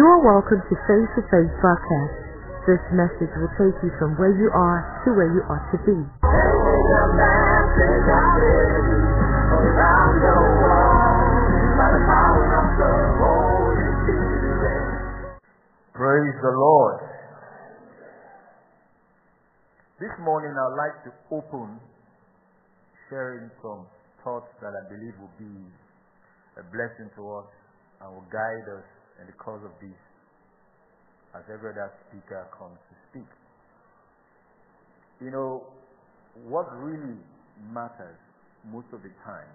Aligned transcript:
You 0.00 0.06
are 0.08 0.24
welcome 0.24 0.64
to 0.64 0.74
Face 0.88 1.10
to 1.12 1.20
Face 1.28 1.52
broadcast. 1.60 2.16
This 2.64 2.80
message 2.96 3.36
will 3.36 3.52
take 3.60 3.76
you 3.84 3.92
from 4.00 4.16
where 4.16 4.32
you 4.32 4.48
are 4.48 4.80
to 5.04 5.12
where 5.12 5.28
you 5.28 5.44
ought 5.44 5.60
to 5.68 5.78
be. 5.84 5.92
Praise 15.92 16.36
the 16.40 16.54
Lord. 16.56 17.00
This 20.00 20.16
morning 20.24 20.56
I'd 20.56 20.80
like 20.80 20.96
to 21.04 21.12
open 21.28 21.76
sharing 23.10 23.50
some 23.60 23.84
thoughts 24.24 24.48
that 24.64 24.72
I 24.72 24.82
believe 24.88 25.12
will 25.20 25.36
be 25.36 25.68
a 26.56 26.64
blessing 26.72 27.12
to 27.20 27.44
us 27.44 27.52
and 28.00 28.16
will 28.16 28.24
guide 28.32 28.80
us 28.80 28.99
in 29.20 29.26
the 29.28 29.36
course 29.36 29.62
of 29.64 29.72
this 29.80 30.00
as 31.36 31.44
every 31.52 31.70
other 31.70 31.92
speaker 32.08 32.48
comes 32.58 32.78
to 32.90 32.94
speak. 33.10 33.30
You 35.20 35.30
know, 35.30 35.68
what 36.48 36.66
really 36.80 37.20
matters 37.70 38.18
most 38.66 38.88
of 38.92 39.02
the 39.02 39.12
time 39.22 39.52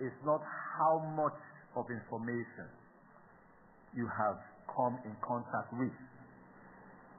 is 0.00 0.12
not 0.24 0.40
how 0.40 0.98
much 1.14 1.38
of 1.76 1.84
information 1.90 2.68
you 3.94 4.08
have 4.08 4.38
come 4.72 4.98
in 5.04 5.14
contact 5.20 5.70
with. 5.76 5.94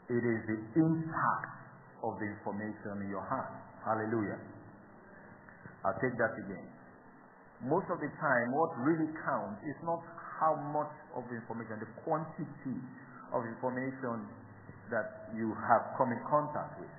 It 0.09 0.23
is 0.25 0.39
the 0.49 0.59
impact 0.81 1.53
of 2.02 2.17
the 2.17 2.27
information 2.27 3.05
in 3.05 3.09
your 3.13 3.23
heart. 3.23 3.53
Hallelujah. 3.85 4.39
I'll 5.85 5.99
take 6.02 6.16
that 6.17 6.33
again. 6.43 6.67
Most 7.67 7.88
of 7.91 8.00
the 8.00 8.07
time, 8.07 8.47
what 8.55 8.72
really 8.83 9.11
counts 9.27 9.59
is 9.67 9.75
not 9.83 10.00
how 10.39 10.55
much 10.71 10.91
of 11.13 11.27
the 11.27 11.35
information, 11.35 11.83
the 11.83 11.91
quantity 12.07 12.77
of 13.35 13.43
information 13.45 14.25
that 14.89 15.29
you 15.35 15.53
have 15.53 15.93
come 15.99 16.09
in 16.09 16.21
contact 16.25 16.79
with. 16.79 16.89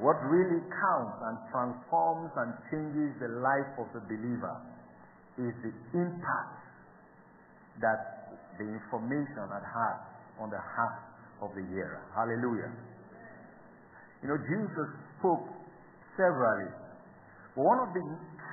What 0.00 0.18
really 0.26 0.58
counts 0.58 1.18
and 1.22 1.36
transforms 1.54 2.30
and 2.34 2.50
changes 2.70 3.14
the 3.22 3.30
life 3.42 3.72
of 3.78 3.86
the 3.94 4.02
believer 4.10 4.56
is 5.38 5.54
the 5.62 5.74
impact 5.94 6.58
that 7.82 8.38
the 8.58 8.66
information 8.66 9.44
had 9.50 9.66
had 9.66 9.98
on 10.38 10.50
the 10.50 10.58
heart 10.58 10.98
of 11.42 11.50
the 11.54 11.62
hearer. 11.70 12.02
Hallelujah. 12.14 12.70
You 14.22 14.28
know, 14.30 14.38
Jesus 14.38 14.88
spoke 15.18 15.46
severally. 16.16 16.70
One 17.54 17.78
of 17.86 17.94
the 17.94 18.02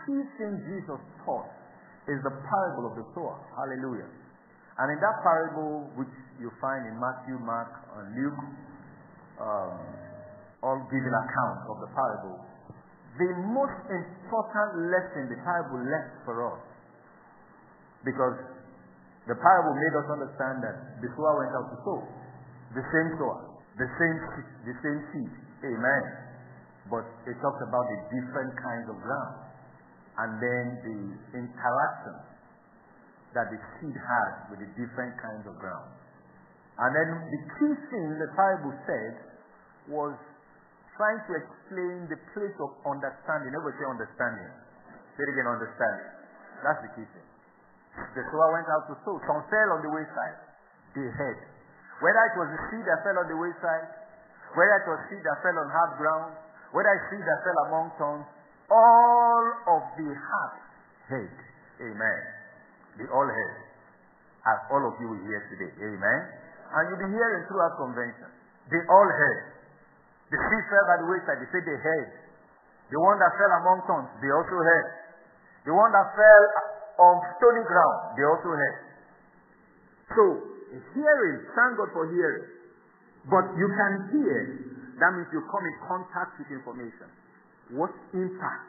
key 0.06 0.22
things 0.38 0.58
Jesus 0.68 1.02
taught 1.26 1.50
is 2.12 2.20
the 2.28 2.36
parable 2.44 2.92
of 2.92 3.00
the 3.00 3.06
sower. 3.16 3.40
Hallelujah. 3.56 4.10
And 4.78 4.88
in 4.92 5.00
that 5.00 5.16
parable, 5.24 5.88
which 5.96 6.12
you 6.40 6.52
find 6.60 6.84
in 6.88 6.96
Matthew, 7.00 7.40
Mark, 7.40 7.72
and 7.96 8.06
Luke, 8.18 8.42
um, 9.40 9.76
all 10.62 10.80
giving 10.92 11.16
accounts 11.16 11.64
of 11.72 11.78
the 11.82 11.90
parable, 11.96 12.38
the 13.20 13.30
most 13.52 13.78
important 13.92 14.72
lesson 14.88 15.28
the 15.28 15.40
parable 15.44 15.82
left 15.84 16.24
for 16.24 16.36
us, 16.48 16.62
because 18.08 18.38
the 19.28 19.38
parable 19.38 19.74
made 19.78 19.94
us 20.00 20.08
understand 20.10 20.64
that 20.66 20.76
the 21.04 21.10
sower 21.14 21.46
went 21.46 21.54
out 21.54 21.68
to 21.70 21.78
sow, 21.86 22.00
the 22.74 22.86
same 22.90 23.10
sower, 23.20 23.42
the 23.78 23.90
same 24.00 24.18
the 24.66 24.76
same 24.82 25.00
seed, 25.12 25.32
amen. 25.68 26.04
But 26.90 27.06
it 27.30 27.36
talks 27.44 27.62
about 27.62 27.86
the 27.86 28.00
different 28.10 28.52
kinds 28.58 28.88
of 28.90 28.98
ground, 29.04 29.51
and 30.20 30.30
then 30.44 30.66
the 30.84 31.00
interaction 31.40 32.18
that 33.32 33.48
the 33.48 33.60
seed 33.80 33.96
has 33.96 34.32
with 34.52 34.60
the 34.60 34.70
different 34.76 35.16
kinds 35.22 35.48
of 35.48 35.56
ground. 35.56 35.88
And 36.80 36.92
then 36.92 37.10
the 37.32 37.42
key 37.60 37.74
thing 37.88 38.08
the 38.20 38.32
Bible 38.36 38.74
said 38.84 39.14
was 39.88 40.16
trying 41.00 41.22
to 41.30 41.32
explain 41.40 41.98
the 42.12 42.20
place 42.36 42.56
of 42.60 42.70
understanding. 42.84 43.56
Everybody 43.56 43.80
say 43.80 43.88
understanding. 43.88 44.52
Say 45.16 45.24
it 45.24 45.32
again, 45.32 45.48
understanding. 45.48 46.10
That's 46.64 46.82
the 46.84 46.92
key 46.96 47.08
thing. 47.08 47.28
The 48.16 48.24
sower 48.32 48.50
went 48.56 48.68
out 48.72 48.88
to 48.88 48.96
sow. 49.04 49.16
Some 49.28 49.44
fell 49.52 49.70
on 49.76 49.82
the 49.84 49.92
wayside. 49.92 50.38
They 50.96 51.08
heard. 51.08 51.40
Whether 52.00 52.24
it 52.28 52.36
was 52.40 52.50
the 52.56 52.62
seed 52.72 52.84
that 52.88 53.00
fell 53.04 53.18
on 53.20 53.28
the 53.28 53.38
wayside, 53.38 53.88
whether 54.56 54.76
it 54.80 54.88
was 54.88 55.00
seed 55.12 55.24
that 55.24 55.38
fell 55.44 55.56
on 55.60 55.68
hard 55.72 55.92
ground, 56.00 56.32
whether 56.72 56.92
it's 56.92 57.08
seed 57.12 57.24
that 57.24 57.40
fell 57.44 57.58
among 57.68 57.86
thorns, 58.00 58.28
all 58.72 59.44
of 59.76 59.84
the 60.00 60.10
heart 60.16 60.58
heard. 61.12 61.38
Amen. 61.84 62.22
They 62.98 63.08
all 63.12 63.28
heard. 63.28 63.58
As 64.48 64.58
all 64.72 64.84
of 64.88 64.96
you 64.98 65.12
will 65.12 65.24
hear 65.28 65.44
today. 65.52 65.72
Amen. 65.76 66.20
And 66.72 66.82
you'll 66.88 67.04
be 67.04 67.12
hearing 67.12 67.44
throughout 67.52 67.76
convention. 67.78 68.32
They 68.72 68.82
all 68.88 69.10
heard. 69.12 69.44
The 70.32 70.40
seed 70.40 70.64
fell 70.72 70.86
by 70.88 70.98
the 71.04 71.08
wayside. 71.12 71.44
They 71.44 71.50
say 71.52 71.62
they 71.68 71.76
heard. 71.76 72.10
The 72.90 73.00
one 73.00 73.20
that 73.20 73.32
fell 73.36 73.52
among 73.60 73.78
thorns, 73.88 74.12
they 74.24 74.32
also 74.32 74.56
heard. 74.56 74.88
The 75.68 75.76
one 75.76 75.92
that 75.92 76.08
fell 76.16 76.44
on 77.12 77.16
stony 77.38 77.64
ground, 77.68 77.98
they 78.16 78.26
also 78.26 78.50
heard. 78.56 78.80
So, 80.12 80.24
hearing, 80.96 81.38
thank 81.56 81.72
God 81.80 81.92
for 81.92 82.08
hearing. 82.12 82.48
But 83.28 83.46
you 83.56 83.68
can 83.68 83.94
hear, 84.16 84.40
that 85.00 85.12
means 85.14 85.30
you 85.32 85.44
come 85.48 85.64
in 85.64 85.76
contact 85.88 86.40
with 86.40 86.50
information. 86.52 87.08
What 87.72 87.92
impact 88.12 88.68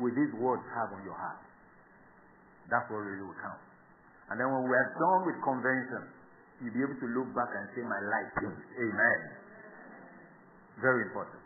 will 0.00 0.12
these 0.12 0.32
words 0.40 0.64
have 0.72 0.88
on 0.96 1.04
your 1.04 1.16
heart? 1.16 1.42
That's 2.72 2.88
what 2.88 3.04
really 3.04 3.22
will 3.22 3.40
count. 3.40 3.60
And 4.32 4.40
then 4.40 4.48
when 4.50 4.66
we 4.66 4.74
are 4.74 4.90
done 4.98 5.20
with 5.28 5.38
convention, 5.44 6.02
you'll 6.58 6.74
be 6.74 6.82
able 6.82 6.98
to 6.98 7.08
look 7.14 7.28
back 7.36 7.52
and 7.52 7.64
say, 7.76 7.82
My 7.84 8.00
life 8.00 8.28
changed. 8.42 8.66
Amen. 8.74 9.20
Very 10.82 11.06
important. 11.06 11.40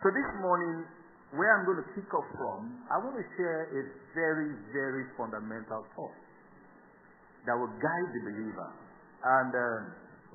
So 0.00 0.08
this 0.14 0.30
morning, 0.40 0.86
where 1.34 1.50
I'm 1.58 1.66
going 1.66 1.82
to 1.82 1.88
kick 1.92 2.08
off 2.14 2.28
from, 2.38 2.86
I 2.88 2.96
want 3.02 3.18
to 3.18 3.26
share 3.36 3.68
a 3.74 3.80
very, 4.14 4.54
very 4.72 5.04
fundamental 5.18 5.84
thought 5.92 6.16
that 7.44 7.54
will 7.54 7.74
guide 7.82 8.08
the 8.14 8.22
believer 8.30 8.70
and 9.26 9.50
uh, 9.50 9.66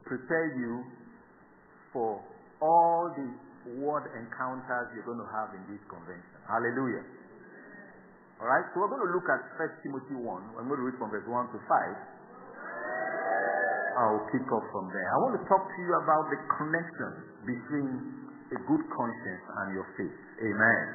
prepare 0.03 0.47
you 0.59 0.83
for 1.91 2.19
all 2.61 3.11
the 3.15 3.27
word 3.77 4.09
encounters 4.17 4.85
you're 4.95 5.05
going 5.05 5.22
to 5.22 5.31
have 5.31 5.53
in 5.53 5.63
this 5.69 5.81
convention. 5.85 6.38
Hallelujah. 6.49 7.05
All 8.41 8.49
right, 8.49 8.66
so 8.73 8.81
we're 8.81 8.89
going 8.89 9.05
to 9.05 9.13
look 9.13 9.29
at 9.29 9.41
1 9.53 9.85
Timothy 9.85 10.17
1. 10.17 10.57
I'm 10.57 10.66
going 10.66 10.81
to 10.81 10.88
read 10.89 10.97
from 10.97 11.13
verse 11.13 11.29
1 11.29 11.53
to 11.53 11.59
5. 11.61 11.61
I'll 14.01 14.25
kick 14.33 14.49
off 14.49 14.66
from 14.73 14.89
there. 14.89 15.05
I 15.05 15.17
want 15.22 15.38
to 15.38 15.44
talk 15.45 15.61
to 15.61 15.77
you 15.77 15.94
about 15.94 16.25
the 16.33 16.39
connection 16.57 17.11
between 17.45 17.89
a 18.49 18.59
good 18.66 18.83
conscience 18.97 19.45
and 19.61 19.67
your 19.78 19.85
faith. 19.93 20.17
Amen. 20.41 20.85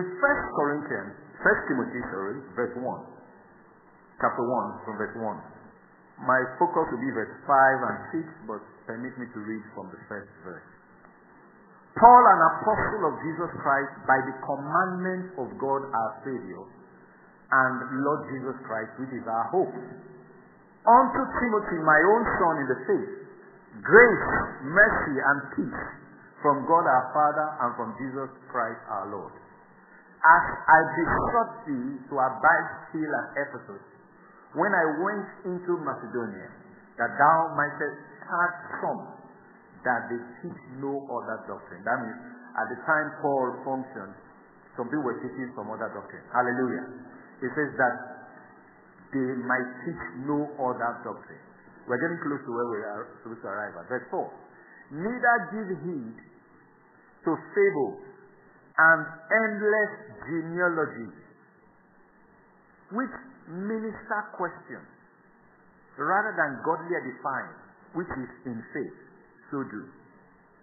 In 0.00 0.04
1 0.16 0.56
Corinthians, 0.56 1.12
1 1.44 1.68
Timothy, 1.68 2.00
sorry, 2.08 2.36
verse 2.56 2.74
1, 2.80 2.84
chapter 4.16 4.44
1, 4.48 4.84
from 4.88 4.94
verse 4.96 5.16
1. 5.20 6.24
My 6.24 6.40
focus 6.56 6.88
will 6.88 7.04
be 7.04 7.12
verse 7.12 7.36
5 7.44 7.52
and 7.84 7.98
6, 8.24 8.48
but 8.48 8.64
permit 8.88 9.12
me 9.20 9.28
to 9.28 9.40
read 9.44 9.64
from 9.76 9.92
the 9.92 10.00
first 10.08 10.32
verse. 10.40 10.75
Paul, 11.96 12.22
an 12.28 12.40
apostle 12.44 13.02
of 13.08 13.14
Jesus 13.24 13.50
Christ, 13.64 13.94
by 14.04 14.20
the 14.28 14.36
commandment 14.44 15.32
of 15.40 15.48
God 15.56 15.88
our 15.88 16.12
Savior, 16.28 16.64
and 17.48 18.04
Lord 18.04 18.28
Jesus 18.28 18.56
Christ, 18.68 18.92
which 19.00 19.16
is 19.16 19.24
our 19.24 19.46
hope. 19.48 19.72
Unto 20.86 21.22
Timothy, 21.40 21.78
my 21.80 22.00
own 22.12 22.22
son 22.36 22.54
in 22.60 22.66
the 22.68 22.80
faith, 22.84 23.12
grace, 23.80 24.28
mercy, 24.68 25.16
and 25.18 25.38
peace 25.56 25.82
from 26.44 26.68
God 26.68 26.84
our 26.84 27.06
Father 27.16 27.46
and 27.64 27.70
from 27.80 27.90
Jesus 27.96 28.28
Christ 28.52 28.78
our 28.92 29.08
Lord. 29.10 29.32
As 30.20 30.44
I 30.68 30.78
besought 31.00 31.52
thee 31.64 31.88
to 32.12 32.14
abide 32.20 32.68
still 32.92 33.08
at 33.08 33.26
Ephesus, 33.40 33.84
when 34.52 34.72
I 34.72 34.86
went 35.00 35.28
into 35.48 35.80
Macedonia, 35.80 36.50
that 37.00 37.12
thou 37.16 37.38
mightest 37.56 37.98
start 38.20 38.54
from 38.84 38.96
that 39.86 40.10
they 40.10 40.20
teach 40.42 40.60
no 40.82 41.06
other 41.06 41.38
doctrine. 41.46 41.86
That 41.86 41.98
means 42.02 42.18
at 42.58 42.66
the 42.74 42.78
time 42.82 43.06
Paul 43.22 43.46
functioned, 43.62 44.18
some 44.74 44.90
people 44.90 45.06
were 45.06 45.22
teaching 45.22 45.54
some 45.54 45.70
other 45.70 45.86
doctrine. 45.94 46.26
Hallelujah. 46.34 46.84
It 47.46 47.50
says 47.54 47.70
that 47.78 47.94
they 49.14 49.28
might 49.46 49.68
teach 49.86 50.02
no 50.26 50.42
other 50.58 50.90
doctrine. 51.06 51.44
We're 51.86 52.02
getting 52.02 52.18
close 52.18 52.42
to 52.42 52.50
where 52.50 52.68
we 52.74 52.80
are 52.82 53.02
supposed 53.22 53.46
to 53.46 53.48
arrive 53.48 53.78
at. 53.78 53.86
Verse 53.86 54.06
4. 54.10 54.26
Neither 55.06 55.34
give 55.54 55.70
heed 55.86 56.18
to 57.22 57.30
fables 57.54 58.02
and 58.76 59.00
endless 59.30 59.92
genealogies, 60.26 61.16
which 62.90 63.16
minister 63.48 64.20
questions, 64.34 64.90
rather 65.94 66.34
than 66.34 66.58
godly 66.66 66.90
edifying, 66.90 67.54
which 67.94 68.10
is 68.18 68.30
in 68.50 68.58
faith 68.74 69.05
so 69.50 69.62
do. 69.66 69.82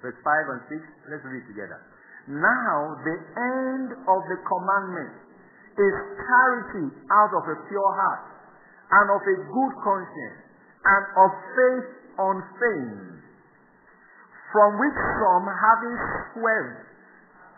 Verse 0.01 0.19
5 0.19 0.53
and 0.53 0.62
6, 0.68 1.12
let's 1.12 1.24
read 1.24 1.45
together. 1.47 1.80
Now 2.27 2.95
the 3.03 3.18
end 3.35 3.88
of 3.95 4.19
the 4.27 4.39
commandment 4.47 5.15
is 5.75 5.95
charity 6.24 6.88
out 7.12 7.31
of 7.35 7.44
a 7.47 7.57
pure 7.68 7.91
heart 7.97 8.33
and 8.94 9.07
of 9.09 9.21
a 9.25 9.38
good 9.41 9.74
conscience, 9.81 10.39
and 10.85 11.03
of 11.18 11.30
faith 11.57 11.89
unfeigned, 12.19 13.25
from 14.53 14.69
which 14.77 15.00
some, 15.18 15.45
having 15.50 15.95
swerved, 16.30 16.83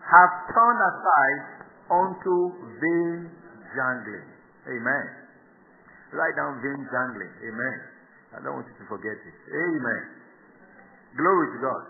have 0.06 0.31
turned 0.54 0.81
aside 0.86 1.44
unto 1.92 2.36
vain 2.80 3.27
jangling. 3.75 4.30
Amen. 4.69 5.06
Write 6.13 6.36
down 6.39 6.62
vain 6.63 6.88
jangling. 6.88 7.33
Amen. 7.51 7.77
I 8.31 8.39
don't 8.39 8.63
want 8.63 8.68
you 8.72 8.77
to 8.80 8.88
forget 8.88 9.18
it. 9.19 9.38
Amen. 9.51 10.04
Glory 11.15 11.47
to 11.56 11.59
God. 11.63 11.83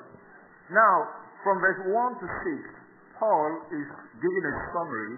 Now, 0.70 0.96
from 1.42 1.58
verse 1.62 1.82
1 1.82 2.22
to 2.22 2.28
6, 2.30 3.18
Paul 3.18 3.50
is 3.74 3.88
giving 4.22 4.46
a 4.46 4.54
summary 4.74 5.16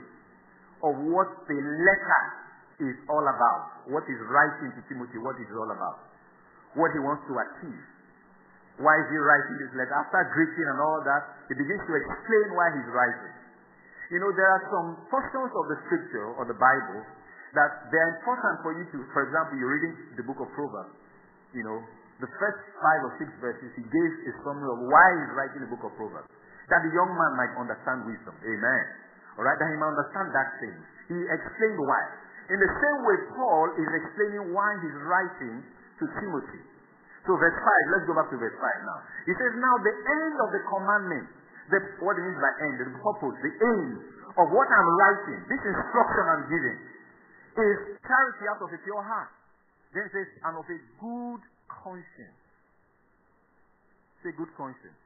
of 0.84 0.94
what 1.12 1.30
the 1.48 1.60
letter 1.60 2.24
is 2.88 2.96
all 3.10 3.26
about. 3.26 3.90
What 3.92 4.06
is 4.08 4.20
writing 4.30 4.72
to 4.76 4.82
Timothy, 4.88 5.18
what 5.20 5.36
is 5.40 5.50
all 5.52 5.72
about. 5.72 6.08
What 6.76 6.94
he 6.94 7.00
wants 7.02 7.26
to 7.26 7.34
achieve. 7.34 7.84
Why 8.78 8.94
is 9.02 9.08
he 9.10 9.18
writing 9.18 9.56
this 9.58 9.74
letter? 9.74 9.96
After 9.98 10.22
greeting 10.38 10.68
and 10.70 10.80
all 10.80 11.02
that, 11.02 11.50
he 11.50 11.58
begins 11.58 11.82
to 11.82 11.94
explain 11.98 12.48
why 12.54 12.68
he's 12.78 12.90
writing. 12.94 13.34
You 14.14 14.22
know, 14.22 14.32
there 14.32 14.48
are 14.48 14.64
some 14.70 14.88
portions 15.10 15.52
of 15.52 15.64
the 15.68 15.78
scripture 15.90 16.28
or 16.38 16.46
the 16.46 16.56
Bible 16.56 17.02
that 17.58 17.90
they're 17.90 18.12
important 18.22 18.62
for 18.62 18.72
you 18.78 18.86
to, 18.94 18.98
for 19.12 19.26
example, 19.26 19.58
you're 19.58 19.74
reading 19.74 19.96
the 20.16 20.24
book 20.24 20.38
of 20.38 20.48
Proverbs. 20.54 20.94
You 21.58 21.66
know, 21.66 21.80
the 22.18 22.30
first 22.42 22.60
five 22.82 23.02
or 23.06 23.12
six 23.22 23.30
verses, 23.38 23.70
he 23.78 23.86
gave 23.86 24.12
a 24.26 24.32
summary 24.42 24.70
of 24.74 24.80
why 24.90 25.08
he's 25.22 25.34
writing 25.38 25.62
the 25.62 25.70
book 25.70 25.86
of 25.86 25.94
Proverbs. 25.94 26.30
That 26.68 26.82
the 26.82 26.92
young 26.92 27.12
man 27.14 27.32
might 27.38 27.54
understand 27.56 28.10
wisdom. 28.10 28.34
Amen. 28.42 28.86
Alright, 29.38 29.58
that 29.62 29.70
he 29.70 29.78
might 29.78 29.94
understand 29.94 30.34
that 30.34 30.50
thing. 30.58 30.78
He 31.14 31.18
explained 31.30 31.80
why. 31.80 32.04
In 32.50 32.58
the 32.58 32.72
same 32.80 33.00
way, 33.06 33.18
Paul 33.38 33.68
is 33.78 33.90
explaining 34.02 34.56
why 34.56 34.70
he's 34.82 34.98
writing 35.06 35.56
to 35.62 36.04
Timothy. 36.18 36.64
So 37.28 37.36
verse 37.36 37.54
5, 37.54 37.94
let's 37.94 38.06
go 38.08 38.16
back 38.16 38.32
to 38.32 38.38
verse 38.40 38.56
5 38.56 38.88
now. 38.88 39.00
He 39.28 39.34
says, 39.36 39.52
Now 39.60 39.76
the 39.84 39.94
end 39.94 40.36
of 40.42 40.50
the 40.56 40.62
commandment, 40.64 41.28
the, 41.70 41.80
what 42.00 42.16
it 42.16 42.24
means 42.24 42.40
by 42.40 42.52
end, 42.66 42.76
the 42.82 42.88
purpose, 43.04 43.36
the 43.44 43.52
aim 43.52 43.90
of 44.40 44.48
what 44.56 44.68
I'm 44.72 44.90
writing, 44.96 45.40
this 45.52 45.60
instruction 45.60 46.24
I'm 46.24 46.46
giving, 46.48 46.80
is 47.60 47.78
charity 48.00 48.46
out 48.48 48.64
of 48.64 48.70
a 48.72 48.80
pure 48.80 49.04
heart. 49.04 49.32
Then 49.92 50.08
it 50.08 50.12
says, 50.16 50.30
and 50.48 50.56
of 50.56 50.66
a 50.66 50.78
good 51.04 51.42
conscience. 51.84 52.42
Say 54.24 54.34
good 54.34 54.50
conscience. 54.58 55.02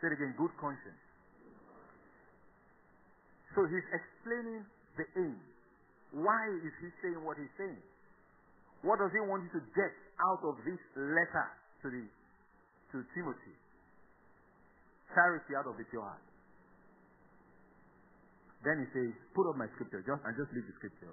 Say 0.00 0.10
it 0.10 0.16
again, 0.16 0.34
good 0.36 0.52
conscience. 0.58 0.98
So 3.54 3.66
he's 3.66 3.86
explaining 3.90 4.62
the 4.96 5.06
aim. 5.18 5.38
Why 6.14 6.42
is 6.62 6.74
he 6.82 6.88
saying 7.02 7.22
what 7.22 7.38
he's 7.38 7.52
saying? 7.58 7.82
What 8.82 8.98
does 8.98 9.12
he 9.12 9.20
want 9.22 9.44
you 9.46 9.52
to 9.60 9.62
get 9.76 9.92
out 10.18 10.42
of 10.42 10.56
this 10.64 10.80
letter 10.96 11.48
to 11.84 11.86
the 11.90 12.04
to 12.90 12.96
Timothy? 13.14 13.54
Charity 15.14 15.52
out 15.58 15.66
of 15.66 15.76
the 15.76 15.84
pure 15.90 16.02
heart. 16.02 16.22
Then 18.62 18.84
he 18.84 18.86
says, 18.92 19.10
put 19.32 19.48
up 19.48 19.56
my 19.56 19.66
scripture, 19.74 20.04
just 20.04 20.20
and 20.20 20.32
just 20.36 20.52
read 20.52 20.66
the 20.68 20.76
scripture. 20.76 21.12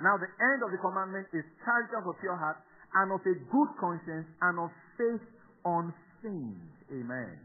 Now 0.00 0.16
the 0.18 0.26
end 0.26 0.60
of 0.64 0.70
the 0.72 0.80
commandment 0.80 1.28
is 1.32 1.44
charity 1.62 1.92
out 1.94 2.08
of 2.08 2.16
pure 2.18 2.36
heart 2.36 2.58
and 2.94 3.12
of 3.12 3.20
a 3.24 3.34
good 3.48 3.70
conscience 3.80 4.28
and 4.42 4.58
of 4.60 4.70
faith 4.98 5.24
unfeigned. 5.64 6.72
Amen. 6.92 7.38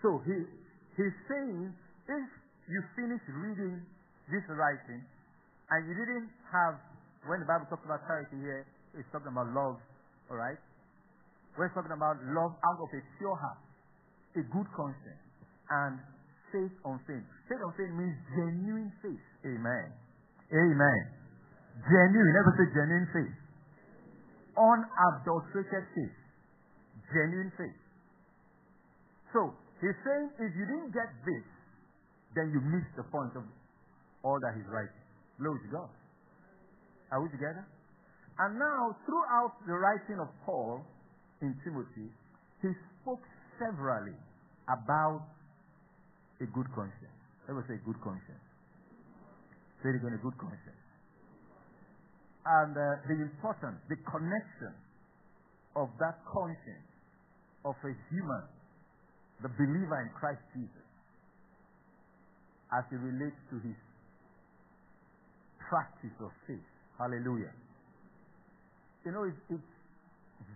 So 0.00 0.20
he 0.24 0.36
he's 0.96 1.16
saying 1.28 1.72
if 2.08 2.28
you 2.68 2.80
finish 2.96 3.20
reading 3.28 3.80
this 4.28 4.44
writing 4.48 5.00
and 5.70 5.80
you 5.88 5.94
didn't 5.96 6.28
have 6.52 6.80
when 7.24 7.40
the 7.40 7.48
Bible 7.48 7.64
talks 7.72 7.84
about 7.84 8.04
charity 8.04 8.36
here, 8.36 8.68
it's 8.92 9.08
talking 9.08 9.32
about 9.32 9.48
love, 9.56 9.80
all 10.28 10.36
right? 10.36 10.60
We're 11.56 11.72
talking 11.72 11.96
about 11.96 12.20
love 12.36 12.52
out 12.52 12.78
of 12.84 12.88
a 12.92 13.00
pure 13.16 13.36
heart, 13.36 13.64
a 14.36 14.42
good 14.44 14.68
conscience, 14.76 15.24
and 15.72 15.96
faith 16.52 16.74
on 16.84 17.00
faith. 17.08 17.24
Faith 17.48 17.62
on 17.64 17.72
faith 17.80 17.92
means 17.96 18.16
genuine 18.36 18.92
faith. 19.00 19.24
Amen. 19.48 19.88
Amen. 20.52 21.23
Genuine. 21.82 22.32
Never 22.34 22.52
say 22.54 22.66
genuine 22.70 23.08
faith. 23.10 23.34
Unadulterated 24.54 25.84
faith. 25.90 26.16
Genuine 27.10 27.52
faith. 27.58 27.78
So, 29.34 29.50
he's 29.82 29.98
saying 30.06 30.30
if 30.38 30.50
you 30.54 30.64
didn't 30.64 30.94
get 30.94 31.10
this, 31.26 31.46
then 32.38 32.54
you 32.54 32.62
miss 32.62 32.86
the 32.94 33.02
point 33.10 33.34
of 33.34 33.42
all 34.22 34.38
that 34.38 34.54
he's 34.54 34.66
writing. 34.70 35.02
Glory 35.38 35.58
to 35.66 35.70
God. 35.74 35.90
Are 37.10 37.20
we 37.22 37.28
together? 37.34 37.66
And 38.38 38.58
now, 38.58 38.94
throughout 39.06 39.58
the 39.66 39.74
writing 39.74 40.18
of 40.18 40.30
Paul 40.46 40.82
in 41.42 41.54
Timothy, 41.62 42.10
he 42.62 42.70
spoke 43.02 43.22
severally 43.58 44.18
about 44.66 45.26
a 46.40 46.46
good 46.46 46.66
conscience. 46.74 47.18
Us 47.46 47.62
say 47.68 47.78
good 47.84 48.00
conscience. 48.02 48.42
Say 49.82 49.90
it 49.90 49.96
again, 50.00 50.16
a 50.18 50.22
good 50.22 50.34
conscience. 50.38 50.83
And 52.44 52.76
uh, 52.76 53.00
the 53.08 53.16
importance, 53.24 53.80
the 53.88 53.96
connection 54.04 54.74
of 55.76 55.88
that 55.98 56.20
conscience 56.28 56.90
of 57.64 57.74
a 57.80 57.92
human, 58.12 58.44
the 59.40 59.48
believer 59.48 59.98
in 60.04 60.10
Christ 60.12 60.44
Jesus, 60.52 60.88
as 62.76 62.84
it 62.92 63.00
relates 63.00 63.40
to 63.48 63.56
his 63.64 63.76
practice 65.68 66.12
of 66.20 66.30
faith. 66.46 66.68
Hallelujah. 66.98 67.52
You 69.04 69.12
know, 69.12 69.24
it's, 69.24 69.40
it's 69.50 69.72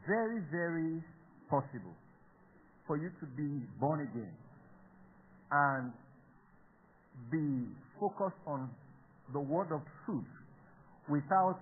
very, 0.07 0.45
very 0.53 1.03
possible 1.49 1.97
for 2.87 2.97
you 2.97 3.11
to 3.21 3.27
be 3.37 3.65
born 3.81 4.01
again 4.01 4.33
and 5.51 5.93
be 7.33 7.73
focused 7.99 8.41
on 8.47 8.71
the 9.33 9.41
word 9.41 9.73
of 9.73 9.81
truth 10.05 10.29
without 11.09 11.61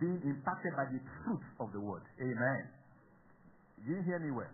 being 0.00 0.20
impacted 0.24 0.72
by 0.74 0.88
the 0.88 1.00
truth 1.22 1.44
of 1.60 1.70
the 1.76 1.80
word. 1.80 2.02
Amen. 2.18 2.62
You 3.86 4.00
hear 4.04 4.18
me 4.18 4.32
well. 4.32 4.50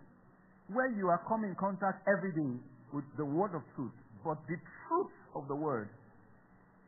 Where 0.67 0.91
you 0.91 1.07
are 1.07 1.23
coming 1.27 1.51
in 1.51 1.55
contact 1.55 2.03
every 2.07 2.35
day 2.35 2.59
with 2.93 3.07
the 3.15 3.23
word 3.23 3.55
of 3.55 3.63
truth, 3.75 3.95
but 4.23 4.37
the 4.51 4.59
truth 4.59 5.15
of 5.35 5.47
the 5.47 5.55
word, 5.55 5.89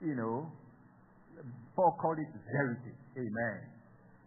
you 0.04 0.16
know, 0.16 0.52
Paul 1.76 1.96
called 2.00 2.20
it 2.20 2.28
verity. 2.52 2.92
Amen. 3.16 3.60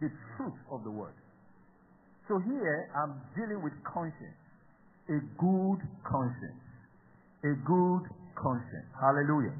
The 0.01 0.09
truth 0.35 0.57
of 0.73 0.83
the 0.83 0.89
word. 0.89 1.13
So 2.27 2.41
here 2.41 2.89
I'm 2.97 3.21
dealing 3.37 3.61
with 3.61 3.73
conscience. 3.85 4.41
A 5.09 5.19
good 5.37 5.79
conscience. 6.01 6.63
A 7.45 7.53
good 7.61 8.03
conscience. 8.33 8.89
Hallelujah. 8.97 9.53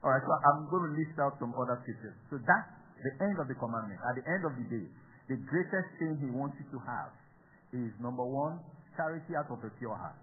Alright, 0.00 0.24
so 0.24 0.32
I'm 0.32 0.70
going 0.72 0.88
to 0.88 0.92
list 0.96 1.18
out 1.20 1.36
some 1.36 1.52
other 1.52 1.76
scriptures. 1.84 2.16
So 2.32 2.40
that's 2.40 2.79
the 3.02 3.12
end 3.24 3.36
of 3.40 3.46
the 3.48 3.56
commandment. 3.56 4.00
At 4.04 4.14
the 4.20 4.24
end 4.28 4.42
of 4.44 4.52
the 4.56 4.66
day, 4.68 4.86
the 5.28 5.38
greatest 5.46 5.90
thing 5.98 6.18
he 6.20 6.28
wants 6.30 6.58
you 6.58 6.66
to 6.74 6.78
have 6.84 7.12
is 7.72 7.90
number 8.02 8.26
one, 8.26 8.58
charity 8.98 9.32
out 9.38 9.46
of 9.48 9.62
a 9.62 9.70
pure 9.78 9.94
heart. 9.94 10.18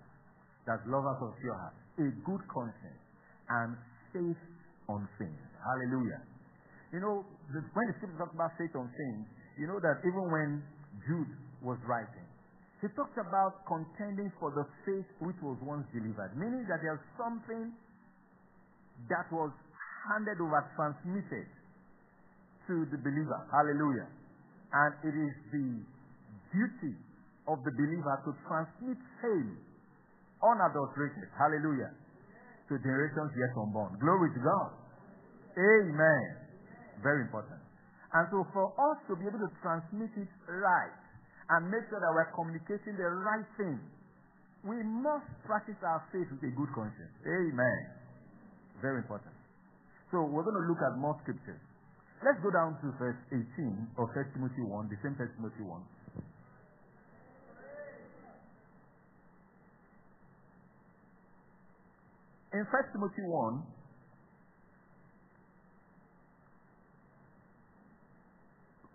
That's 0.67 0.83
love 0.85 1.07
out 1.07 1.23
of 1.23 1.31
pure 1.39 1.55
heart. 1.55 1.75
A 1.97 2.07
good 2.27 2.43
conscience 2.51 3.01
and 3.47 3.79
faith 4.11 4.43
on 4.91 5.07
things. 5.15 5.39
Hallelujah. 5.63 6.21
You 6.91 6.99
know, 6.99 7.23
the, 7.51 7.63
when 7.71 7.85
the 7.87 7.95
scripture 7.99 8.19
talks 8.19 8.35
about 8.35 8.51
faith 8.59 8.75
on 8.75 8.91
things, 8.91 9.25
you 9.55 9.67
know 9.67 9.79
that 9.79 10.03
even 10.03 10.23
when 10.29 10.49
Jude 11.07 11.33
was 11.63 11.79
writing, 11.87 12.27
he 12.83 12.87
talked 12.93 13.17
about 13.17 13.65
contending 13.65 14.29
for 14.37 14.53
the 14.53 14.67
faith 14.85 15.07
which 15.23 15.39
was 15.41 15.57
once 15.65 15.87
delivered, 15.89 16.37
meaning 16.37 16.61
that 16.69 16.83
there's 16.85 17.01
something 17.17 17.73
that 19.09 19.25
was 19.33 19.49
handed 20.13 20.37
over, 20.37 20.61
transmitted 20.77 21.49
to 22.67 22.85
the 22.91 22.99
believer. 22.99 23.39
Hallelujah. 23.51 24.07
And 24.71 24.91
it 25.07 25.15
is 25.15 25.33
the 25.51 25.67
duty 26.51 26.95
of 27.47 27.63
the 27.63 27.71
believer 27.71 28.15
to 28.27 28.31
transmit 28.47 28.99
faith 29.23 29.59
unadulterated. 30.43 31.31
Hallelujah. 31.33 31.91
To 32.67 32.73
generations 32.83 33.31
yet 33.39 33.55
unborn. 33.55 33.95
Glory 34.03 34.29
to 34.35 34.41
God. 34.43 34.71
Amen. 35.55 36.27
Very 37.01 37.23
important. 37.23 37.63
And 38.13 38.27
so 38.31 38.43
for 38.51 38.71
us 38.75 38.97
to 39.07 39.15
be 39.15 39.27
able 39.27 39.39
to 39.39 39.51
transmit 39.63 40.11
it 40.15 40.31
right 40.47 40.99
and 41.55 41.71
make 41.71 41.87
sure 41.87 41.99
that 41.99 42.11
we're 42.11 42.31
communicating 42.35 42.95
the 42.99 43.09
right 43.23 43.47
thing, 43.55 43.79
we 44.67 44.83
must 44.83 45.27
practice 45.47 45.79
our 45.83 46.03
faith 46.11 46.27
with 46.27 46.43
a 46.43 46.51
good 46.51 46.71
conscience. 46.75 47.13
Amen. 47.23 47.81
Very 48.83 48.99
important. 48.99 49.31
So 50.11 50.23
we're 50.27 50.43
going 50.43 50.59
to 50.59 50.67
look 50.67 50.79
at 50.83 50.99
more 50.99 51.15
scriptures. 51.23 51.59
Let's 52.25 52.41
go 52.41 52.49
down 52.49 52.81
to 52.81 52.91
verse 52.97 53.17
18 53.29 53.93
of 53.97 54.09
1 54.09 54.25
Timothy 54.33 54.65
1, 54.65 54.89
the 54.89 54.97
same 55.05 55.13
1 55.13 55.29
Timothy 55.37 55.61
1. 55.61 55.81
In 62.53 62.65
1 62.65 62.65
Timothy 62.91 63.21
1, 63.21 63.63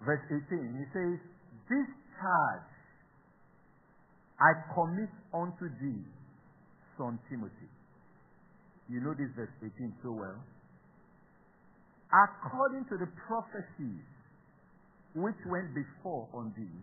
verse 0.05 0.25
18, 0.27 0.83
he 0.83 0.87
says, 0.91 1.19
This 1.71 1.87
charge 2.19 2.73
I 4.43 4.51
commit 4.75 5.15
unto 5.31 5.71
thee, 5.79 6.03
son 6.99 7.21
Timothy. 7.31 7.71
You 8.91 8.99
know 8.99 9.15
this 9.15 9.31
verse 9.37 9.55
18 9.63 9.95
so 10.03 10.11
well. 10.11 10.43
According 12.13 12.85
to 12.93 13.01
the 13.01 13.09
prophecies 13.27 14.05
which 15.17 15.41
went 15.49 15.73
before 15.75 16.29
on 16.33 16.53
thee, 16.57 16.79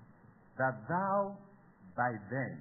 that 0.58 0.82
thou 0.90 1.38
by 1.96 2.18
them 2.34 2.58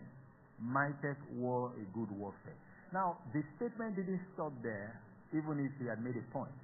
mightest 0.60 1.20
war 1.32 1.72
a 1.76 1.84
good 1.96 2.10
warfare. 2.12 2.56
Now, 2.92 3.18
the 3.32 3.42
statement 3.56 3.96
didn't 3.96 4.20
stop 4.34 4.52
there, 4.62 5.00
even 5.32 5.60
if 5.60 5.72
he 5.80 5.88
had 5.88 6.00
made 6.00 6.16
a 6.16 6.24
point. 6.32 6.56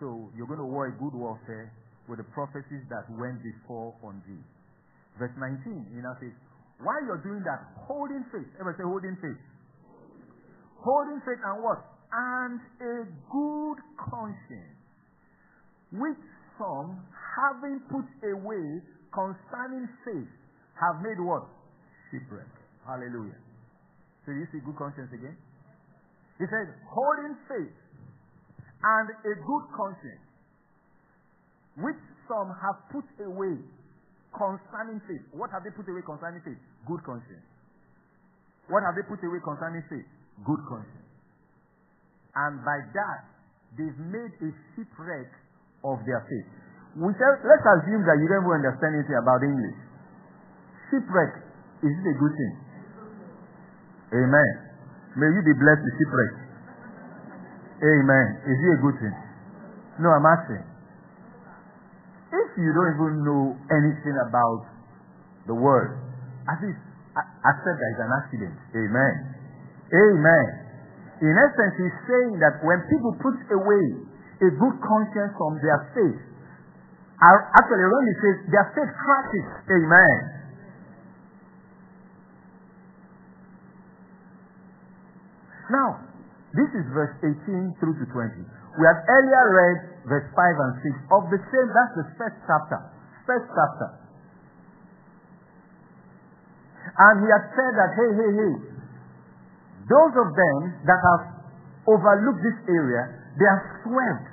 So, 0.00 0.28
you're 0.36 0.46
going 0.46 0.60
to 0.60 0.68
war 0.68 0.88
a 0.88 0.96
good 0.96 1.14
warfare 1.14 1.72
with 2.08 2.18
the 2.18 2.28
prophecies 2.34 2.84
that 2.90 3.08
went 3.16 3.40
before 3.42 3.94
on 4.02 4.20
thee. 4.28 4.44
Verse 5.18 5.32
19, 5.36 5.92
he 5.92 6.00
now 6.00 6.16
says, 6.20 6.32
while 6.82 6.98
you're 7.06 7.22
doing 7.22 7.46
that, 7.46 7.62
holding 7.86 8.26
faith. 8.34 8.48
Everybody 8.58 8.82
say 8.82 8.86
holding 8.88 9.16
faith. 9.22 9.38
Holding 10.82 11.20
faith 11.22 11.38
and 11.38 11.62
what? 11.62 11.78
And 12.10 12.58
a 12.82 12.94
good 13.30 13.78
conscience, 14.02 14.81
which 15.92 16.20
some, 16.58 17.00
having 17.36 17.80
put 17.88 18.08
away 18.24 18.80
concerning 19.12 19.88
faith, 20.04 20.32
have 20.80 21.04
made 21.04 21.20
what? 21.20 21.48
Shipwreck. 22.10 22.48
Hallelujah. 22.86 23.38
So 24.24 24.32
you 24.32 24.46
see 24.52 24.60
good 24.64 24.76
conscience 24.76 25.12
again? 25.12 25.36
He 26.38 26.44
said, 26.48 26.74
holding 26.88 27.36
faith 27.46 27.76
and 28.82 29.06
a 29.10 29.34
good 29.36 29.64
conscience, 29.76 30.24
which 31.78 32.00
some 32.26 32.50
have 32.50 32.78
put 32.90 33.06
away 33.22 33.60
concerning 34.32 34.98
faith. 35.06 35.22
What 35.36 35.52
have 35.52 35.62
they 35.62 35.70
put 35.70 35.86
away 35.86 36.02
concerning 36.02 36.40
faith? 36.42 36.58
Good 36.88 37.04
conscience. 37.04 37.44
What 38.68 38.82
have 38.82 38.96
they 38.96 39.04
put 39.04 39.20
away 39.20 39.38
concerning 39.44 39.84
faith? 39.92 40.08
Good 40.42 40.62
conscience. 40.66 41.10
And 42.34 42.64
by 42.64 42.78
that, 42.96 43.20
they've 43.76 44.00
made 44.08 44.32
a 44.40 44.50
shipwreck 44.72 45.28
of 45.84 45.98
their 46.06 46.22
faith. 46.30 46.48
We 46.98 47.08
shall, 47.16 47.34
let's 47.42 47.64
assume 47.64 48.04
that 48.04 48.20
you 48.20 48.28
don't 48.28 48.44
even 48.44 48.62
understand 48.62 49.00
anything 49.00 49.16
about 49.16 49.40
English. 49.40 49.78
Shipwreck, 50.92 51.32
is 51.82 51.92
it 51.92 52.06
a 52.06 52.16
good 52.20 52.34
thing? 52.36 52.54
Amen. 54.12 54.50
May 55.16 55.28
you 55.32 55.40
be 55.40 55.56
blessed 55.56 55.82
with 55.82 55.94
shipwreck. 55.96 56.32
Amen. 57.80 58.26
Is 58.44 58.58
it 58.60 58.70
a 58.76 58.80
good 58.84 58.96
thing? 59.00 59.16
No, 60.04 60.12
I'm 60.12 60.28
asking. 60.28 60.64
If 62.32 62.48
you 62.60 62.70
don't 62.72 62.90
even 62.96 63.12
know 63.24 63.56
anything 63.72 64.16
about 64.28 64.68
the 65.48 65.56
world, 65.56 65.96
at 66.48 66.60
least 66.64 66.80
accept 67.16 67.76
that 67.76 67.88
it's 67.92 68.02
an 68.04 68.12
accident. 68.12 68.56
Amen. 68.72 69.14
Amen. 69.92 70.46
In 71.20 71.34
essence, 71.36 71.74
he's 71.76 71.98
saying 72.08 72.40
that 72.40 72.60
when 72.64 72.80
people 72.88 73.12
put 73.20 73.36
away 73.52 73.84
a 74.42 74.50
good 74.58 74.76
conscience 74.82 75.32
from 75.38 75.56
their 75.62 75.78
faith, 75.94 76.20
actually, 77.22 77.86
when 77.86 78.04
he 78.10 78.14
says 78.18 78.36
their 78.50 78.66
faith 78.74 78.92
crashes. 78.98 79.46
Amen. 79.70 80.42
Now, 85.70 86.04
this 86.52 86.68
is 86.74 86.84
verse 86.92 87.14
18 87.22 87.78
through 87.80 87.96
to 87.96 88.06
20. 88.10 88.44
We 88.76 88.84
had 88.84 88.98
earlier 89.08 89.44
read 89.56 89.78
verse 90.10 90.28
5 90.34 90.36
and 90.36 90.74
6 90.84 91.16
of 91.16 91.22
the 91.30 91.40
same, 91.48 91.68
that's 91.70 91.94
the 91.96 92.06
first 92.18 92.36
chapter. 92.44 92.80
First 93.24 93.48
chapter. 93.48 93.88
And 96.92 97.24
he 97.24 97.28
had 97.30 97.44
said 97.56 97.72
that, 97.78 97.90
hey, 97.96 98.10
hey, 98.20 98.32
hey, 98.36 98.54
those 99.88 100.12
of 100.12 100.28
them 100.34 100.58
that 100.84 101.00
have 101.00 101.22
overlooked 101.88 102.42
this 102.44 102.58
area, 102.68 103.02
they 103.40 103.48
are 103.48 103.62
swept. 103.84 104.31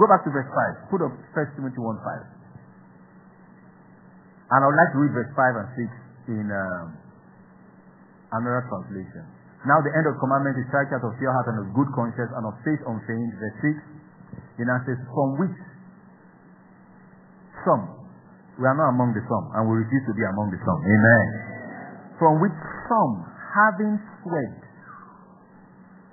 Go 0.00 0.08
back 0.08 0.24
to 0.24 0.32
verse 0.32 0.48
5. 0.48 0.88
Put 0.88 1.04
up 1.04 1.12
1 1.12 1.60
Timothy 1.60 1.76
1 1.76 1.84
5. 1.84 2.40
And 4.48 4.58
I 4.58 4.64
would 4.64 4.80
like 4.80 4.90
to 4.96 4.98
read 5.04 5.12
verse 5.12 5.28
5 5.36 5.60
and 5.60 5.68
6 5.76 6.40
in 6.40 6.46
um, 6.48 6.86
another 8.32 8.64
translation. 8.72 9.28
Now 9.68 9.76
the 9.84 9.92
end 9.92 10.08
of 10.08 10.16
commandment 10.16 10.56
is 10.56 10.64
strike 10.72 10.88
out 10.96 11.04
of 11.04 11.12
pure 11.20 11.28
heart 11.28 11.52
and 11.52 11.60
of 11.60 11.76
good 11.76 11.92
conscience 11.92 12.32
and 12.32 12.48
of 12.48 12.56
faith 12.64 12.80
unfeigned. 12.88 13.32
Verse 13.36 13.76
6. 13.76 14.56
He 14.56 14.64
now 14.64 14.80
says, 14.88 14.96
from 15.12 15.36
which 15.36 15.58
some, 17.68 17.84
we 18.56 18.64
are 18.64 18.76
not 18.76 18.96
among 18.96 19.12
the 19.12 19.20
some, 19.28 19.52
and 19.56 19.68
we 19.68 19.84
refuse 19.84 20.04
to 20.08 20.16
be 20.16 20.24
among 20.24 20.48
the 20.48 20.60
some. 20.64 20.80
Amen. 20.80 21.24
From 22.16 22.40
which 22.40 22.56
some, 22.88 23.12
having 23.52 24.00
sweat. 24.24 24.56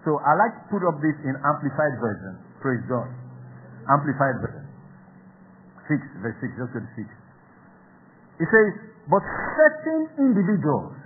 So 0.04 0.20
I 0.24 0.36
like 0.36 0.54
to 0.60 0.64
put 0.72 0.84
up 0.88 1.00
this 1.00 1.16
in 1.24 1.36
amplified 1.40 1.96
version. 2.04 2.36
Praise 2.60 2.84
God. 2.88 3.27
Amplified 3.88 4.38
version. 4.44 4.66
6, 5.88 6.24
verse 6.24 6.38
6, 6.44 6.60
just 6.60 6.72
go 6.76 6.80
to 6.84 6.92
6. 7.00 7.08
It 8.44 8.48
says, 8.52 8.70
but 9.08 9.24
certain 9.56 10.12
individuals 10.20 10.98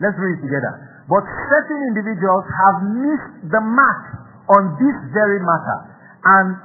Let's 0.00 0.16
read 0.16 0.40
it 0.40 0.42
together. 0.48 1.04
But 1.12 1.28
certain 1.28 1.80
individuals 1.92 2.44
have 2.48 2.76
missed 2.88 3.52
the 3.52 3.60
mark 3.60 4.02
on 4.48 4.62
this 4.80 4.96
very 5.12 5.40
matter 5.44 5.78
and 6.24 6.56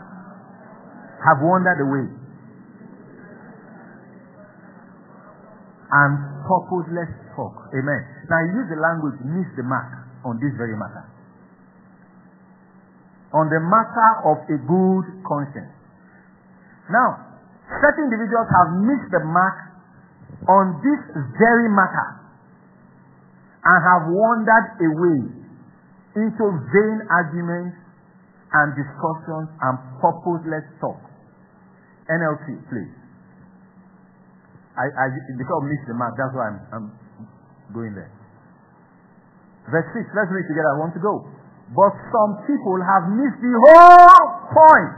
have 1.20 1.44
wandered 1.44 1.84
away. 1.84 2.08
And 5.92 6.12
purposeless 6.48 7.12
talk. 7.36 7.75
Amen. 7.75 8.02
Now 8.32 8.40
use 8.56 8.68
the 8.72 8.80
language 8.80 9.20
miss 9.28 9.48
the 9.60 9.68
mark 9.68 9.92
on 10.24 10.40
this 10.40 10.56
very 10.56 10.80
matter. 10.80 11.04
On 13.36 13.51
the 13.51 13.60
matter 13.60 14.10
of 14.32 14.38
a 14.48 14.58
good 14.63 15.06
conscience. 15.27 15.75
Now, 16.88 17.36
certain 17.84 18.08
individuals 18.08 18.48
have 18.48 18.70
missed 18.80 19.12
the 19.12 19.24
mark 19.27 19.58
on 20.48 20.80
this 20.80 21.01
very 21.36 21.68
matter 21.68 22.10
and 23.65 23.77
have 23.84 24.04
wandered 24.08 24.68
away 24.88 25.20
into 26.15 26.46
vain 26.72 26.98
arguments 27.12 27.75
and 28.56 28.68
discussions 28.77 29.51
and 29.51 29.74
purposeless 30.00 30.63
talk. 30.80 31.01
NLT, 32.08 32.48
please. 32.72 32.94
I, 34.80 34.86
I 34.96 35.06
because 35.12 35.60
I 35.60 35.65
missed 35.68 35.88
the 35.92 35.98
mark, 35.98 36.13
that's 36.15 36.32
why 36.32 36.46
I'm, 36.51 36.60
I'm 36.72 36.88
going 37.74 37.96
there. 37.96 38.12
Verse 39.68 39.89
6, 39.92 40.08
let's 40.13 40.30
read 40.30 40.46
together. 40.46 40.72
I 40.72 40.80
want 40.80 40.94
to 40.94 41.01
go. 41.01 41.35
But 41.74 41.94
some 42.14 42.46
people 42.46 42.78
have 42.78 43.10
missed 43.10 43.42
the 43.42 43.56
whole 43.58 44.26
point. 44.54 44.94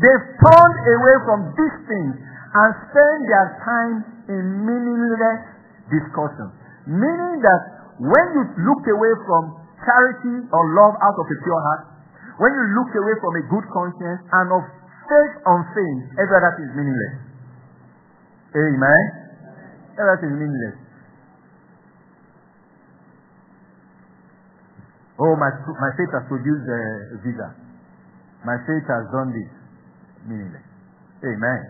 They've 0.00 0.26
turned 0.40 0.78
away 0.80 1.16
from 1.28 1.38
these 1.52 1.76
things 1.84 2.14
and 2.16 2.68
spend 2.88 3.18
their 3.28 3.48
time 3.60 3.96
in 4.32 4.44
meaningless 4.64 5.40
discussions. 5.92 6.56
Meaning 6.88 7.44
that 7.44 7.62
when 8.00 8.26
you 8.32 8.42
look 8.64 8.82
away 8.88 9.12
from 9.28 9.60
charity 9.84 10.48
or 10.48 10.62
love 10.72 10.96
out 11.04 11.16
of 11.20 11.26
a 11.28 11.36
pure 11.44 11.62
heart, 11.68 11.84
when 12.40 12.48
you 12.56 12.64
look 12.80 12.90
away 12.96 13.14
from 13.20 13.32
a 13.36 13.44
good 13.52 13.66
conscience 13.68 14.20
and 14.24 14.46
of 14.56 14.64
faith 15.04 15.34
on 15.44 15.60
faith, 15.76 16.00
every 16.16 16.34
other 16.40 16.52
thing 16.56 16.64
is 16.64 16.74
meaningless. 16.80 17.14
Amen. 18.56 19.02
Everything 20.00 20.32
is 20.32 20.38
meaningless. 20.48 20.89
Oh, 25.20 25.36
my, 25.36 25.52
my 25.52 25.90
faith 26.00 26.08
has 26.16 26.24
produced 26.32 26.64
eh, 26.64 27.14
a 27.14 27.16
visa. 27.20 27.48
My 28.40 28.56
faith 28.64 28.88
has 28.88 29.04
done 29.12 29.36
this. 29.36 29.52
Meaningless. 30.24 30.64
Amen. 31.20 31.60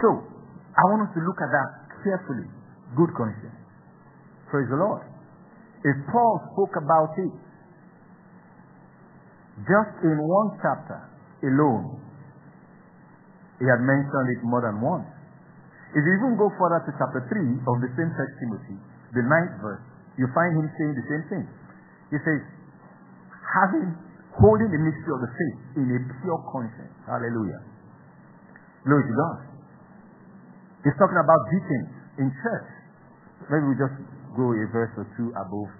So, 0.00 0.08
I 0.74 0.82
want 0.88 1.08
us 1.08 1.12
to 1.12 1.20
look 1.20 1.36
at 1.44 1.52
that 1.52 1.70
carefully 2.00 2.48
good 2.96 3.12
conscience. 3.12 3.58
Praise 4.48 4.68
the 4.72 4.80
Lord. 4.80 5.04
If 5.84 5.96
Paul 6.08 6.40
spoke 6.56 6.74
about 6.80 7.12
it 7.20 7.34
just 9.68 9.94
in 10.02 10.16
one 10.16 10.56
chapter 10.64 10.98
alone, 11.44 12.00
he 13.60 13.68
had 13.68 13.84
mentioned 13.84 14.28
it 14.34 14.40
more 14.42 14.64
than 14.64 14.80
once. 14.80 15.06
If 15.94 16.02
you 16.02 16.12
even 16.18 16.34
go 16.40 16.50
further 16.58 16.82
to 16.82 16.90
chapter 16.98 17.22
3 17.28 17.70
of 17.70 17.76
the 17.84 17.90
same 17.94 18.10
First 18.18 18.34
Timothy, 18.42 18.76
the 19.14 19.22
ninth 19.22 19.62
verse, 19.62 19.84
you 20.18 20.26
find 20.30 20.50
him 20.54 20.66
saying 20.78 20.94
the 20.94 21.06
same 21.10 21.24
thing. 21.30 21.44
He 22.14 22.18
says, 22.22 22.40
having 23.42 23.94
holding 24.38 24.70
the 24.70 24.80
mystery 24.82 25.12
of 25.14 25.20
the 25.22 25.30
faith 25.30 25.58
in 25.78 25.86
a 25.94 26.00
pure 26.22 26.40
conscience. 26.50 26.94
Hallelujah. 27.06 27.62
Glory 28.82 29.04
to 29.06 29.14
God. 29.14 29.38
He's 30.82 30.96
talking 30.98 31.16
about 31.16 31.40
deacons 31.48 31.90
in 32.18 32.28
church. 32.42 32.70
Maybe 33.48 33.64
we 33.72 33.76
just 33.78 33.96
go 34.34 34.50
a 34.50 34.64
verse 34.74 34.92
or 34.98 35.06
two 35.16 35.30
above 35.32 35.70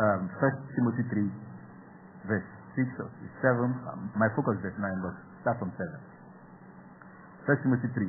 um, 0.00 0.20
1 0.40 0.74
Timothy 0.74 1.04
3, 1.10 2.32
verse 2.32 2.48
6 2.74 3.04
or 3.04 3.08
7. 3.44 3.70
Um, 3.92 4.10
my 4.16 4.26
focus 4.34 4.58
is 4.58 4.72
verse 4.72 4.78
9, 4.80 5.04
but 5.04 5.14
start 5.44 5.56
from 5.60 5.70
7. 5.76 5.84
First 7.46 7.62
Timothy 7.62 7.90
3. 7.92 8.08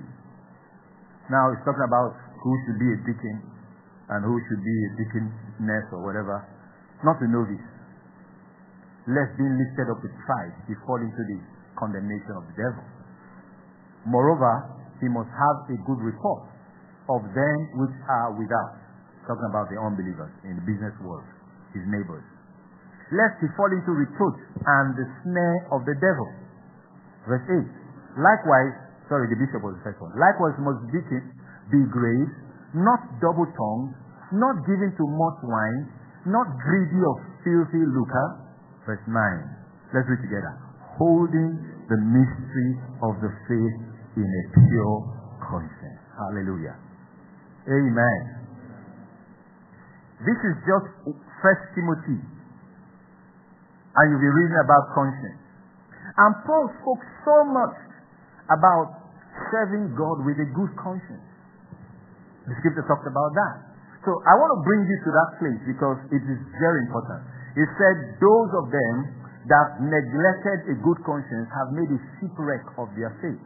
Now 1.29 1.53
it's 1.53 1.61
talking 1.67 1.85
about 1.85 2.17
who 2.41 2.51
should 2.65 2.79
be 2.81 2.89
a 2.89 2.97
deacon 3.05 3.37
and 4.09 4.25
who 4.25 4.35
should 4.49 4.63
be 4.65 4.77
a 4.85 4.89
deaconess 4.97 5.85
or 5.93 6.01
whatever. 6.01 6.41
Not 7.05 7.21
to 7.21 7.27
know 7.29 7.45
this. 7.45 7.61
Lest 9.07 9.37
being 9.37 9.55
lifted 9.57 9.87
up 9.89 10.01
with 10.01 10.13
pride, 10.25 10.53
he 10.67 10.73
fall 10.85 10.99
into 11.01 11.23
the 11.29 11.39
condemnation 11.77 12.33
of 12.35 12.43
the 12.49 12.55
devil. 12.57 12.83
Moreover, 14.05 14.75
he 14.99 15.07
must 15.07 15.29
have 15.31 15.57
a 15.71 15.77
good 15.87 16.01
report 16.03 16.43
of 17.09 17.21
them 17.33 17.57
which 17.79 17.95
are 18.05 18.35
without. 18.37 18.77
Talking 19.25 19.49
about 19.49 19.69
the 19.69 19.77
unbelievers 19.77 20.33
in 20.41 20.57
the 20.57 20.65
business 20.65 20.93
world, 21.05 21.25
his 21.73 21.85
neighbors. 21.85 22.25
Lest 23.13 23.41
he 23.41 23.47
fall 23.57 23.69
into 23.69 23.93
reproach 23.93 24.41
and 24.57 24.97
the 24.97 25.05
snare 25.21 25.59
of 25.73 25.85
the 25.85 25.93
devil. 25.97 26.29
Verse 27.29 27.45
8. 27.45 28.21
Likewise, 28.21 28.73
sorry, 29.05 29.29
the 29.29 29.37
bishop 29.37 29.61
was 29.61 29.77
the 29.77 29.83
first 29.85 30.01
one. 30.01 30.13
Likewise 30.17 30.57
must 30.61 30.81
deacons 30.89 31.29
be 31.69 31.81
grave, 31.93 32.29
not 32.73 33.01
double 33.21 33.45
tongued, 33.45 33.97
not 34.31 34.61
given 34.65 34.93
to 34.97 35.03
much 35.05 35.39
wine, 35.43 35.89
not 36.29 36.47
greedy 36.61 37.01
of 37.01 37.17
filthy 37.41 37.83
lucre. 37.83 38.27
Verse 38.85 39.01
9. 39.07 39.13
Let's 39.93 40.05
read 40.05 40.21
together. 40.21 40.53
Holding 40.97 41.57
the 41.89 41.97
mystery 41.97 42.71
of 43.01 43.17
the 43.23 43.31
faith 43.49 43.77
in 44.17 44.27
a 44.27 44.43
pure 44.53 44.97
conscience. 45.41 46.01
Hallelujah. 46.13 46.77
Amen. 47.65 48.21
This 50.19 50.39
is 50.43 50.55
just 50.67 50.87
First 51.41 51.63
Timothy. 51.73 52.19
And 52.19 54.05
you'll 54.11 54.21
be 54.21 54.33
reading 54.35 54.59
about 54.61 54.83
conscience. 54.93 55.41
And 56.19 56.31
Paul 56.45 56.65
spoke 56.83 57.03
so 57.25 57.35
much 57.47 57.77
about 58.51 58.99
serving 59.49 59.95
God 59.95 60.25
with 60.27 60.37
a 60.37 60.47
good 60.51 60.71
conscience. 60.75 61.23
The 62.45 62.53
scripture 62.59 62.85
talked 62.85 63.07
about 63.07 63.31
that. 63.33 63.68
So 64.07 64.15
I 64.23 64.33
want 64.39 64.55
to 64.55 64.59
bring 64.63 64.87
you 64.87 64.97
to 65.03 65.09
that 65.11 65.29
place 65.43 65.61
because 65.67 65.99
it 66.15 66.23
is 66.23 66.39
very 66.55 66.79
important. 66.87 67.19
He 67.55 67.65
said, 67.75 68.15
Those 68.23 68.49
of 68.55 68.71
them 68.71 68.95
that 69.51 69.81
neglected 69.83 70.71
a 70.71 70.75
good 70.79 70.99
conscience 71.03 71.51
have 71.51 71.75
made 71.75 71.91
a 71.91 71.99
shipwreck 72.19 72.63
of 72.79 72.87
their 72.95 73.11
faith. 73.19 73.41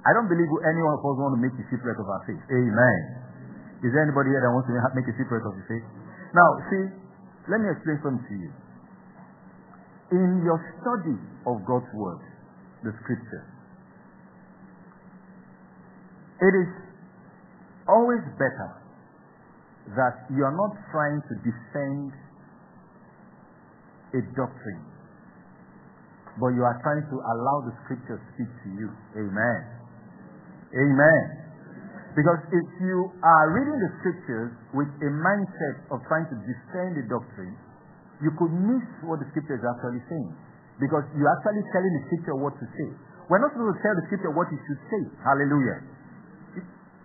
I 0.00 0.16
don't 0.16 0.32
believe 0.32 0.48
any 0.64 0.80
one 0.80 0.96
of 0.96 1.04
us 1.04 1.16
want 1.20 1.36
to 1.36 1.40
make 1.44 1.52
a 1.52 1.64
shipwreck 1.68 2.00
of 2.00 2.08
our 2.08 2.22
faith. 2.24 2.40
Amen. 2.48 3.00
Is 3.84 3.92
there 3.92 4.04
anybody 4.08 4.32
here 4.32 4.40
that 4.40 4.52
wants 4.52 4.72
to 4.72 4.76
make 4.96 5.04
a 5.04 5.14
shipwreck 5.20 5.44
of 5.44 5.52
his 5.60 5.66
faith? 5.68 5.84
Now, 6.32 6.48
see, 6.72 6.84
let 7.52 7.60
me 7.60 7.68
explain 7.68 8.00
something 8.00 8.24
to 8.24 8.36
you. 8.40 8.50
In 10.16 10.40
your 10.48 10.56
study 10.80 11.16
of 11.44 11.60
God's 11.68 11.92
Word, 11.92 12.24
the 12.84 12.96
Scripture, 13.04 13.44
it 16.40 16.54
is 16.56 16.70
always 17.84 18.24
better 18.40 18.79
that 19.96 20.26
you 20.30 20.42
are 20.44 20.54
not 20.54 20.72
trying 20.92 21.20
to 21.26 21.34
defend 21.42 22.12
a 24.14 24.20
doctrine, 24.34 24.84
but 26.38 26.54
you 26.54 26.62
are 26.62 26.78
trying 26.82 27.02
to 27.06 27.16
allow 27.18 27.62
the 27.66 27.74
Scripture 27.86 28.18
speak 28.34 28.50
to 28.64 28.68
you. 28.74 28.88
Amen. 29.18 29.60
Amen. 30.70 31.24
Because 32.14 32.42
if 32.50 32.66
you 32.82 33.06
are 33.22 33.44
reading 33.54 33.78
the 33.78 33.90
scriptures 34.02 34.50
with 34.74 34.90
a 34.98 35.10
mindset 35.14 35.76
of 35.94 36.02
trying 36.10 36.26
to 36.26 36.36
defend 36.42 36.98
the 36.98 37.06
doctrine, 37.06 37.54
you 38.18 38.34
could 38.34 38.50
miss 38.50 38.82
what 39.06 39.22
the 39.22 39.26
scripture 39.30 39.54
is 39.54 39.62
actually 39.62 40.02
saying. 40.10 40.34
Because 40.82 41.06
you're 41.14 41.30
actually 41.30 41.62
telling 41.70 41.92
the 41.94 42.02
scripture 42.10 42.34
what 42.34 42.58
to 42.58 42.66
say. 42.66 42.90
We're 43.30 43.38
not 43.38 43.54
supposed 43.54 43.78
to 43.78 43.82
tell 43.86 43.94
the 43.94 44.04
scripture 44.10 44.32
what 44.34 44.50
it 44.50 44.58
should 44.58 44.82
say. 44.90 45.02
Hallelujah. 45.22 45.86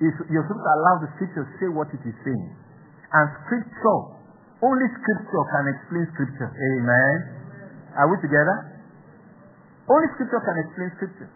You're 0.02 0.46
supposed 0.50 0.66
to 0.66 0.74
allow 0.74 0.96
the 1.06 1.10
scripture 1.22 1.46
to 1.46 1.54
say 1.62 1.70
what 1.70 1.88
it 1.94 2.02
is 2.02 2.18
saying. 2.26 2.50
And 3.16 3.26
scripture, 3.48 4.02
only 4.60 4.88
scripture 4.92 5.44
can 5.56 5.66
explain 5.72 6.06
scripture. 6.12 6.52
Amen. 6.52 7.16
Are 7.96 8.12
we 8.12 8.20
together? 8.20 8.76
Only 9.88 10.08
scripture 10.20 10.42
can 10.44 10.58
explain 10.68 10.90
scripture. 11.00 11.32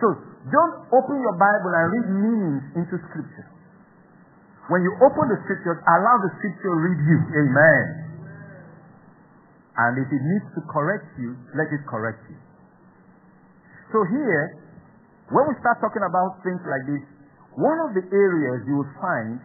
So 0.00 0.06
don't 0.48 0.74
open 0.88 1.16
your 1.20 1.36
Bible 1.36 1.72
and 1.76 1.84
read 1.92 2.08
meanings 2.08 2.64
into 2.80 2.96
scripture. 3.12 3.48
When 4.72 4.80
you 4.80 4.96
open 5.04 5.28
the 5.28 5.38
scriptures, 5.44 5.76
allow 5.84 6.16
the 6.24 6.32
scripture 6.40 6.72
to 6.72 6.80
read 6.80 7.00
you. 7.04 7.18
Amen. 7.44 7.84
And 9.76 9.92
if 10.00 10.08
it 10.08 10.22
needs 10.22 10.48
to 10.56 10.60
correct 10.72 11.12
you, 11.20 11.36
let 11.52 11.68
it 11.68 11.84
correct 11.84 12.24
you. 12.30 12.38
So 13.92 14.00
here, 14.08 14.64
when 15.28 15.44
we 15.44 15.54
start 15.60 15.82
talking 15.84 16.04
about 16.08 16.40
things 16.40 16.62
like 16.64 16.88
this, 16.88 17.04
one 17.60 17.78
of 17.84 17.92
the 17.92 18.04
areas 18.08 18.64
you 18.64 18.80
will 18.80 18.92
find 19.02 19.44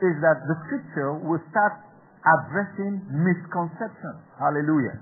is 0.00 0.14
that 0.20 0.44
the 0.44 0.56
scripture 0.66 1.16
will 1.24 1.40
start 1.50 1.80
addressing 2.26 3.00
misconceptions. 3.10 4.20
Hallelujah. 4.36 4.98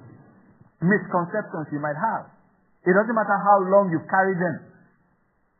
Misconceptions 0.85 1.66
you 1.72 1.80
might 1.80 1.96
have. 1.96 2.30
It 2.85 2.92
doesn't 2.92 3.16
matter 3.16 3.38
how 3.40 3.59
long 3.72 3.88
you 3.88 3.98
carry 4.07 4.37
them. 4.37 4.57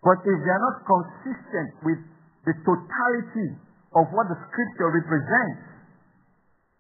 But 0.05 0.21
if 0.21 0.37
they 0.45 0.53
are 0.53 0.65
not 0.69 0.85
consistent 0.85 1.71
with 1.81 2.01
the 2.45 2.55
totality 2.61 3.57
of 3.97 4.13
what 4.13 4.29
the 4.29 4.37
scripture 4.37 4.93
represents 4.93 5.65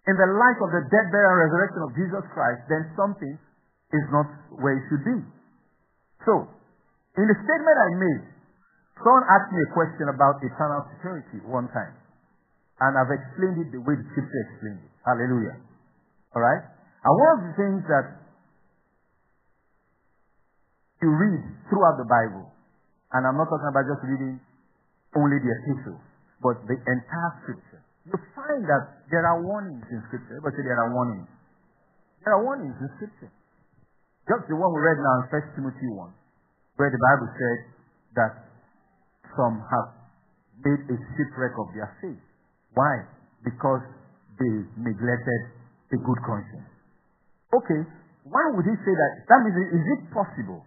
in 0.04 0.14
the 0.20 0.28
light 0.36 0.60
of 0.60 0.68
the 0.68 0.84
death, 0.92 1.08
burial, 1.08 1.32
and 1.32 1.40
resurrection 1.48 1.80
of 1.88 1.90
Jesus 1.96 2.24
Christ, 2.36 2.60
then 2.68 2.84
something 2.92 3.34
is 3.96 4.06
not 4.12 4.28
where 4.60 4.76
it 4.76 4.84
should 4.92 5.04
be. 5.08 5.18
So, 6.28 6.44
in 7.16 7.24
the 7.24 7.36
statement 7.40 7.76
I 7.80 7.90
made, 7.96 8.24
someone 9.00 9.24
asked 9.24 9.48
me 9.48 9.64
a 9.64 9.70
question 9.72 10.12
about 10.12 10.44
eternal 10.44 10.84
security 10.92 11.40
one 11.48 11.72
time. 11.72 12.03
And 12.80 12.92
I've 12.98 13.12
explained 13.12 13.58
it 13.62 13.68
the 13.70 13.82
way 13.82 13.94
the 13.94 14.06
scripture 14.10 14.40
explained 14.50 14.82
it. 14.82 14.92
Hallelujah. 15.06 15.56
Alright? 16.34 16.62
And 17.04 17.12
one 17.14 17.30
of 17.38 17.40
the 17.46 17.52
things 17.54 17.82
that 17.86 18.06
you 21.02 21.10
read 21.12 21.42
throughout 21.70 22.00
the 22.00 22.08
Bible 22.08 22.54
and 23.14 23.22
I'm 23.22 23.38
not 23.38 23.46
talking 23.46 23.70
about 23.70 23.86
just 23.86 24.02
reading 24.10 24.42
only 25.14 25.38
the 25.38 25.50
epistles, 25.62 26.02
but 26.42 26.58
the 26.66 26.74
entire 26.74 27.32
scripture. 27.46 27.80
You 28.10 28.18
find 28.34 28.66
that 28.66 29.06
there 29.06 29.22
are 29.22 29.38
warnings 29.38 29.86
in 29.86 30.02
scripture. 30.10 30.42
Everybody 30.42 30.58
say 30.58 30.66
there 30.66 30.82
are 30.82 30.90
warnings. 30.90 31.30
There 32.26 32.34
are 32.34 32.42
warnings 32.42 32.74
in 32.82 32.90
scripture. 32.98 33.30
Just 34.26 34.50
the 34.50 34.58
one 34.58 34.74
we 34.74 34.82
read 34.82 34.98
now 34.98 35.22
in 35.22 35.30
1 35.30 35.54
Timothy 35.54 35.88
1, 35.94 36.10
where 36.74 36.90
the 36.90 36.98
Bible 36.98 37.30
said 37.38 37.58
that 38.18 38.32
some 39.38 39.62
have 39.62 39.88
made 40.58 40.82
a 40.90 40.96
shipwreck 41.14 41.54
of 41.54 41.70
their 41.70 41.94
faith. 42.02 42.23
Why? 42.74 43.06
Because 43.42 43.82
they 44.38 44.52
neglected 44.78 45.40
a 45.94 45.98
good 45.98 46.20
conscience. 46.26 46.68
Okay, 47.54 47.80
why 48.26 48.44
would 48.54 48.66
he 48.66 48.74
say 48.82 48.94
that? 48.94 49.12
That 49.30 49.38
means, 49.46 49.56
is 49.70 49.86
it 49.98 50.02
possible 50.10 50.66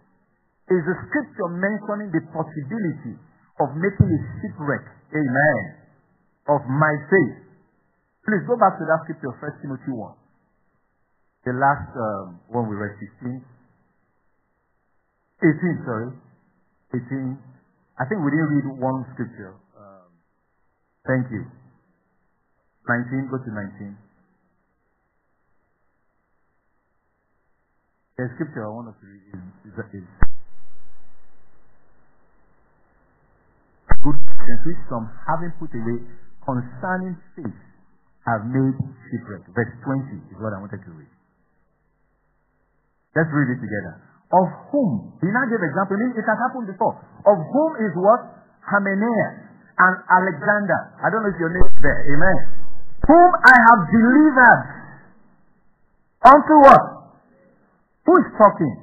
is 0.68 0.84
the 0.84 0.96
scripture 1.08 1.48
mentioning 1.48 2.12
the 2.12 2.20
possibility 2.28 3.16
of 3.60 3.72
making 3.72 4.08
a 4.08 4.20
shipwreck, 4.40 4.84
amen, 5.16 5.60
of 6.52 6.60
my 6.68 6.92
faith. 7.08 7.40
Please 8.28 8.44
go 8.44 8.52
back 8.60 8.76
to 8.76 8.84
that 8.84 9.00
scripture, 9.08 9.32
1 9.32 9.64
Timothy 9.64 9.92
1. 9.96 10.12
The 11.48 11.54
last 11.56 11.88
um, 11.96 12.40
one 12.52 12.68
we 12.68 12.76
read, 12.76 12.92
16. 13.00 13.40
18, 15.40 15.88
sorry. 15.88 16.12
18. 16.92 17.40
I 17.96 18.04
think 18.04 18.20
we 18.20 18.28
didn't 18.28 18.52
read 18.52 18.68
one 18.76 19.08
scripture. 19.16 19.56
Um, 19.72 20.12
thank 21.08 21.32
you. 21.32 21.48
19, 22.88 23.28
go 23.28 23.36
to 23.36 23.50
19. 23.52 23.96
The 28.16 28.26
scripture 28.34 28.64
I 28.64 28.72
want 28.72 28.88
us 28.88 28.98
to 28.98 29.06
read 29.06 29.22
is, 29.30 29.44
is, 29.68 30.02
is 30.02 30.08
good 34.02 34.18
Christians 34.24 34.62
which 34.64 34.80
some 34.88 35.06
having 35.28 35.52
put 35.60 35.70
away 35.76 36.00
concerning 36.42 37.14
faith 37.36 37.60
have 38.24 38.42
made 38.48 38.74
shipwreck. 39.06 39.44
Verse 39.52 39.72
20 39.84 40.32
is 40.32 40.38
what 40.40 40.56
I 40.56 40.58
wanted 40.64 40.80
to 40.82 40.92
read. 40.96 41.12
Let's 43.14 43.30
read 43.30 43.52
it 43.52 43.60
together. 43.60 43.94
Of 44.28 44.48
whom, 44.72 45.16
he 45.20 45.28
now 45.28 45.44
gave 45.48 45.60
example, 45.60 45.96
it 45.96 46.24
has 46.24 46.38
happened 46.40 46.68
before. 46.68 46.96
Of 47.24 47.38
whom 47.52 47.70
is 47.84 47.92
what? 47.96 48.20
Hymenaeus 48.64 49.48
and 49.78 49.94
Alexander. 50.10 50.80
I 51.00 51.08
don't 51.08 51.24
know 51.24 51.32
if 51.32 51.40
your 51.40 51.52
name 51.52 51.64
is 51.64 51.78
there. 51.80 52.00
Amen. 52.12 52.57
Whom 53.08 53.30
I 53.40 53.56
have 53.56 53.82
delivered 53.88 54.64
unto 56.28 56.54
what? 56.60 56.84
Who 58.04 58.12
is 58.20 58.28
talking? 58.36 58.76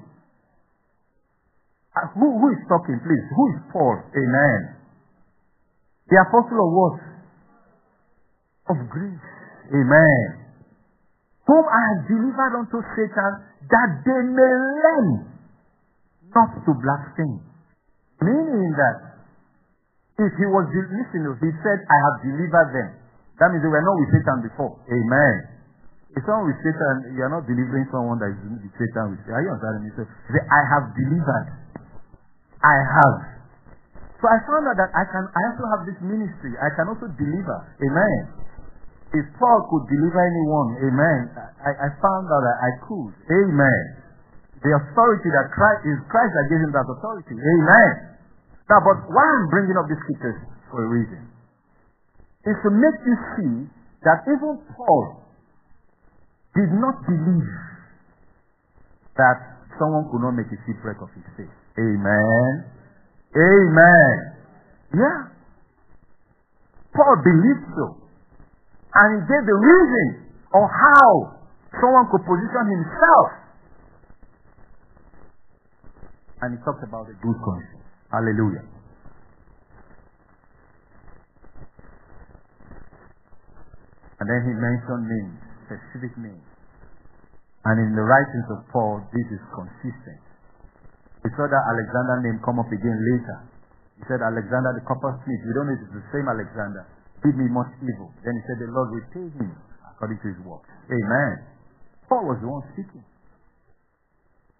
Uh, 1.93 2.09
who, 2.17 2.25
who 2.41 2.47
is 2.49 2.61
talking, 2.65 2.97
please? 3.05 3.25
Who 3.37 3.43
is 3.53 3.61
Paul? 3.69 4.01
Amen. 4.01 4.81
The 6.09 6.17
apostle 6.25 6.57
of 6.57 6.71
what? 6.73 6.97
Of 8.73 8.77
grace. 8.89 9.29
Amen. 9.69 10.27
Whom 11.45 11.65
I 11.69 11.81
have 11.93 12.01
delivered 12.09 12.53
unto 12.65 12.81
Satan, 12.97 13.31
that 13.69 13.89
they 14.09 14.21
may 14.25 14.53
learn 14.81 15.37
not 16.33 16.49
to 16.65 16.71
blaspheme. 16.81 17.45
Meaning 18.25 18.73
that 18.73 19.21
if 20.17 20.33
he 20.33 20.45
was 20.49 20.65
listening, 20.73 21.29
he 21.45 21.51
said, 21.61 21.77
I 21.85 21.97
have 22.09 22.15
delivered 22.25 22.69
them. 22.73 23.04
That 23.39 23.51
means 23.51 23.63
they 23.63 23.71
were 23.71 23.83
not 23.83 23.99
with 23.99 24.11
Satan 24.15 24.37
before. 24.47 24.79
Amen. 24.87 25.35
If 26.15 26.23
someone 26.23 26.47
with 26.47 26.59
Satan, 26.63 27.11
you 27.11 27.19
are 27.27 27.33
not 27.33 27.43
delivering 27.43 27.83
someone 27.91 28.15
that 28.23 28.31
is 28.31 28.39
with 28.39 28.71
Satan 28.79 29.11
with 29.11 29.19
Are 29.27 29.43
you 29.43 29.51
understanding 29.51 29.83
me? 29.83 29.91
So, 29.99 30.07
say, 30.31 30.39
I 30.47 30.61
have 30.71 30.95
delivered. 30.95 31.47
I 32.63 32.77
have. 32.79 33.19
So 34.23 34.31
I 34.31 34.39
found 34.47 34.63
out 34.71 34.79
that 34.79 34.95
I 34.95 35.03
can 35.11 35.27
I 35.27 35.41
also 35.51 35.65
have 35.75 35.83
this 35.83 35.99
ministry. 35.99 36.55
I 36.55 36.71
can 36.79 36.87
also 36.87 37.11
deliver. 37.19 37.57
Amen. 37.83 38.19
If 39.11 39.27
Paul 39.35 39.67
could 39.67 39.85
deliver 39.91 40.17
anyone, 40.23 40.69
amen. 40.87 41.35
I, 41.35 41.71
I 41.75 41.89
found 41.99 42.25
out 42.31 42.43
that 42.47 42.57
I 42.63 42.71
could. 42.87 43.11
Amen. 43.35 43.83
The 44.63 44.71
authority 44.71 45.29
that 45.35 45.51
Christ 45.51 45.83
is 45.83 45.99
Christ 46.07 46.31
that 46.31 46.45
gave 46.47 46.63
him 46.63 46.71
that 46.71 46.87
authority. 46.87 47.35
Amen. 47.35 47.91
Now, 48.71 48.79
but 48.81 48.97
why 49.11 49.23
I'm 49.27 49.51
bringing 49.51 49.75
up 49.75 49.85
these 49.91 49.99
scriptures 50.07 50.39
for 50.71 50.79
a 50.79 50.89
reason 50.89 51.34
is 52.45 52.57
to 52.61 52.69
make 52.69 52.99
you 53.05 53.15
see 53.37 53.55
that 54.05 54.21
even 54.29 54.61
Paul 54.77 55.17
did 56.53 56.71
not 56.77 57.01
believe 57.09 57.51
that 59.17 59.37
someone 59.81 60.05
could 60.11 60.21
not 60.21 60.37
make 60.37 60.47
a 60.53 60.59
shipwreck 60.63 61.01
of 61.01 61.09
his 61.17 61.25
faith. 61.35 61.55
Amen. 61.79 62.51
Amen. 63.35 64.15
Yeah. 64.93 65.19
Paul 66.93 67.15
believed 67.25 67.65
so. 67.75 67.85
And 68.95 69.07
he 69.19 69.19
gave 69.27 69.43
the 69.43 69.57
reason 69.59 70.07
of 70.53 70.63
how 70.69 71.35
someone 71.81 72.07
could 72.13 72.23
position 72.23 72.63
himself. 72.71 73.27
And 76.41 76.55
he 76.55 76.59
talked 76.63 76.83
about 76.87 77.07
the 77.07 77.17
good 77.19 77.35
conscience. 77.43 77.83
Hallelujah. 78.11 78.63
And 84.19 84.25
then 84.31 84.41
he 84.47 84.53
mentioned 84.55 85.03
names, 85.11 85.37
specific 85.67 86.13
names. 86.15 86.47
And 87.65 87.75
in 87.81 87.91
the 87.97 88.05
writings 88.05 88.47
of 88.53 88.63
Paul, 88.71 89.01
this 89.11 89.27
is 89.33 89.41
consistent. 89.51 90.21
We 91.25 91.33
saw 91.33 91.49
that 91.49 91.63
Alexander 91.65 92.21
name 92.21 92.37
come 92.45 92.61
up 92.61 92.69
again 92.69 92.95
later. 92.95 93.37
He 93.97 94.03
said, 94.05 94.21
Alexander 94.21 94.77
the 94.77 94.85
coppersmith. 94.85 95.41
We 95.41 95.51
don't 95.57 95.67
know 95.67 95.75
if 95.75 95.81
it's 95.81 95.97
the 95.97 96.07
same 96.13 96.29
Alexander. 96.29 96.85
Did 97.25 97.33
me 97.33 97.49
much 97.49 97.73
evil. 97.81 98.13
Then 98.21 98.37
he 98.37 98.43
said, 98.45 98.61
the 98.61 98.69
Lord 98.69 98.93
will 98.93 99.07
pay 99.09 99.25
him 99.25 99.51
according 99.89 100.21
to 100.21 100.27
his 100.29 100.39
works. 100.45 100.69
Amen. 100.85 101.33
Paul 102.05 102.29
was 102.29 102.37
the 102.37 102.47
one 102.47 102.61
speaking. 102.77 103.01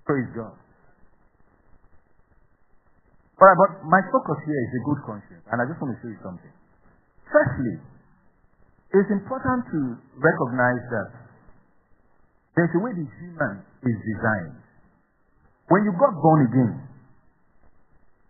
Praise 0.09 0.25
God. 0.33 0.57
Alright, 3.37 3.59
but 3.59 3.71
my 3.85 4.01
focus 4.09 4.39
here 4.47 4.57
is 4.57 4.71
a 4.73 4.81
good 4.89 4.99
conscience. 5.05 5.43
And 5.51 5.61
I 5.61 5.69
just 5.69 5.77
want 5.77 5.93
to 5.93 5.97
show 6.01 6.09
you 6.09 6.17
something. 6.25 6.53
Firstly, 7.29 7.77
it's 8.95 9.11
important 9.11 9.59
to 9.71 9.79
recognize 10.15 10.83
that 10.93 11.09
there's 12.55 12.71
a 12.71 12.79
way 12.79 12.95
the 12.95 13.07
human 13.19 13.53
is 13.83 13.97
designed. 13.99 14.55
When 15.67 15.83
you 15.83 15.91
got 15.99 16.15
born 16.15 16.47
again, 16.47 16.73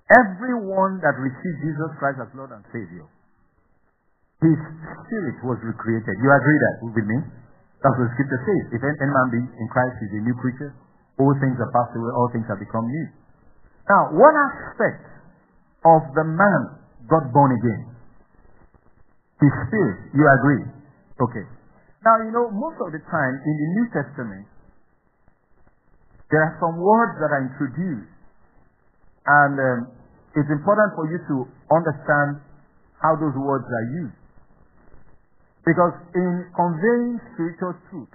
everyone 0.09 1.03
that 1.05 1.13
received 1.19 1.57
Jesus 1.61 1.91
Christ 2.01 2.17
as 2.23 2.31
Lord 2.33 2.49
and 2.49 2.63
Savior, 2.73 3.05
his 4.41 4.57
spirit 5.05 5.37
was 5.45 5.59
recreated. 5.61 6.15
You 6.21 6.29
agree 6.33 6.59
that 6.59 6.75
with 6.89 7.07
me? 7.07 7.17
That's 7.85 7.95
what 8.01 8.09
scripture 8.17 8.41
says. 8.41 8.63
If 8.73 8.81
any 8.81 9.11
man 9.13 9.27
be 9.29 9.41
in 9.45 9.67
Christ, 9.69 9.95
is 10.01 10.11
a 10.17 10.21
new 10.25 10.35
creature. 10.41 10.73
All 11.21 11.31
things 11.39 11.55
are 11.61 11.71
passed 11.71 11.95
away, 11.95 12.11
all 12.11 12.29
things 12.33 12.47
have 12.49 12.59
become 12.59 12.83
new. 12.89 13.07
Now, 13.87 14.11
what 14.17 14.33
aspect 14.33 15.05
of 15.85 16.01
the 16.17 16.25
man 16.25 16.59
got 17.07 17.29
born 17.31 17.53
again? 17.53 17.94
His 19.45 19.53
spirit. 19.69 19.97
You 20.17 20.25
agree? 20.25 20.65
Okay. 21.21 21.45
Now, 22.01 22.17
you 22.25 22.33
know, 22.33 22.49
most 22.49 22.81
of 22.81 22.89
the 22.89 23.01
time 23.05 23.35
in 23.45 23.55
the 23.61 23.67
New 23.77 23.85
Testament, 23.93 24.45
there 26.33 26.41
are 26.41 26.57
some 26.57 26.81
words 26.81 27.13
that 27.21 27.29
are 27.29 27.43
introduced, 27.45 28.09
and 29.25 29.53
um, 29.53 29.79
it's 30.33 30.49
important 30.49 30.89
for 30.97 31.05
you 31.13 31.21
to 31.29 31.35
understand 31.69 32.41
how 32.97 33.13
those 33.21 33.37
words 33.37 33.69
are 33.69 33.87
used. 33.93 34.17
Because 35.65 35.93
in 36.13 36.49
conveying 36.53 37.21
spiritual 37.33 37.73
truth 37.89 38.13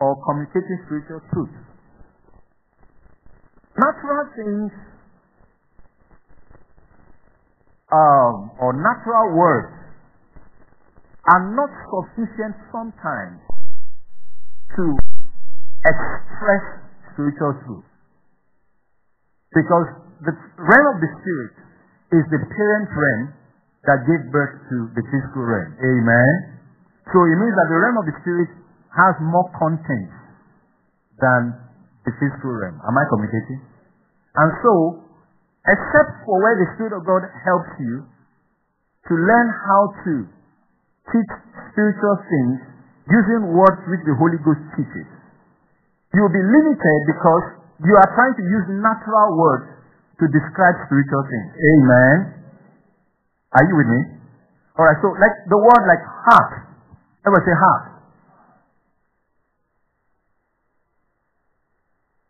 or 0.00 0.16
communicating 0.24 0.80
spiritual 0.88 1.20
truth, 1.32 1.52
natural 3.76 4.24
things 4.36 4.72
um, 7.92 8.52
or 8.60 8.72
natural 8.76 9.36
words 9.36 9.77
are 11.28 11.44
not 11.52 11.70
sufficient 11.92 12.56
sometimes 12.72 13.40
to 14.76 14.84
express 15.84 16.64
spiritual 17.12 17.52
truth. 17.66 17.88
Because 19.52 19.88
the 20.24 20.34
realm 20.56 20.86
of 20.94 20.98
the 21.00 21.10
spirit 21.20 21.56
is 22.16 22.24
the 22.32 22.40
parent 22.40 22.88
realm 22.92 23.24
that 23.84 24.04
gave 24.08 24.22
birth 24.32 24.54
to 24.72 24.76
the 24.96 25.04
physical 25.08 25.44
realm. 25.44 25.72
Amen. 25.80 26.32
So 27.12 27.24
it 27.24 27.36
means 27.36 27.54
that 27.56 27.68
the 27.72 27.78
realm 27.80 27.96
of 28.00 28.06
the 28.08 28.16
spirit 28.20 28.50
has 28.92 29.14
more 29.20 29.48
content 29.56 30.12
than 31.20 31.56
the 32.04 32.12
physical 32.16 32.52
realm. 32.56 32.80
Am 32.84 32.94
I 32.96 33.04
communicating? 33.08 33.60
And 34.36 34.50
so, 34.62 34.72
except 35.66 36.24
for 36.24 36.40
where 36.40 36.56
the 36.56 36.68
Spirit 36.78 36.94
of 36.94 37.02
God 37.04 37.26
helps 37.26 37.72
you 37.80 38.06
to 39.08 39.12
learn 39.14 39.48
how 39.50 39.82
to 40.04 40.12
teach 41.12 41.30
spiritual 41.72 42.16
things 42.28 42.56
using 43.08 43.52
words 43.56 43.80
which 43.88 44.04
the 44.04 44.14
Holy 44.16 44.36
Ghost 44.44 44.60
teaches, 44.76 45.08
you 46.12 46.20
will 46.24 46.32
be 46.32 46.44
limited 46.44 46.98
because 47.08 47.44
you 47.84 47.94
are 47.94 48.10
trying 48.12 48.34
to 48.36 48.44
use 48.44 48.66
natural 48.80 49.28
words 49.36 49.68
to 50.20 50.24
describe 50.28 50.74
spiritual 50.88 51.24
things. 51.30 51.48
Amen. 51.54 52.16
Are 53.54 53.64
you 53.64 53.74
with 53.76 53.88
me? 53.88 54.00
Alright, 54.78 54.98
so 55.02 55.08
like 55.16 55.36
the 55.48 55.58
word 55.58 55.82
like 55.88 56.02
heart. 56.04 56.52
Everybody 57.26 57.44
say 57.50 57.56
heart. 57.56 57.84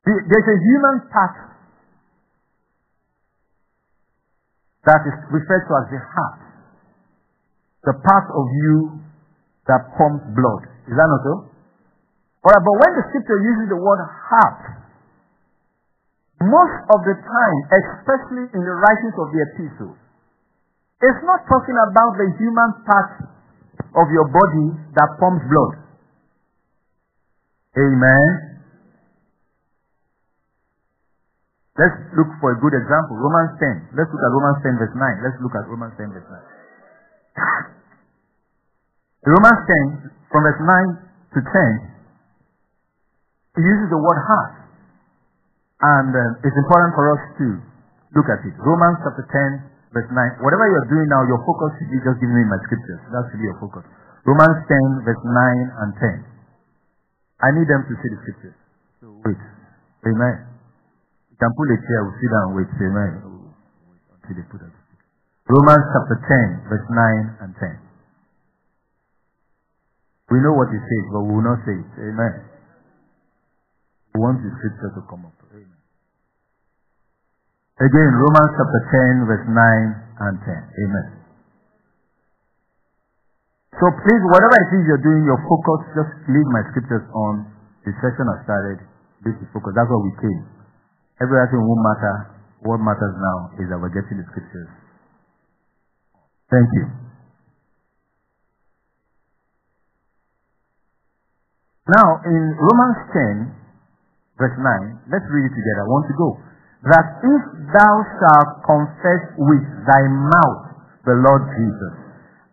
There's 0.08 0.48
a 0.48 0.58
human 0.64 0.96
part 1.12 1.36
that 4.88 5.04
is 5.04 5.16
referred 5.28 5.64
to 5.68 5.72
as 5.84 5.86
the 5.92 6.00
heart. 6.00 6.40
The 7.88 7.96
part 8.04 8.28
of 8.36 8.44
you 8.52 9.00
that 9.64 9.80
pumps 9.96 10.20
blood. 10.36 10.62
Is 10.84 10.92
that 10.92 11.08
not 11.08 11.24
so? 11.24 11.34
Alright, 12.44 12.60
but 12.60 12.74
when 12.84 12.92
the 13.00 13.04
scripture 13.08 13.40
uses 13.40 13.72
the 13.72 13.80
word 13.80 14.00
heart, 14.28 14.62
most 16.44 16.76
of 16.92 17.00
the 17.08 17.16
time, 17.16 17.58
especially 17.72 18.44
in 18.52 18.60
the 18.60 18.74
writings 18.76 19.16
of 19.16 19.32
the 19.32 19.40
epistles, 19.40 19.96
it's 21.00 21.22
not 21.24 21.40
talking 21.48 21.80
about 21.88 22.12
the 22.20 22.28
human 22.36 22.70
part 22.84 23.12
of 23.96 24.06
your 24.12 24.28
body 24.36 24.68
that 24.92 25.08
pumps 25.16 25.48
blood. 25.48 25.72
Amen. 27.72 28.28
Let's 31.80 31.96
look 32.20 32.36
for 32.36 32.52
a 32.52 32.58
good 32.60 32.74
example. 32.76 33.16
Romans 33.16 33.56
10. 33.64 33.96
Let's 33.96 34.12
look 34.12 34.20
at 34.20 34.32
Romans 34.36 34.60
10 34.60 34.76
verse 34.76 34.92
9. 34.92 35.24
Let's 35.24 35.38
look 35.40 35.54
at 35.56 35.64
Romans 35.72 35.94
10 35.96 36.12
verse 36.12 36.28
9. 36.28 37.74
Romans 39.26 39.60
10 40.04 40.10
from 40.30 40.40
verse 40.46 40.62
9 40.62 40.68
to 41.34 41.40
10 41.42 41.88
he 43.58 43.66
uses 43.66 43.90
the 43.90 43.98
word 43.98 44.20
heart. 44.22 44.54
And 45.82 46.14
uh, 46.14 46.46
it's 46.46 46.54
important 46.54 46.94
for 46.94 47.10
us 47.10 47.22
to 47.42 47.46
look 48.14 48.30
at 48.30 48.38
it. 48.46 48.54
Romans 48.62 49.02
chapter 49.02 49.26
10, 49.26 49.90
verse 49.90 50.10
9. 50.14 50.46
Whatever 50.46 50.62
you're 50.70 50.90
doing 50.94 51.10
now, 51.10 51.26
your 51.26 51.42
focus 51.42 51.74
should 51.78 51.90
be 51.90 51.98
just 51.98 52.22
giving 52.22 52.38
me 52.38 52.46
my 52.46 52.58
scriptures. 52.70 53.02
That 53.10 53.26
should 53.30 53.42
be 53.42 53.50
your 53.50 53.58
focus. 53.58 53.82
Romans 54.22 54.62
10, 54.62 55.06
verse 55.06 55.22
9 55.26 55.34
and 55.34 55.90
10. 55.98 57.42
I 57.42 57.48
need 57.58 57.66
them 57.66 57.82
to 57.82 57.92
see 57.98 58.10
the 58.14 58.18
scriptures. 58.22 58.58
So 59.02 59.06
wait. 59.26 59.42
Amen. 60.06 60.36
You 61.34 61.36
can 61.42 61.50
pull 61.58 61.66
a 61.66 61.78
chair, 61.82 61.98
we'll 62.06 62.18
sit 62.22 62.30
down 62.30 62.44
and 62.50 62.54
wait. 62.62 62.70
Amen. 62.78 63.12
Until 64.14 64.34
they 64.38 64.46
put 64.50 64.62
it. 64.62 64.74
Romans 65.50 65.82
chapter 65.94 66.18
10, 66.62 66.70
verse 66.70 66.86
9 66.90 67.42
and 67.42 67.50
10. 67.58 67.87
We 70.28 70.38
know 70.44 70.52
what 70.52 70.68
it 70.68 70.82
says, 70.84 71.04
but 71.08 71.24
we 71.24 71.32
will 71.40 71.48
not 71.48 71.60
say 71.64 71.72
it. 71.72 71.92
Amen. 72.04 72.34
We 74.12 74.20
want 74.20 74.44
the 74.44 74.52
scripture 74.60 74.92
to 74.92 75.02
come 75.08 75.24
up. 75.24 75.36
Amen. 75.48 75.80
Again, 77.80 78.10
Romans 78.12 78.52
chapter 78.58 78.82
10, 79.24 79.30
verse 79.30 79.46
9 79.48 79.56
and 79.56 80.34
10. 80.44 80.52
Amen. 80.52 81.08
So 83.78 83.86
please, 83.94 84.22
whatever 84.34 84.56
it 84.58 84.70
is 84.74 84.82
you're 84.90 85.04
doing, 85.06 85.22
your 85.22 85.38
focus, 85.46 85.80
just 85.94 86.12
leave 86.28 86.48
my 86.50 86.66
scriptures 86.74 87.06
on. 87.14 87.46
The 87.86 87.94
session 88.02 88.26
has 88.26 88.42
started. 88.42 88.78
This 89.22 89.38
is 89.38 89.46
focus. 89.54 89.72
That's 89.78 89.88
what 89.88 90.02
we 90.02 90.12
came. 90.18 90.42
Everything 91.22 91.62
won't 91.62 91.80
matter. 91.86 92.14
What 92.66 92.82
matters 92.82 93.14
now 93.16 93.54
is 93.62 93.70
that 93.70 93.78
we're 93.78 93.94
getting 93.94 94.18
the 94.18 94.26
scriptures. 94.34 94.70
Thank 96.50 96.68
you. 96.74 97.07
Now, 101.88 102.20
in 102.28 102.42
Romans 102.60 102.98
10, 104.36 104.36
verse 104.36 104.56
9, 104.60 105.08
let's 105.08 105.24
read 105.32 105.48
it 105.48 105.54
together. 105.56 105.82
I 105.84 105.88
want 105.88 106.06
to 106.12 106.16
go. 106.20 106.28
That 106.84 107.06
if 107.24 107.42
thou 107.72 107.94
shalt 108.20 108.50
confess 108.62 109.22
with 109.40 109.64
thy 109.88 110.02
mouth 110.04 110.64
the 111.08 111.16
Lord 111.16 111.42
Jesus, 111.56 111.94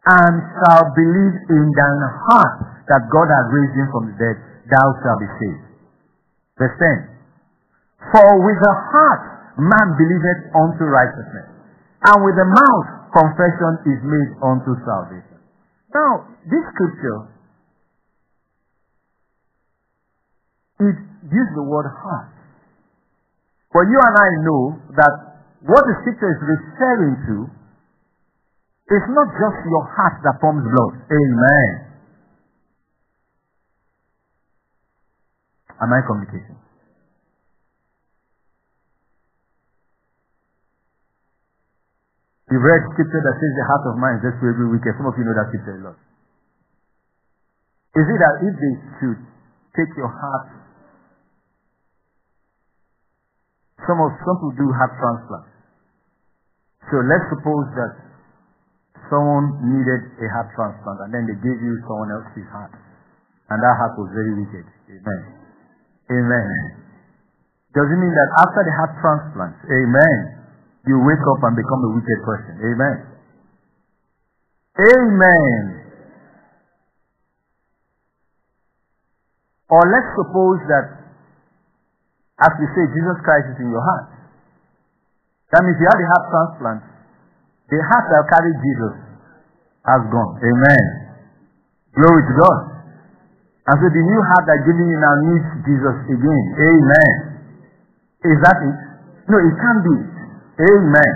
and 0.07 0.33
shalt 0.39 0.89
believe 0.95 1.35
in 1.51 1.65
thine 1.75 2.03
heart 2.29 2.55
that 2.87 3.09
God 3.11 3.27
has 3.27 3.45
raised 3.51 3.75
him 3.75 3.87
from 3.91 4.03
the 4.07 4.15
dead, 4.15 4.37
thou 4.71 4.87
shalt 5.03 5.19
be 5.19 5.29
saved. 5.41 5.65
Verse 6.55 6.77
10. 6.79 8.15
For 8.15 8.29
with 8.39 8.59
the 8.61 8.75
heart 8.93 9.23
man 9.59 9.87
believeth 9.99 10.41
unto 10.55 10.87
righteousness, 10.87 11.47
and 12.07 12.17
with 12.23 12.37
the 12.39 12.47
mouth 12.47 12.87
confession 13.11 13.73
is 13.91 13.99
made 13.99 14.31
unto 14.45 14.71
salvation. 14.85 15.37
Now, 15.91 16.27
this 16.47 16.63
scripture, 16.75 17.34
it 20.79 20.97
uses 21.31 21.53
the 21.55 21.63
word 21.63 21.87
heart. 21.87 22.35
But 23.71 23.87
you 23.91 23.99
and 23.99 24.15
I 24.15 24.29
know 24.43 24.63
that 24.95 25.13
what 25.67 25.83
the 25.83 25.95
scripture 26.03 26.31
is 26.31 26.41
referring 26.43 27.15
to 27.27 27.37
is 28.87 29.03
not 29.11 29.27
just 29.35 29.59
your 29.67 29.83
heart 29.97 30.21
that 30.23 30.39
pumps 30.39 30.63
blood. 30.63 30.93
Amen. 31.09 31.69
Am 35.81 35.91
I 35.91 35.99
communicating? 36.07 36.55
You've 42.51 42.61
read 42.61 42.81
scripture 42.93 43.19
that 43.25 43.35
says 43.41 43.53
the 43.57 43.65
heart 43.67 43.83
of 43.89 43.99
man 43.99 44.21
is 44.21 44.23
desperately 44.23 44.69
wicked. 44.69 44.93
Some 44.95 45.09
of 45.09 45.17
you 45.17 45.25
know 45.25 45.35
that 45.35 45.49
scripture 45.49 45.75
a 45.75 45.91
lot. 45.91 45.97
Is 47.97 48.05
it 48.05 48.19
that 48.21 48.35
if 48.45 48.53
they 48.55 48.73
should 49.01 49.19
take 49.75 49.91
your 49.97 50.11
heart, 50.13 50.64
some 53.83 53.99
of 53.99 54.09
some 54.23 54.35
people 54.39 54.55
do 54.55 54.67
heart 54.71 54.93
transplant. 54.95 55.47
So 56.87 56.95
let's 57.03 57.27
suppose 57.35 57.67
that 57.75 57.93
someone 59.11 59.59
needed 59.67 60.01
a 60.21 60.27
heart 60.31 60.49
transplant 60.55 60.97
and 61.03 61.11
then 61.11 61.23
they 61.27 61.37
gave 61.43 61.59
you 61.59 61.75
someone 61.83 62.15
else's 62.15 62.47
heart. 62.55 62.71
And 63.51 63.57
that 63.59 63.75
heart 63.77 63.93
was 63.99 64.09
very 64.15 64.33
wicked. 64.41 64.65
Amen. 64.89 65.21
Amen. 66.09 66.47
Does 67.75 67.91
it 67.91 67.99
mean 67.99 68.15
that 68.15 68.29
after 68.47 68.61
the 68.63 68.73
heart 68.79 68.93
transplant, 69.03 69.55
amen, 69.67 70.17
you 70.87 70.95
wake 71.01 71.25
up 71.27 71.41
and 71.43 71.53
become 71.57 71.81
a 71.83 71.91
wicked 71.97 72.19
person. 72.23 72.53
Amen. 72.61 72.97
Amen. 74.79 75.63
Or 79.69 79.81
let's 79.89 80.09
suppose 80.13 80.59
that, 80.69 80.85
as 82.41 82.51
we 82.59 82.65
say, 82.75 82.83
Jesus 82.91 83.17
Christ 83.23 83.55
is 83.55 83.57
in 83.63 83.71
your 83.71 83.83
heart. 83.83 84.11
That 85.55 85.63
means 85.63 85.79
you 85.79 85.87
had 85.87 85.99
a 86.03 86.07
heart 86.11 86.25
transplant. 86.27 86.81
The 87.71 87.79
heart 87.79 88.05
that 88.11 88.23
carried 88.27 88.57
Jesus 88.59 88.95
has 89.87 90.01
gone. 90.11 90.33
Amen. 90.43 90.85
Glory 91.95 92.21
to 92.27 92.33
God. 92.35 92.59
And 93.65 93.75
so 93.81 93.87
the 93.87 94.03
new 94.03 94.21
heart 94.21 94.45
that 94.45 94.59
giving 94.67 94.89
you 94.91 94.99
now 94.99 95.15
needs 95.25 95.47
Jesus 95.63 95.97
again. 96.11 96.45
Amen. 96.59 97.13
Is 98.25 98.37
that 98.43 98.57
it? 98.61 98.77
No, 99.31 99.37
it 99.41 99.55
can't 99.57 99.81
be. 99.81 99.97
Amen. 100.59 101.13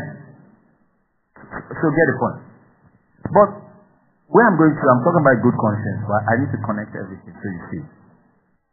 So 1.49 1.85
get 1.93 2.05
the 2.09 2.17
point. 2.17 2.39
But 3.29 3.49
where 4.29 4.45
I'm 4.45 4.57
going 4.57 4.73
to, 4.73 4.83
I'm 4.87 5.01
talking 5.05 5.21
about 5.25 5.37
good 5.41 5.57
conscience, 5.57 6.01
but 6.05 6.21
I 6.25 6.33
need 6.41 6.51
to 6.53 6.59
connect 6.63 6.93
everything 6.95 7.33
so 7.33 7.45
you 7.49 7.61
see. 7.73 7.83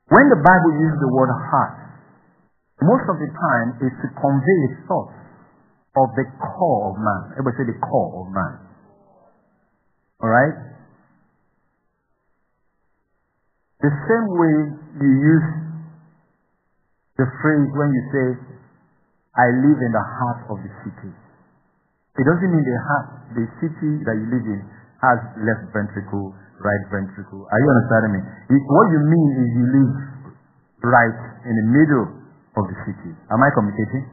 When 0.08 0.30
the 0.30 0.40
Bible 0.40 0.72
uses 0.78 0.96
the 1.00 1.10
word 1.12 1.32
heart, 1.32 1.74
most 2.84 3.08
of 3.08 3.16
the 3.16 3.30
time 3.32 3.68
is 3.80 3.92
to 4.04 4.06
convey 4.20 4.58
a 4.68 4.70
thought 4.84 5.12
of 5.96 6.08
the 6.12 6.26
core 6.36 6.92
of 6.92 7.00
man. 7.00 7.40
Everybody 7.40 7.56
say 7.56 7.66
the 7.72 7.80
core 7.80 8.20
of 8.20 8.26
man. 8.28 8.52
Alright? 10.20 10.56
The 13.80 13.92
same 13.92 14.28
way 14.28 14.54
you 15.00 15.08
use 15.08 15.48
the 17.16 17.28
phrase 17.40 17.68
when 17.72 17.88
you 17.96 18.02
say, 18.12 18.26
I 19.36 19.46
live 19.52 19.78
in 19.80 19.92
the 19.92 20.04
heart 20.20 20.40
of 20.52 20.56
the 20.60 20.72
city. 20.84 21.12
It 22.16 22.24
doesn't 22.24 22.48
mean 22.48 22.64
the 22.64 22.80
heart, 22.92 23.08
the 23.36 23.46
city 23.60 23.92
that 24.04 24.16
you 24.16 24.26
live 24.32 24.46
in 24.48 24.60
has 25.00 25.20
left 25.44 25.68
ventricle, 25.72 26.32
right 26.60 26.84
ventricle. 26.88 27.44
Are 27.44 27.60
you 27.60 27.68
understanding 27.72 28.12
me? 28.16 28.22
What 28.68 28.86
you 28.92 29.00
mean 29.00 29.28
is 29.36 29.48
you 29.52 29.64
live 29.80 29.94
right 30.88 31.20
in 31.44 31.54
the 31.56 31.66
middle 31.72 32.25
of 32.56 32.64
the 32.72 32.76
city. 32.88 33.12
Am 33.28 33.40
I 33.44 33.52
communicating? 33.52 34.08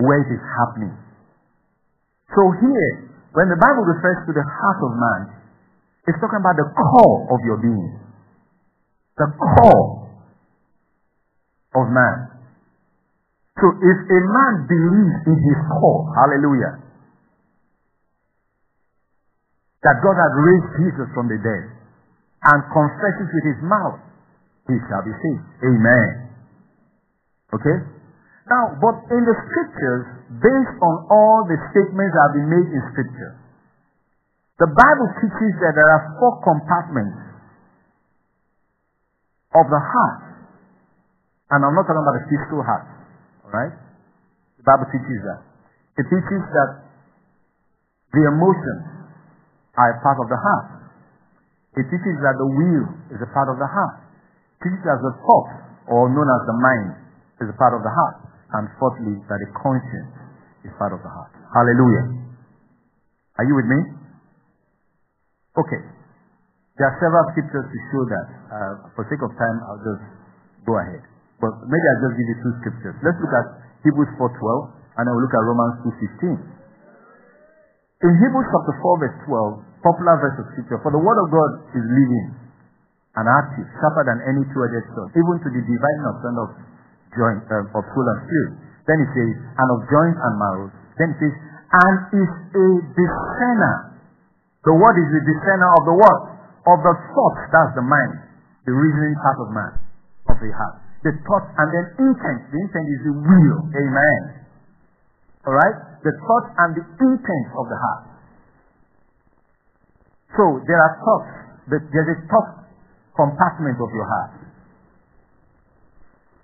Where 0.00 0.20
it 0.24 0.30
is 0.32 0.42
happening. 0.58 0.94
So 2.32 2.42
here, 2.58 2.92
when 3.36 3.52
the 3.52 3.60
Bible 3.60 3.84
refers 3.84 4.24
to 4.26 4.32
the 4.32 4.42
heart 4.42 4.80
of 4.82 4.92
man, 4.96 5.20
it's 6.08 6.18
talking 6.20 6.40
about 6.40 6.56
the 6.56 6.68
core 6.72 7.18
of 7.30 7.38
your 7.44 7.58
being. 7.60 8.00
The 9.16 9.28
core 9.30 10.10
of 11.76 11.86
man. 11.92 12.16
So 13.60 13.70
if 13.70 13.98
a 14.10 14.20
man 14.34 14.54
believes 14.66 15.16
in 15.30 15.36
his 15.38 15.58
core, 15.78 16.10
hallelujah, 16.18 16.82
that 19.84 20.00
God 20.02 20.16
has 20.16 20.32
raised 20.34 20.70
Jesus 20.80 21.08
from 21.14 21.28
the 21.28 21.38
dead 21.38 21.64
and 22.50 22.58
confesses 22.72 23.28
with 23.30 23.44
his 23.46 23.60
mouth, 23.62 24.00
he 24.66 24.76
shall 24.88 25.04
be 25.04 25.12
saved. 25.12 25.44
Amen. 25.62 26.23
Okay? 27.54 27.76
Now, 28.50 28.76
but 28.76 28.96
in 29.08 29.22
the 29.24 29.36
scriptures, 29.48 30.04
based 30.42 30.76
on 30.82 30.94
all 31.08 31.48
the 31.48 31.56
statements 31.72 32.12
that 32.12 32.22
have 32.28 32.34
been 32.36 32.50
made 32.50 32.68
in 32.68 32.82
scripture, 32.92 33.32
the 34.60 34.70
Bible 34.70 35.08
teaches 35.18 35.52
that 35.64 35.72
there 35.74 35.90
are 35.90 36.02
four 36.20 36.38
compartments 36.44 37.18
of 39.54 39.66
the 39.70 39.80
heart. 39.80 40.22
And 41.50 41.62
I'm 41.62 41.74
not 41.74 41.86
talking 41.86 42.02
about 42.02 42.18
the 42.20 42.26
physical 42.30 42.62
heart. 42.62 42.86
Right? 43.48 43.74
The 44.58 44.64
Bible 44.66 44.86
teaches 44.90 45.20
that. 45.26 45.40
It 45.98 46.06
teaches 46.10 46.42
that 46.54 46.70
the 48.10 48.22
emotions 48.30 48.84
are 49.78 49.88
a 49.94 49.98
part 50.02 50.18
of 50.22 50.26
the 50.30 50.38
heart. 50.38 50.68
It 51.74 51.86
teaches 51.90 52.16
that 52.22 52.34
the 52.38 52.46
will 52.46 52.86
is 53.14 53.18
a 53.22 53.30
part 53.34 53.50
of 53.50 53.58
the 53.58 53.66
heart. 53.66 54.06
It 54.58 54.70
teaches 54.70 54.82
that 54.86 55.02
the 55.02 55.14
thought, 55.22 55.50
or 55.90 56.10
known 56.10 56.30
as 56.30 56.42
the 56.46 56.56
mind, 56.58 57.03
is 57.42 57.48
a 57.50 57.56
part 57.58 57.74
of 57.74 57.82
the 57.82 57.90
heart. 57.90 58.16
And 58.54 58.70
fourthly, 58.78 59.18
that 59.26 59.38
the 59.42 59.50
conscience 59.58 60.14
is 60.62 60.70
part 60.78 60.94
of 60.94 61.02
the 61.02 61.10
heart. 61.10 61.32
Hallelujah. 61.50 62.04
Are 63.40 63.46
you 63.46 63.54
with 63.58 63.66
me? 63.66 63.80
Okay. 65.58 65.82
There 66.78 66.86
are 66.86 66.96
several 66.98 67.24
scriptures 67.34 67.66
to 67.66 67.78
show 67.90 68.02
that. 68.10 68.26
Uh, 68.50 68.74
for 68.94 69.06
sake 69.10 69.22
of 69.22 69.30
time, 69.38 69.58
I'll 69.66 69.82
just 69.82 70.02
go 70.66 70.74
ahead. 70.78 71.02
But 71.38 71.54
maybe 71.66 71.86
I'll 71.94 72.02
just 72.10 72.16
give 72.18 72.28
you 72.30 72.38
two 72.42 72.54
scriptures. 72.62 72.94
Let's 73.02 73.18
look 73.18 73.34
at 73.34 73.46
Hebrews 73.86 74.10
4.12 74.18 74.98
and 74.98 75.02
then 75.06 75.10
we'll 75.14 75.26
look 75.26 75.34
at 75.34 75.44
Romans 75.44 75.74
2.15. 75.86 76.54
In 78.04 78.12
Hebrews 78.20 78.48
chapter 78.50 78.74
4 78.78 79.02
verse 79.02 79.16
12, 79.26 79.82
popular 79.82 80.14
verse 80.18 80.36
of 80.42 80.46
scripture, 80.54 80.78
for 80.82 80.90
the 80.94 81.02
word 81.02 81.18
of 81.18 81.28
God 81.30 81.50
is 81.74 81.84
living 81.84 82.36
and 83.14 83.26
active, 83.30 83.66
sharper 83.78 84.02
than 84.10 84.18
any 84.26 84.42
two-edged 84.50 84.88
sword, 84.94 85.14
even 85.14 85.34
to 85.38 85.48
the 85.54 85.62
dividing 85.62 86.04
of 86.10 86.16
of 86.18 86.48
joint 87.16 87.42
uh, 87.48 87.78
of 87.78 87.82
soul 87.94 88.06
and 88.06 88.20
spirit. 88.28 88.52
Then 88.84 88.98
it 89.00 89.10
says, 89.14 89.32
and 89.58 89.68
of 89.70 89.80
joints 89.88 90.20
and 90.20 90.34
marrow. 90.36 90.68
Then 91.00 91.08
it 91.14 91.18
says, 91.22 91.34
and 91.34 91.96
is 92.14 92.32
a 92.54 92.66
discerner. 92.94 93.76
The 94.62 94.74
word 94.76 94.96
is 95.00 95.10
a 95.10 95.22
discerner 95.24 95.70
of 95.70 95.82
the 95.88 95.96
what? 95.96 96.20
Of 96.64 96.78
the 96.80 96.94
thoughts, 97.12 97.42
that's 97.52 97.72
the 97.76 97.84
mind, 97.84 98.14
the 98.64 98.72
reasoning 98.72 99.16
part 99.20 99.38
of 99.40 99.48
man, 99.52 99.72
of 100.32 100.36
the 100.40 100.48
heart 100.52 100.84
the 101.04 101.12
thought, 101.28 101.46
and 101.60 101.68
then 101.68 101.86
intent. 102.00 102.40
The 102.48 102.58
intent 102.64 102.86
is 102.88 103.00
the 103.04 103.12
will. 103.12 103.60
Amen. 103.76 104.22
Alright? 105.44 105.76
The 106.00 106.12
thought 106.24 106.46
and 106.64 106.70
the 106.72 106.84
intent 107.04 107.46
of 107.52 107.68
the 107.68 107.76
heart. 107.76 108.04
So 110.32 110.44
there 110.64 110.80
are 110.80 110.92
thoughts. 111.04 111.32
There's 111.68 112.10
a 112.10 112.18
thought 112.26 112.64
compartment 113.12 113.76
of 113.76 113.92
your 113.92 114.08
heart. 114.08 114.43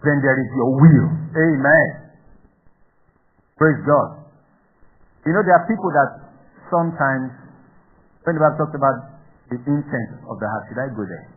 Then 0.00 0.16
there 0.24 0.38
is 0.40 0.50
your 0.56 0.70
will. 0.80 1.08
Amen. 1.36 1.88
Praise 3.60 3.80
God. 3.84 4.24
You 5.28 5.36
know, 5.36 5.44
there 5.44 5.56
are 5.60 5.66
people 5.68 5.92
that 5.92 6.10
sometimes, 6.72 7.36
when 8.24 8.32
the 8.32 8.40
Bible 8.40 8.64
talks 8.64 8.72
about 8.72 8.96
the 9.52 9.60
intent 9.60 10.10
of 10.24 10.40
the 10.40 10.48
heart, 10.48 10.64
should 10.72 10.80
I 10.80 10.88
go 10.96 11.04
there? 11.04 11.28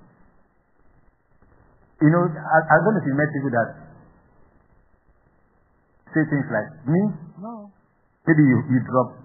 You 2.00 2.10
know, 2.16 2.24
I, 2.24 2.58
I 2.64 2.76
don't 2.80 2.96
know 2.96 3.04
if 3.04 3.08
you 3.08 3.16
met 3.20 3.28
people 3.36 3.52
that 3.52 3.70
say 6.16 6.24
things 6.32 6.48
like, 6.48 6.70
me? 6.88 7.02
No. 7.44 7.68
Maybe 8.24 8.44
you, 8.48 8.58
you 8.72 8.80
drop 8.88 9.20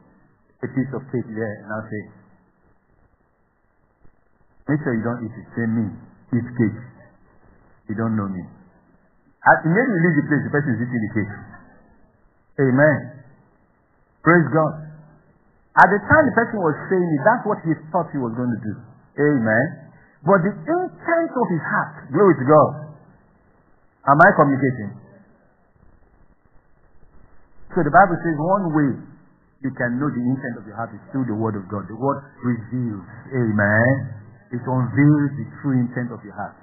a 0.63 0.69
piece 0.75 0.91
of 0.91 1.07
cake 1.15 1.31
there 1.31 1.55
and 1.63 1.69
I'll 1.71 1.87
say, 1.87 2.03
make 4.67 4.83
sure 4.83 4.95
you 4.99 5.07
don't 5.07 5.23
eat 5.23 5.35
it. 5.39 5.47
Say 5.55 5.67
me, 5.71 5.87
eat 6.35 6.49
cake. 6.59 6.81
You 7.87 7.95
don't 7.95 8.19
know 8.19 8.27
me. 8.27 8.58
As 9.49 9.65
immediately 9.65 10.01
leave 10.05 10.17
the 10.21 10.27
place, 10.29 10.45
the 10.45 10.53
person 10.53 10.77
is 10.77 10.81
eating 10.85 11.03
the 11.09 11.13
cake. 11.17 11.33
Amen. 12.69 12.97
Praise 14.21 14.49
God. 14.53 14.75
At 15.79 15.89
the 15.89 16.01
time 16.05 16.25
the 16.29 16.37
person 16.37 16.59
was 16.61 16.77
saying 16.91 17.09
it, 17.17 17.23
that's 17.25 17.47
what 17.49 17.63
he 17.65 17.73
thought 17.89 18.13
he 18.13 18.21
was 18.21 18.35
going 18.37 18.51
to 18.51 18.61
do. 18.61 18.75
Amen. 19.17 19.89
But 20.27 20.43
the 20.43 20.53
intent 20.53 21.33
of 21.33 21.47
his 21.49 21.65
heart, 21.65 22.13
glory 22.13 22.35
to 22.35 22.45
God. 22.45 22.73
Am 24.11 24.19
I 24.19 24.29
communicating? 24.37 24.91
So 27.73 27.87
the 27.87 27.95
Bible 27.95 28.19
says 28.21 28.37
one 28.37 28.67
way 28.75 28.91
you 29.63 29.71
can 29.79 30.03
know 30.03 30.11
the 30.11 30.25
intent 30.25 30.59
of 30.59 30.67
your 30.67 30.75
heart 30.75 30.91
is 30.93 31.03
through 31.15 31.31
the 31.31 31.39
word 31.39 31.55
of 31.55 31.65
God. 31.71 31.87
The 31.87 31.95
word 31.95 32.21
reveals. 32.43 33.07
Amen. 33.31 33.95
It 34.51 34.65
unveils 34.67 35.31
the 35.39 35.47
true 35.63 35.79
intent 35.79 36.11
of 36.11 36.21
your 36.27 36.35
heart. 36.35 36.59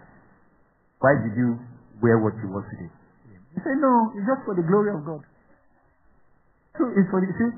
Why 0.99 1.15
did 1.23 1.37
you 1.39 1.59
wear 2.01 2.19
what 2.19 2.33
you 2.41 2.47
wore 2.51 2.65
today? 2.67 2.91
You 3.55 3.59
say, 3.63 3.75
no, 3.79 3.91
it's 4.15 4.27
just 4.27 4.43
for 4.43 4.55
the 4.55 4.65
glory 4.67 4.91
of 4.91 5.03
God. 5.07 5.23
So 6.75 6.91
it's 6.91 7.07
for 7.07 7.23
the, 7.23 7.31
see, 7.31 7.51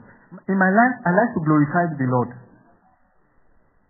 in 0.49 0.57
my 0.57 0.69
life, 0.69 0.95
I 1.05 1.11
like 1.15 1.31
to 1.33 1.41
glorify 1.41 1.89
the 1.97 2.05
Lord. 2.05 2.31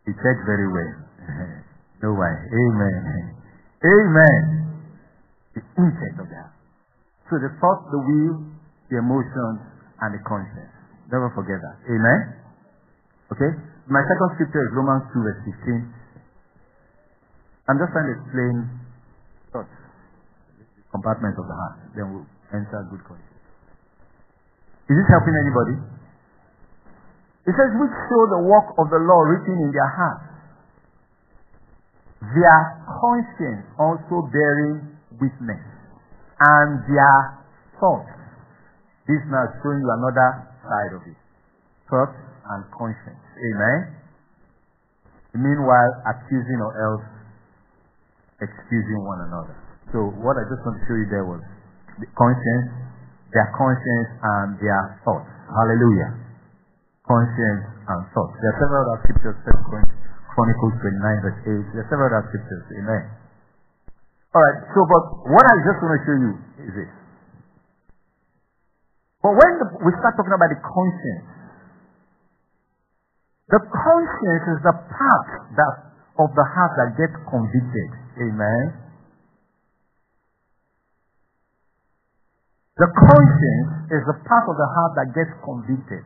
He 0.07 0.15
said 0.23 0.37
very 0.47 0.67
well. 0.71 0.93
no 2.07 2.15
way. 2.15 2.33
Amen. 2.47 3.01
Amen. 3.97 4.43
The 5.51 5.61
intent 5.83 6.15
of 6.23 6.27
that. 6.31 6.55
So 7.27 7.35
the 7.43 7.51
thought, 7.59 7.91
the 7.91 7.99
will, 7.99 8.35
the 8.87 9.03
emotions, 9.03 9.59
and 9.99 10.15
the 10.15 10.21
conscience. 10.23 10.71
Never 11.11 11.27
forget 11.35 11.59
that. 11.59 11.77
Amen. 11.91 12.19
Okay? 13.35 13.51
My 13.87 14.03
second 14.03 14.29
scripture 14.35 14.63
is 14.63 14.71
Romans 14.75 15.03
2 15.11 15.23
verse 15.23 15.41
15. 15.43 15.91
I'm 17.67 17.77
just 17.79 17.91
trying 17.91 18.07
to 18.07 18.15
explain 18.15 18.55
compartment 20.97 21.37
of 21.37 21.45
the 21.45 21.53
heart. 21.53 21.77
Then 21.93 22.05
we'll 22.09 22.29
enter 22.49 22.81
good 22.89 23.05
conscience. 23.05 23.37
Is 24.89 24.95
this 24.97 25.07
helping 25.13 25.35
anybody? 25.37 25.75
It 27.45 27.53
says, 27.55 27.71
which 27.79 27.95
show 28.09 28.23
the 28.33 28.41
work 28.43 28.75
of 28.81 28.89
the 28.89 28.99
law 29.05 29.21
written 29.23 29.55
in 29.61 29.69
their 29.71 29.91
hearts. 29.93 30.27
Their 32.33 32.59
conscience 32.97 33.63
also 33.77 34.25
bearing 34.33 34.97
witness. 35.21 35.63
And 36.41 36.81
their 36.89 37.17
thoughts. 37.79 38.11
This 39.07 39.21
now 39.31 39.47
is 39.47 39.53
showing 39.63 39.79
you 39.79 39.89
another 39.89 40.49
side 40.65 40.91
of 40.97 41.01
it. 41.07 41.19
Thoughts 41.87 42.19
and 42.51 42.61
conscience. 42.75 43.23
Amen. 43.37 43.95
Meanwhile, 45.35 45.91
accusing 46.09 46.59
or 46.59 46.73
else 46.75 47.07
excusing 48.41 49.01
one 49.05 49.21
another. 49.23 49.66
So 49.91 50.11
what 50.19 50.35
I 50.35 50.43
just 50.51 50.61
want 50.67 50.75
to 50.79 50.83
show 50.85 50.97
you 50.99 51.07
there 51.07 51.27
was 51.27 51.43
the 52.01 52.07
conscience 52.15 52.87
their 53.33 53.49
conscience 53.55 54.09
and 54.23 54.47
their 54.59 54.81
thoughts. 55.03 55.27
Hallelujah. 55.51 56.15
Conscience 57.03 57.63
and 57.87 58.01
thoughts. 58.15 58.35
There 58.39 58.51
are 58.51 58.59
several 58.59 58.83
other 58.87 58.99
scriptures, 59.03 59.35
Second 59.43 59.85
Chronicles 60.31 60.75
29 60.79 61.23
verse 61.23 61.39
8. 61.43 61.75
There 61.75 61.83
are 61.83 61.89
several 61.91 62.09
other 62.11 62.25
scriptures. 62.31 62.63
Amen. 62.79 63.03
Alright, 64.31 64.59
so 64.75 64.79
but 64.85 65.03
what 65.27 65.45
I 65.47 65.55
just 65.65 65.79
want 65.81 65.93
to 65.97 66.01
show 66.03 66.17
you 66.19 66.31
is 66.67 66.71
this. 66.75 66.91
But 69.23 69.33
when 69.33 69.51
the, 69.59 69.67
we 69.81 69.91
start 69.97 70.13
talking 70.15 70.35
about 70.35 70.51
the 70.51 70.61
conscience, 70.61 71.27
the 73.49 73.61
conscience 73.63 74.45
is 74.55 74.59
the 74.63 74.75
part 74.87 75.29
that 75.57 75.75
of 76.19 76.29
the 76.33 76.45
heart 76.47 76.73
that 76.79 76.89
gets 76.99 77.15
convicted. 77.27 77.89
Amen. 78.19 78.86
The 82.77 82.85
conscience 82.93 83.89
is 83.89 84.05
the 84.05 84.17
part 84.29 84.45
of 84.45 84.53
the 84.53 84.69
heart 84.69 84.93
that 85.01 85.09
gets 85.17 85.33
convicted. 85.41 86.05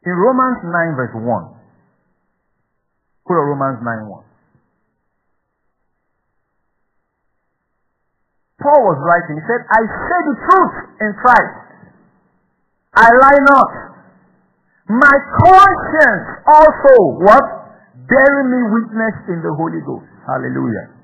In 0.00 0.16
Romans 0.16 0.64
9 0.64 0.96
verse 0.96 1.12
1, 1.12 1.24
put 3.28 3.36
a 3.36 3.44
Romans 3.52 3.84
9 3.84 4.08
1. 4.08 4.24
Paul 8.64 8.80
was 8.80 8.98
writing, 9.04 9.40
he 9.40 9.44
said, 9.44 9.60
I 9.68 9.80
say 9.84 10.20
the 10.24 10.36
truth 10.40 10.76
in 11.04 11.10
Christ. 11.20 11.60
I 12.96 13.08
lie 13.08 13.40
not. 13.44 13.72
My 14.88 15.16
conscience 15.44 16.26
also, 16.48 16.94
what? 17.24 17.44
Bearing 18.08 18.48
me 18.52 18.60
witness 18.72 19.16
in 19.28 19.40
the 19.44 19.52
Holy 19.52 19.80
Ghost. 19.84 20.08
Hallelujah. 20.26 20.99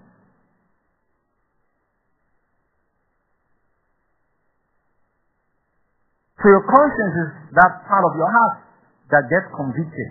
So 6.46 6.54
your 6.54 6.62
conscience 6.62 7.14
is 7.26 7.30
that 7.58 7.82
part 7.90 8.06
of 8.06 8.14
your 8.14 8.30
heart 8.30 8.70
that 9.10 9.26
gets 9.26 9.50
convicted. 9.50 10.10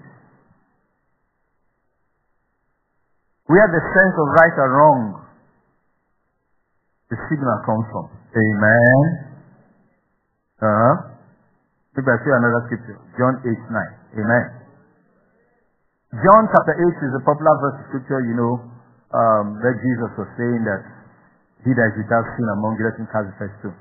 Where 3.47 3.71
the 3.71 3.79
sense 3.79 4.15
of 4.19 4.27
right 4.35 4.55
or 4.59 4.69
wrong, 4.75 4.99
the 7.07 7.15
signal 7.31 7.55
comes 7.63 7.87
from. 7.87 8.05
Amen. 8.35 8.99
Uh-huh. 10.59 10.95
Maybe 11.95 12.09
I 12.11 12.19
see 12.19 12.33
another 12.35 12.67
scripture. 12.67 12.99
John 13.15 13.39
8, 13.39 14.19
9. 14.19 14.19
Amen. 14.19 14.45
John 16.19 16.51
chapter 16.51 16.75
8 16.83 16.99
is 16.99 17.13
a 17.15 17.23
popular 17.23 17.55
verse 17.63 17.79
of 17.79 17.85
scripture, 17.95 18.19
you 18.27 18.35
know, 18.35 18.59
um, 19.15 19.55
where 19.63 19.79
Jesus 19.79 20.11
was 20.19 20.27
saying 20.35 20.67
that 20.67 20.83
he 21.63 21.71
that 21.71 21.95
is 21.95 22.03
without 22.03 22.27
sin 22.35 22.47
among 22.59 22.75
you, 22.75 22.91
let 22.91 22.99
him 22.99 23.07
cast 23.07 23.23
the 23.23 23.35
first 23.39 23.55
stone. 23.63 23.79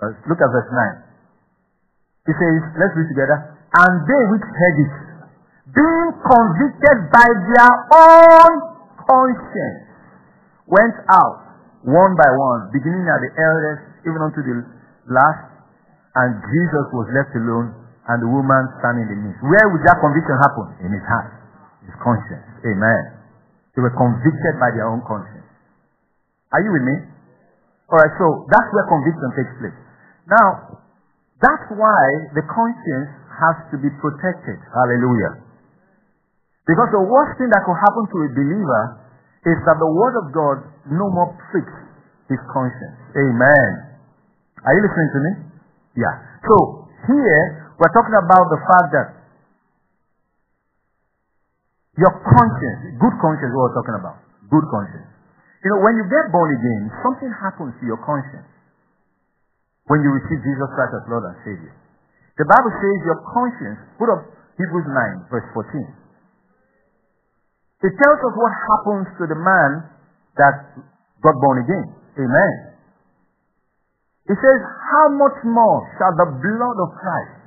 Uh, 0.00 0.16
look 0.24 0.40
at 0.40 0.48
verse 0.48 0.72
9. 1.04 1.11
He 2.26 2.32
says, 2.32 2.60
let's 2.78 2.94
read 2.94 3.10
together. 3.10 3.38
And 3.72 3.92
they 4.06 4.22
which 4.30 4.46
heard 4.46 4.76
it, 4.78 4.94
being 5.74 6.10
convicted 6.22 6.98
by 7.10 7.26
their 7.26 7.72
own 7.98 8.52
conscience, 9.00 9.82
went 10.68 10.96
out 11.10 11.42
one 11.82 12.14
by 12.14 12.30
one, 12.30 12.70
beginning 12.70 13.02
at 13.10 13.18
the 13.18 13.32
eldest, 13.42 13.82
even 14.06 14.20
unto 14.22 14.38
the 14.38 14.54
last, 15.10 15.42
and 16.14 16.30
Jesus 16.46 16.86
was 16.94 17.10
left 17.10 17.34
alone, 17.34 17.74
and 18.06 18.18
the 18.22 18.30
woman 18.30 18.62
standing 18.78 19.08
in 19.08 19.18
the 19.18 19.18
midst. 19.26 19.42
Where 19.42 19.66
would 19.72 19.82
that 19.86 19.98
conviction 19.98 20.36
happen? 20.38 20.66
In 20.86 20.90
his 20.94 21.06
heart, 21.06 21.30
his 21.86 21.96
conscience. 22.02 22.46
Amen. 22.62 23.02
They 23.74 23.82
were 23.82 23.94
convicted 23.94 24.54
by 24.62 24.70
their 24.76 24.86
own 24.86 25.02
conscience. 25.08 25.48
Are 26.52 26.60
you 26.62 26.70
with 26.70 26.84
me? 26.84 26.96
Alright, 27.88 28.14
so 28.20 28.46
that's 28.52 28.68
where 28.70 28.86
conviction 28.86 29.28
takes 29.34 29.54
place. 29.58 29.78
Now, 30.28 30.78
that's 31.42 31.66
why 31.74 32.02
the 32.38 32.44
conscience 32.46 33.10
has 33.34 33.56
to 33.74 33.76
be 33.82 33.90
protected. 33.98 34.62
Hallelujah. 34.70 35.42
Because 36.62 36.94
the 36.94 37.02
worst 37.02 37.34
thing 37.42 37.50
that 37.50 37.66
could 37.66 37.74
happen 37.74 38.04
to 38.06 38.18
a 38.22 38.28
believer 38.30 38.84
is 39.50 39.58
that 39.66 39.74
the 39.82 39.90
word 39.90 40.14
of 40.22 40.26
God 40.30 40.56
no 40.86 41.10
more 41.10 41.34
pricks 41.50 41.74
his 42.30 42.38
conscience. 42.54 42.94
Amen. 43.18 43.70
Are 44.62 44.70
you 44.70 44.82
listening 44.86 45.10
to 45.10 45.20
me? 45.26 45.32
Yeah. 45.98 46.14
So 46.46 46.86
here 47.10 47.74
we're 47.74 47.90
talking 47.90 48.14
about 48.14 48.46
the 48.46 48.60
fact 48.62 48.88
that 48.94 49.08
your 51.98 52.14
conscience, 52.22 53.02
good 53.02 53.16
conscience 53.18 53.50
what 53.50 53.74
we're 53.74 53.78
talking 53.82 53.98
about. 53.98 54.16
Good 54.46 54.66
conscience. 54.70 55.10
You 55.66 55.74
know, 55.74 55.80
when 55.82 55.98
you 55.98 56.06
get 56.06 56.30
born 56.30 56.54
again, 56.54 56.82
something 57.02 57.30
happens 57.34 57.74
to 57.82 57.84
your 57.90 57.98
conscience 58.06 58.46
when 59.90 59.98
you 60.02 60.10
receive 60.14 60.40
Jesus 60.42 60.68
Christ 60.78 60.92
as 60.94 61.04
Lord 61.10 61.24
and 61.26 61.38
Savior. 61.42 61.74
The 62.38 62.46
Bible 62.48 62.72
says 62.78 62.98
your 63.04 63.20
conscience, 63.28 63.80
put 63.98 64.08
up 64.08 64.22
Hebrews 64.56 64.88
9, 64.88 65.32
verse 65.32 65.48
14. 65.52 66.02
It 67.82 67.92
tells 67.98 68.18
us 68.22 68.34
what 68.38 68.52
happens 68.54 69.06
to 69.18 69.24
the 69.26 69.38
man 69.38 69.70
that 70.38 70.54
got 71.18 71.34
born 71.42 71.66
again. 71.66 71.86
Amen. 72.14 72.52
It 74.30 74.38
says, 74.38 74.60
How 74.62 75.06
much 75.18 75.38
more 75.42 75.82
shall 75.98 76.14
the 76.14 76.30
blood 76.30 76.78
of 76.78 76.88
Christ, 76.94 77.42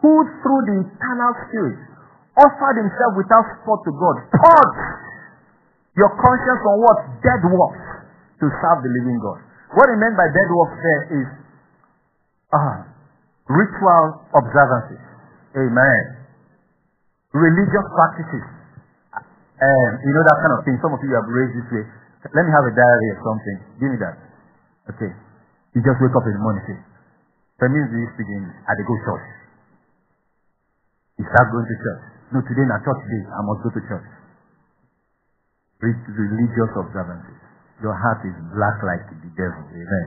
who 0.00 0.12
through 0.40 0.62
the 0.64 0.76
eternal 0.80 1.32
Spirit 1.44 1.80
offered 2.40 2.76
himself 2.80 3.12
without 3.20 3.44
spot 3.60 3.84
to 3.84 3.92
God, 3.92 4.16
purge 4.32 4.80
your 6.00 6.08
conscience 6.16 6.60
from 6.64 6.76
what? 6.80 6.98
Dead 7.20 7.42
works 7.52 7.84
to 8.40 8.46
serve 8.48 8.80
the 8.80 8.90
living 8.96 9.20
God. 9.20 9.44
What 9.76 9.92
he 9.92 9.96
meant 10.00 10.16
by 10.16 10.24
dead 10.32 10.48
works 10.56 10.76
there 10.80 11.02
is 11.20 11.26
uh, 12.50 12.76
ritual 13.50 14.04
observances. 14.34 15.02
Amen. 15.54 16.02
Religious 17.34 17.86
practices. 17.94 18.46
Um, 19.60 19.90
you 20.02 20.12
know 20.16 20.24
that 20.24 20.38
kind 20.40 20.52
of 20.56 20.60
thing. 20.64 20.76
Some 20.80 20.94
of 20.94 21.00
you 21.04 21.12
have 21.14 21.28
raised 21.28 21.54
this 21.62 21.68
way. 21.70 21.84
Let 22.32 22.42
me 22.44 22.52
have 22.52 22.66
a 22.66 22.74
diary 22.74 23.08
or 23.12 23.18
something. 23.22 23.58
Give 23.78 23.90
me 23.92 23.98
that. 24.02 24.16
Okay. 24.94 25.12
You 25.76 25.80
just 25.84 25.98
wake 26.02 26.16
up 26.16 26.26
in 26.26 26.34
the 26.34 26.42
morning 26.42 26.64
and 26.66 26.68
say, 26.74 26.78
Permits 27.60 27.92
do 27.92 27.96
you 28.00 28.08
speak 28.16 28.28
English? 28.32 28.56
I 28.66 28.72
go 28.82 28.96
church. 29.04 29.26
You 31.20 31.24
start 31.28 31.46
going 31.52 31.68
to 31.68 31.76
church. 31.76 32.02
No, 32.32 32.38
today 32.40 32.64
not 32.64 32.80
church 32.80 33.02
day. 33.04 33.22
I 33.28 33.40
must 33.44 33.60
go 33.62 33.70
to 33.76 33.82
church. 33.84 34.08
Religious 35.84 36.72
observances. 36.72 37.40
Your 37.84 37.92
heart 37.96 38.24
is 38.24 38.36
black 38.56 38.80
like 38.80 39.04
the 39.12 39.30
devil. 39.36 39.60
Amen. 39.68 40.06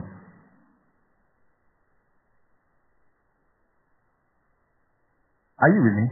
Are 5.64 5.72
you 5.72 5.80
with 5.80 5.96
me? 5.96 6.06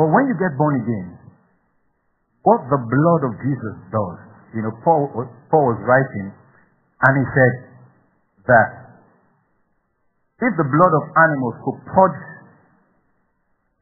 But 0.00 0.08
when 0.08 0.24
you 0.32 0.34
get 0.40 0.56
born 0.56 0.80
again, 0.80 1.12
what 2.40 2.64
the 2.72 2.80
blood 2.80 3.22
of 3.28 3.36
Jesus 3.36 3.76
does, 3.92 4.16
you 4.56 4.64
know, 4.64 4.72
Paul, 4.80 5.12
Paul 5.52 5.64
was 5.76 5.80
writing 5.84 6.32
and 6.32 7.12
he 7.20 7.24
said 7.36 7.54
that 8.48 8.68
if 10.40 10.56
the 10.56 10.64
blood 10.64 10.92
of 10.96 11.04
animals 11.20 11.56
could 11.68 11.78
purge 11.92 12.20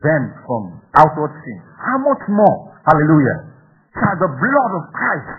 them 0.02 0.22
from 0.42 0.82
outward 0.98 1.38
sin, 1.46 1.62
how 1.78 2.02
much 2.02 2.26
more, 2.26 2.74
hallelujah, 2.82 3.54
shall 3.94 4.18
the 4.18 4.32
blood 4.42 4.72
of 4.74 4.82
Christ 4.90 5.38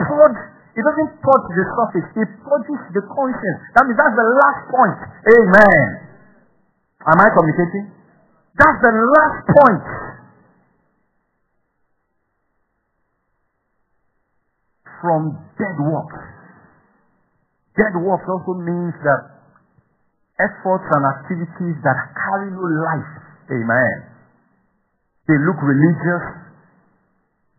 purge 0.00 0.40
it 0.80 0.80
doesn't 0.80 1.12
purge 1.20 1.46
the 1.52 1.64
surface, 1.76 2.08
it 2.24 2.30
purges 2.40 2.80
the 2.96 3.04
conscience. 3.04 3.60
That 3.76 3.84
means 3.84 4.00
that's 4.00 4.16
the 4.16 4.28
last 4.32 4.60
point. 4.72 4.96
Amen. 5.28 5.84
Am 7.04 7.20
I 7.20 7.28
communicating? 7.36 7.99
That's 8.58 8.80
the 8.82 8.92
last 8.92 9.38
point. 9.46 9.86
From 15.00 15.22
dead 15.56 15.76
works. 15.80 16.22
Dead 17.78 17.94
works 18.04 18.26
also 18.28 18.52
means 18.60 18.92
that 19.00 19.20
efforts 20.40 20.86
and 20.92 21.02
activities 21.04 21.76
that 21.84 21.98
carry 22.16 22.52
no 22.52 22.64
life. 22.64 23.12
Amen. 23.48 23.96
They 25.28 25.38
look 25.46 25.56
religious. 25.62 26.24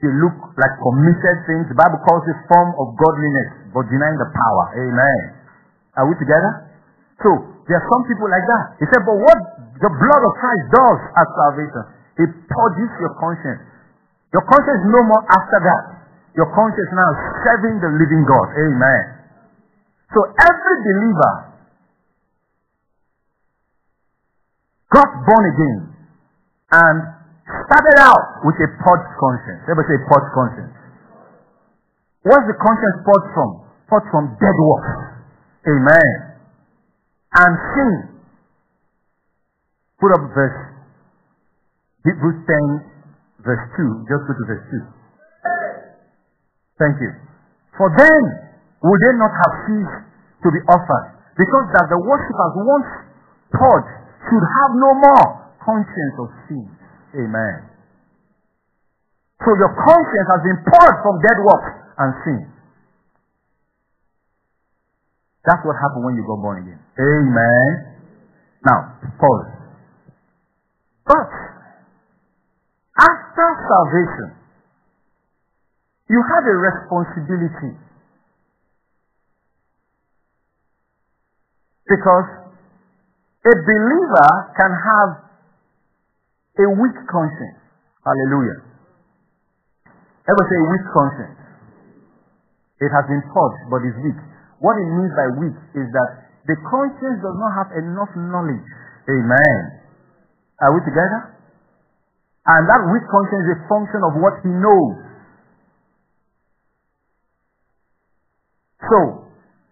They 0.02 0.10
look 0.22 0.38
like 0.58 0.74
committed 0.82 1.38
things. 1.46 1.66
The 1.70 1.78
Bible 1.78 2.02
calls 2.06 2.26
it 2.26 2.38
form 2.50 2.74
of 2.78 2.98
godliness, 2.98 3.70
but 3.70 3.86
denying 3.86 4.18
the 4.18 4.30
power. 4.34 4.66
Amen. 4.74 5.22
Are 5.98 6.06
we 6.10 6.18
together? 6.18 6.74
So, 7.22 7.30
there 7.72 7.80
are 7.80 7.88
some 7.88 8.04
people 8.04 8.28
like 8.28 8.44
that. 8.44 8.84
He 8.84 8.86
said, 8.92 9.00
but 9.08 9.16
what 9.16 9.40
the 9.80 9.88
blood 9.88 10.22
of 10.28 10.32
Christ 10.44 10.66
does 10.76 11.00
at 11.16 11.28
salvation, 11.40 11.84
it 12.20 12.30
purges 12.52 12.92
your 13.00 13.16
conscience. 13.16 13.64
Your 14.36 14.44
conscience 14.44 14.84
no 14.92 15.00
more 15.08 15.24
after 15.32 15.56
that. 15.64 15.84
Your 16.36 16.52
conscience 16.52 16.92
now 16.92 17.10
is 17.16 17.22
serving 17.48 17.80
the 17.80 17.92
living 17.96 18.28
God. 18.28 18.48
Amen. 18.60 19.04
So 20.12 20.20
every 20.36 20.76
believer 20.84 21.34
got 24.92 25.08
born 25.24 25.44
again 25.56 25.80
and 26.76 26.96
started 27.72 27.98
out 28.04 28.44
with 28.44 28.60
a 28.60 28.68
purged 28.84 29.12
conscience. 29.16 29.64
Everybody 29.64 29.96
say 29.96 30.00
purged 30.12 30.32
conscience. 30.36 30.76
What's 32.28 32.48
the 32.52 32.58
conscience 32.60 32.98
purged 33.08 33.32
from? 33.32 33.50
Purged 33.88 34.12
from 34.12 34.36
dead 34.44 34.58
works. 34.60 34.92
Amen. 35.72 36.31
And 37.32 37.54
sin 37.76 38.12
Put 40.02 40.18
up 40.18 40.34
verse 40.34 40.60
Hebrews 42.02 42.42
10, 42.50 43.46
verse 43.46 43.66
2. 43.78 44.10
Just 44.10 44.26
go 44.26 44.34
to 44.34 44.46
verse 44.50 44.66
2. 44.74 44.82
Thank 46.82 46.98
you. 46.98 47.14
For 47.78 47.94
then 47.94 48.22
would 48.82 49.00
they 49.06 49.14
not 49.22 49.30
have 49.30 49.54
ceased 49.70 50.02
to 50.42 50.48
be 50.50 50.62
offered, 50.66 51.08
because 51.38 51.68
that 51.78 51.86
the 51.94 52.02
worshippers 52.02 52.54
once 52.66 52.90
purged 53.54 53.94
should 54.26 54.42
have 54.42 54.72
no 54.82 54.92
more 54.98 55.26
conscience 55.62 56.16
of 56.18 56.28
sin. 56.50 56.66
Amen. 57.22 57.70
So 59.46 59.54
your 59.54 59.70
conscience 59.78 60.28
has 60.34 60.42
been 60.42 60.60
purged 60.66 61.00
from 61.06 61.16
dead 61.22 61.38
works 61.46 61.72
and 62.02 62.10
sin. 62.26 62.42
That's 65.46 65.66
what 65.66 65.74
happened 65.74 66.06
when 66.06 66.16
you 66.16 66.24
got 66.28 66.38
born 66.38 66.62
again. 66.62 66.80
Amen. 67.02 67.70
Now, 68.62 68.94
pause. 69.18 69.50
But 71.06 71.32
after 73.02 73.46
salvation, 73.66 74.38
you 76.10 76.22
have 76.22 76.44
a 76.46 76.56
responsibility. 76.62 77.74
Because 81.90 82.28
a 83.42 83.54
believer 83.66 84.30
can 84.54 84.72
have 84.72 85.10
a 86.62 86.68
weak 86.70 86.98
conscience. 87.10 87.58
Hallelujah. 88.06 88.62
Ever 90.30 90.44
say 90.46 90.60
weak 90.70 90.86
conscience? 90.94 91.40
It 92.78 92.90
has 92.94 93.06
been 93.10 93.26
purged, 93.34 93.66
but 93.74 93.82
is 93.82 93.98
weak. 94.06 94.31
What 94.62 94.78
it 94.78 94.90
means 94.94 95.12
by 95.18 95.28
weak 95.42 95.58
is 95.74 95.88
that 95.90 96.10
the 96.46 96.58
conscience 96.70 97.18
does 97.26 97.38
not 97.38 97.52
have 97.58 97.70
enough 97.82 98.14
knowledge. 98.16 98.70
Amen 99.10 99.82
are 100.62 100.72
we 100.78 100.82
together? 100.86 101.34
And 102.46 102.62
that 102.70 102.82
weak 102.94 103.06
conscience 103.10 103.46
is 103.50 103.58
a 103.58 103.60
function 103.66 104.02
of 104.06 104.14
what 104.22 104.38
he 104.46 104.50
knows. 104.50 104.98
So, 108.86 108.98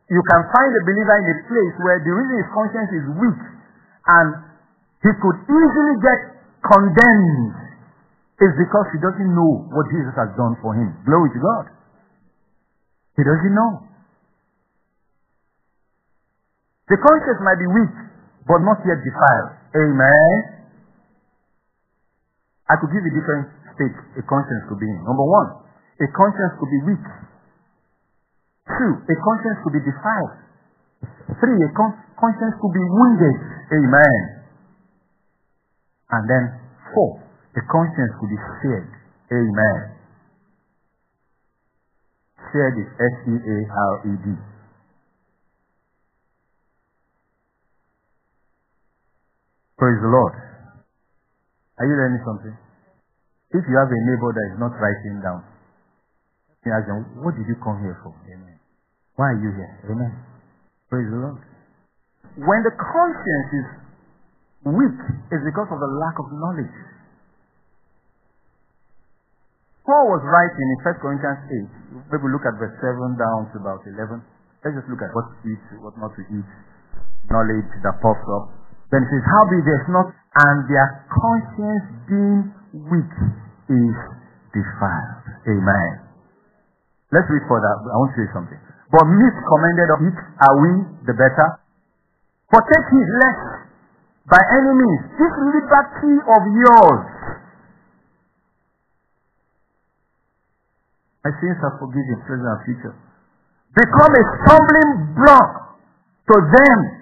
you 0.09 0.21
can 0.25 0.41
find 0.49 0.71
a 0.73 0.83
believer 0.85 1.17
in 1.21 1.25
a 1.29 1.37
place 1.45 1.75
where 1.81 1.99
the 2.01 2.13
reason 2.13 2.33
his 2.41 2.51
conscience 2.53 2.91
is 2.93 3.05
weak 3.21 3.41
and 4.09 4.27
he 5.05 5.11
could 5.13 5.37
easily 5.45 5.95
get 6.01 6.19
condemned 6.65 7.53
is 8.41 8.53
because 8.57 8.87
he 8.93 8.99
doesn't 9.01 9.31
know 9.33 9.69
what 9.69 9.85
Jesus 9.93 10.13
has 10.17 10.33
done 10.33 10.57
for 10.61 10.73
him. 10.73 10.89
Glory 11.05 11.29
to 11.29 11.41
God. 11.41 11.65
He 13.17 13.21
doesn't 13.25 13.53
know. 13.53 13.88
The 16.89 16.97
conscience 16.97 17.39
might 17.45 17.61
be 17.61 17.69
weak, 17.69 17.93
but 18.49 18.59
not 18.65 18.81
yet 18.81 18.97
defiled. 19.05 19.51
Amen. 19.77 20.33
I 22.65 22.73
could 22.81 22.89
give 22.89 23.05
you 23.05 23.13
different 23.13 23.45
states 23.77 23.97
a 24.17 24.23
conscience 24.25 24.65
could 24.69 24.81
be 24.81 24.89
in. 24.89 25.01
Number 25.05 25.25
one, 25.25 25.47
a 26.01 26.07
conscience 26.17 26.53
could 26.57 26.71
be 26.73 26.81
weak. 26.93 27.05
Two, 28.73 28.91
a 29.05 29.15
conscience 29.21 29.57
could 29.61 29.73
be 29.77 29.83
defiled. 29.85 30.33
Three, 31.37 31.57
a 31.61 31.69
con- 31.77 31.97
conscience 32.17 32.57
could 32.57 32.73
be 32.73 32.85
wounded. 32.89 33.37
Amen. 33.69 34.21
And 36.09 36.23
then 36.25 36.43
four, 36.93 37.21
a 37.53 37.61
conscience 37.69 38.13
could 38.17 38.33
be 38.33 38.41
seared. 38.61 38.89
Amen. 39.29 39.79
Seared 42.49 42.75
is 42.81 42.89
S-E-A-R-E-D. 42.97 44.25
Praise 49.79 49.99
the 50.03 50.11
Lord. 50.11 50.35
Are 51.79 51.87
you 51.87 51.95
learning 51.95 52.19
something? 52.27 52.51
If 53.55 53.63
you 53.63 53.75
have 53.79 53.87
a 53.87 53.99
neighbor 54.11 54.29
that 54.35 54.45
is 54.51 54.57
not 54.59 54.75
writing 54.75 55.23
down, 55.23 55.39
you 56.67 56.75
ask 56.75 56.83
them, 56.83 57.23
what 57.23 57.31
did 57.39 57.47
you 57.47 57.55
come 57.63 57.79
here 57.79 57.95
for? 58.03 58.11
Amen. 58.27 58.59
Why 59.15 59.31
are 59.31 59.39
you 59.39 59.55
here? 59.55 59.73
Amen. 59.87 60.11
Praise 60.91 61.07
the 61.07 61.23
Lord. 61.23 61.39
When 62.35 62.59
the 62.67 62.75
conscience 62.75 63.49
is 63.55 63.67
weak, 64.67 64.99
it's 65.31 65.45
because 65.47 65.71
of 65.71 65.79
the 65.79 65.91
lack 65.95 66.15
of 66.19 66.27
knowledge. 66.35 66.79
Paul 69.87 70.11
was 70.11 70.21
writing 70.27 70.67
in 70.75 70.79
1 70.83 70.99
Corinthians 70.99 71.41
8. 71.95 72.11
Maybe 72.11 72.27
look 72.35 72.43
at 72.43 72.59
verse 72.59 72.75
7 72.83 73.15
down 73.15 73.47
to 73.55 73.63
about 73.63 73.79
11. 73.87 74.19
Let's 74.59 74.75
just 74.75 74.91
look 74.91 74.99
at 74.99 75.15
what 75.15 75.31
to 75.31 75.35
eat, 75.47 75.63
what 75.79 75.95
not 75.95 76.11
to 76.19 76.23
eat, 76.27 76.49
knowledge 77.31 77.71
that 77.87 77.95
pops 78.03 78.27
up. 78.27 78.58
Then 78.89 79.05
it 79.05 79.09
says, 79.13 79.25
How 79.25 79.43
be 79.49 79.57
there's 79.61 79.89
not 79.93 80.09
and 80.13 80.57
their 80.69 80.87
conscience 81.09 81.85
being 82.05 82.41
weak 82.89 83.15
is 83.69 83.97
defiled. 84.53 85.25
Amen. 85.49 85.91
Let's 87.09 87.25
read 87.29 87.45
further. 87.49 87.73
I 87.89 87.95
want 87.97 88.13
to 88.13 88.17
say 88.21 88.29
something. 88.33 88.59
But 88.89 89.05
meat 89.09 89.37
commended 89.45 89.89
of 89.93 89.99
it 90.05 90.17
are 90.17 90.55
we 90.61 90.71
the 91.05 91.15
better? 91.17 91.47
For 92.49 92.61
take 92.61 92.87
heed 92.89 93.09
lest 93.21 93.45
by 94.29 94.41
any 94.41 94.73
means 94.73 95.01
this 95.17 95.33
liberty 95.37 96.15
of 96.25 96.41
yours 96.49 97.05
my 101.19 101.31
sins 101.37 101.59
are 101.61 101.75
forgiven, 101.77 102.17
present 102.25 102.47
and 102.47 102.61
future. 102.65 102.95
Become 103.75 104.13
a 104.17 104.23
stumbling 104.39 104.91
block 105.13 105.51
to 106.31 106.35
them 106.41 106.98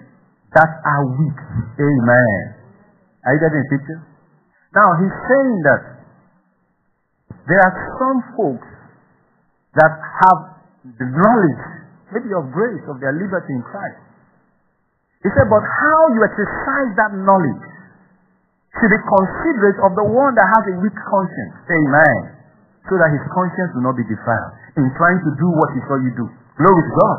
that 0.54 0.70
are 0.84 1.04
weak. 1.18 1.38
Amen. 1.76 2.40
Are 3.26 3.32
you 3.36 3.40
getting 3.42 3.60
a 3.60 3.68
picture? 3.68 4.00
Now 4.72 4.88
he's 5.00 5.16
saying 5.28 5.58
that 5.68 5.82
there 7.48 7.60
are 7.60 7.74
some 8.00 8.18
folks 8.36 8.68
that 9.76 9.92
have 9.92 10.40
the 10.84 11.08
knowledge, 11.08 11.64
maybe 12.12 12.32
of 12.32 12.48
grace, 12.52 12.84
of 12.88 13.00
their 13.00 13.12
liberty 13.12 13.52
in 13.52 13.62
Christ. 13.64 14.00
He 15.24 15.28
said, 15.34 15.50
but 15.50 15.64
how 15.64 16.00
you 16.14 16.20
exercise 16.24 16.90
that 16.96 17.12
knowledge 17.26 17.66
should 18.78 18.92
be 18.92 19.00
considerate 19.02 19.78
of 19.82 19.92
the 19.98 20.06
one 20.06 20.32
that 20.38 20.46
has 20.46 20.64
a 20.70 20.74
weak 20.78 20.94
conscience. 20.94 21.54
Amen. 21.66 22.20
So 22.86 22.96
that 22.96 23.10
his 23.12 23.24
conscience 23.34 23.74
will 23.76 23.84
not 23.84 23.98
be 23.98 24.06
defiled 24.06 24.52
in 24.80 24.86
trying 24.96 25.20
to 25.20 25.30
do 25.36 25.48
what 25.52 25.68
he 25.76 25.80
saw 25.84 25.96
you 26.00 26.12
do. 26.16 26.26
Glory 26.56 26.82
to 26.86 26.94
God. 26.96 27.18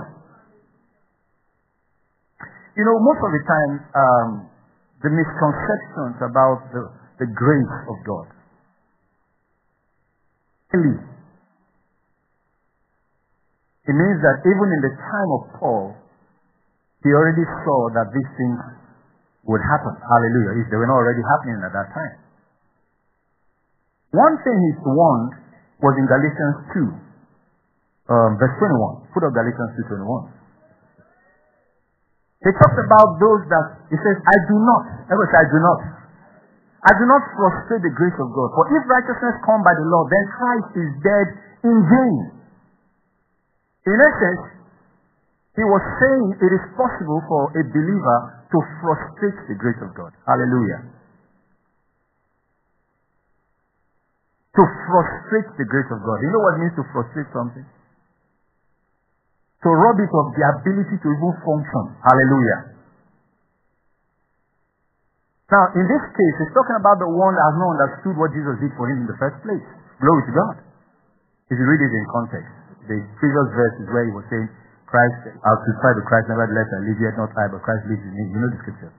You 2.80 2.88
know, 2.88 2.96
most 3.04 3.20
of 3.20 3.32
the 3.36 3.44
time, 3.44 3.72
um, 3.92 4.28
the 5.04 5.12
misconceptions 5.12 6.16
about 6.24 6.64
the, 6.72 6.88
the 7.20 7.28
grace 7.28 7.78
of 7.92 7.98
God. 8.08 8.28
Really, 10.72 10.96
it 13.84 13.96
means 14.00 14.20
that 14.24 14.48
even 14.48 14.68
in 14.72 14.82
the 14.88 14.94
time 14.96 15.30
of 15.36 15.42
Paul, 15.60 15.92
he 17.04 17.12
already 17.12 17.44
saw 17.68 17.92
that 18.00 18.16
these 18.16 18.32
things 18.40 18.60
would 19.44 19.64
happen. 19.76 20.00
Hallelujah. 20.00 20.64
If 20.64 20.72
they 20.72 20.80
were 20.80 20.88
not 20.88 21.04
already 21.04 21.26
happening 21.36 21.60
at 21.60 21.76
that 21.76 21.90
time. 21.92 22.16
One 24.16 24.40
thing 24.48 24.56
he 24.56 24.72
warned 24.88 25.36
was 25.84 26.00
in 26.00 26.08
Galatians 26.08 26.56
2, 28.08 28.16
um, 28.16 28.40
verse 28.40 28.56
21. 28.56 29.12
Put 29.12 29.28
up 29.28 29.36
Galatians 29.36 29.84
2 29.84 30.00
21. 30.00 30.39
He 32.40 32.52
talks 32.56 32.78
about 32.80 33.20
those 33.20 33.44
that, 33.52 33.66
he 33.92 33.98
says, 34.00 34.16
I 34.16 34.38
do 34.48 34.56
not. 34.56 34.82
Everybody 35.12 35.28
say, 35.28 35.40
I 35.44 35.50
do 35.52 35.60
not. 35.60 35.80
I 36.80 36.92
do 36.96 37.06
not 37.12 37.22
frustrate 37.36 37.84
the 37.84 37.92
grace 37.92 38.16
of 38.16 38.32
God. 38.32 38.50
For 38.56 38.64
if 38.72 38.84
righteousness 38.88 39.36
come 39.44 39.60
by 39.60 39.76
the 39.76 39.84
law, 39.84 40.08
then 40.08 40.24
Christ 40.32 40.72
is 40.80 40.92
dead 41.04 41.28
in 41.68 41.78
vain. 41.84 42.18
In 43.92 43.98
essence, 44.00 44.44
he 45.60 45.66
was 45.68 45.84
saying 46.00 46.40
it 46.40 46.52
is 46.56 46.64
possible 46.80 47.20
for 47.28 47.52
a 47.52 47.64
believer 47.76 48.20
to 48.56 48.58
frustrate 48.80 49.40
the 49.52 49.60
grace 49.60 49.82
of 49.84 49.92
God. 49.92 50.16
Hallelujah. 50.24 50.88
To 54.56 54.64
frustrate 54.88 55.52
the 55.60 55.68
grace 55.68 55.92
of 55.92 56.00
God. 56.00 56.18
You 56.24 56.32
know 56.32 56.40
what 56.40 56.56
it 56.56 56.60
means 56.64 56.76
to 56.80 56.86
frustrate 56.96 57.28
something? 57.36 57.68
To 59.60 59.70
rob 59.70 60.00
it 60.00 60.08
of 60.08 60.26
the 60.32 60.44
ability 60.56 60.96
to 60.96 61.08
even 61.12 61.34
function. 61.44 61.84
Hallelujah. 62.00 62.80
Now, 65.50 65.66
in 65.74 65.84
this 65.84 66.04
case, 66.14 66.36
he's 66.40 66.54
talking 66.54 66.78
about 66.78 67.02
the 67.02 67.10
one 67.10 67.34
that 67.34 67.44
has 67.44 67.58
not 67.58 67.70
understood 67.76 68.16
what 68.16 68.30
Jesus 68.32 68.56
did 68.62 68.72
for 68.78 68.86
him 68.86 69.04
in 69.04 69.08
the 69.10 69.18
first 69.18 69.42
place. 69.42 69.66
Glory 69.98 70.24
to 70.30 70.34
God. 70.38 70.56
If 71.50 71.58
you 71.58 71.66
read 71.66 71.82
it 71.82 71.92
in 71.92 72.06
context, 72.14 72.54
the 72.86 73.02
previous 73.18 73.48
verse 73.58 73.76
is 73.82 73.88
where 73.90 74.06
he 74.06 74.14
was 74.14 74.26
saying, 74.30 74.48
Christ, 74.86 75.34
I'll 75.42 75.62
crucify 75.66 75.92
to 75.98 76.04
Christ, 76.06 76.26
nevertheless 76.30 76.70
I 76.70 76.80
live 76.86 77.00
yet 77.02 77.14
not 77.18 77.34
I, 77.34 77.46
but 77.50 77.66
Christ 77.66 77.84
lives 77.90 78.06
in 78.06 78.14
me. 78.14 78.26
You 78.30 78.40
know 78.42 78.50
the 78.54 78.62
scripture. 78.62 78.94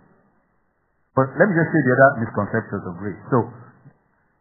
But 1.15 1.35
let 1.39 1.47
me 1.47 1.55
just 1.55 1.71
say 1.71 1.81
the 1.83 1.95
other 1.95 2.11
misconceptions 2.27 2.83
of 2.87 2.95
grace. 2.99 3.23
So, 3.31 3.47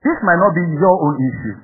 this 0.02 0.18
might 0.26 0.42
not 0.42 0.54
be 0.58 0.66
your 0.66 0.96
own 1.06 1.16
issue. 1.18 1.58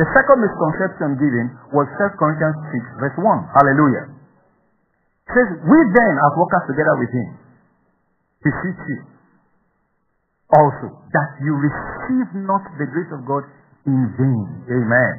The 0.00 0.08
second 0.16 0.40
misconception 0.40 1.20
given 1.20 1.46
was 1.76 1.84
1 2.00 2.16
Corinthians 2.16 2.56
6, 2.72 3.04
verse 3.04 3.16
1. 3.20 3.52
Hallelujah. 3.52 4.08
It 4.08 5.32
says, 5.36 5.48
We 5.60 5.76
then, 5.92 6.14
as 6.16 6.32
workers 6.40 6.64
together 6.72 6.96
with 6.96 7.12
him, 7.12 7.28
beseech 8.40 8.80
you 8.88 8.98
also 10.56 10.88
that 11.12 11.28
you 11.44 11.52
receive 11.52 12.28
not 12.48 12.64
the 12.80 12.88
grace 12.88 13.12
of 13.12 13.28
God 13.28 13.44
in 13.84 14.00
vain. 14.16 14.46
Amen. 14.72 15.12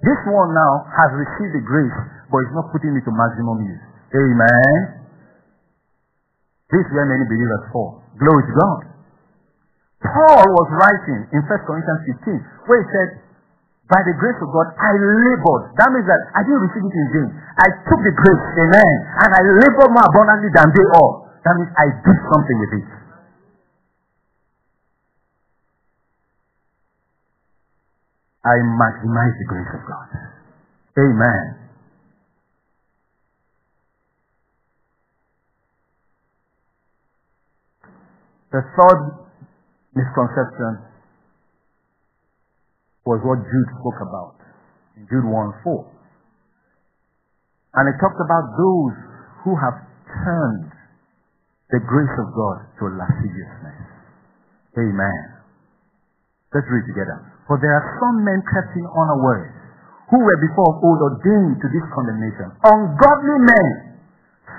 This 0.00 0.20
one 0.26 0.50
now 0.56 0.72
has 0.96 1.12
received 1.12 1.52
the 1.52 1.64
grace, 1.68 1.98
but 2.32 2.40
is 2.42 2.52
not 2.56 2.72
putting 2.72 2.96
it 2.96 3.04
to 3.04 3.12
maximum 3.12 3.62
use. 3.68 3.84
Amen. 4.16 4.78
This 6.72 6.82
is 6.82 6.90
where 6.90 7.04
many 7.04 7.28
believers 7.28 7.68
fall. 7.70 8.00
Glory 8.16 8.42
to 8.48 8.54
God. 8.56 8.80
Paul 10.02 10.42
was 10.42 10.68
writing 10.80 11.20
in 11.36 11.40
1 11.44 11.68
Corinthians 11.68 12.02
15, 12.26 12.40
where 12.66 12.80
he 12.80 12.88
said, 12.90 13.10
By 13.92 14.00
the 14.08 14.16
grace 14.16 14.40
of 14.40 14.48
God, 14.48 14.72
I 14.80 14.96
labored. 14.96 15.76
That 15.76 15.92
means 15.92 16.08
that 16.08 16.22
I 16.32 16.40
didn't 16.48 16.64
receive 16.64 16.80
it 16.80 16.96
in 16.96 17.06
vain. 17.12 17.28
I 17.60 17.68
took 17.84 18.00
the 18.00 18.14
grace, 18.16 18.44
amen, 18.56 18.94
and 19.20 19.30
I 19.36 19.40
labored 19.60 19.92
more 19.92 20.08
abundantly 20.08 20.48
than 20.48 20.72
they 20.72 20.86
all. 20.96 21.28
That 21.44 21.60
means 21.60 21.68
I 21.76 21.92
did 22.00 22.18
something 22.32 22.56
with 22.56 22.72
it. 22.80 22.88
I 28.48 28.56
maximize 28.80 29.36
the 29.36 29.46
grace 29.52 29.72
of 29.76 29.82
God. 29.84 30.08
Amen. 30.96 31.44
The 38.56 38.64
third 38.72 39.00
misconception 39.92 40.91
was 43.04 43.18
what 43.26 43.42
Jude 43.42 43.70
spoke 43.82 44.00
about 44.06 44.38
in 44.96 45.06
Jude 45.10 45.26
1 45.26 45.32
4. 45.32 45.92
And 47.74 47.84
it 47.88 47.96
talked 47.98 48.20
about 48.20 48.46
those 48.54 48.94
who 49.42 49.52
have 49.56 49.76
turned 50.06 50.70
the 51.72 51.80
grace 51.82 52.16
of 52.20 52.28
God 52.36 52.56
to 52.78 52.84
lasciviousness. 52.94 53.80
Amen. 54.76 55.20
Let's 56.52 56.68
read 56.68 56.84
together. 56.84 57.32
For 57.48 57.56
there 57.58 57.72
are 57.72 57.86
some 57.96 58.22
men 58.22 58.40
kept 58.44 58.76
in 58.76 58.84
unawares, 58.84 59.56
who 60.12 60.20
were 60.20 60.38
before 60.44 60.76
of 60.76 60.84
old 60.84 61.00
ordained 61.00 61.56
to 61.64 61.66
this 61.72 61.86
condemnation. 61.96 62.52
Ungodly 62.60 63.38
men, 63.40 63.68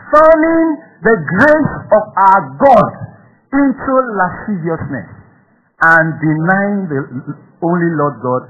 turning 0.09 0.65
the 1.05 1.15
grace 1.37 1.75
of 1.93 2.03
our 2.17 2.41
God 2.57 2.91
into 3.53 3.93
lasciviousness 4.17 5.09
and 5.85 6.05
denying 6.17 6.79
the 6.89 6.99
only 7.63 7.89
Lord 7.95 8.15
God, 8.19 8.43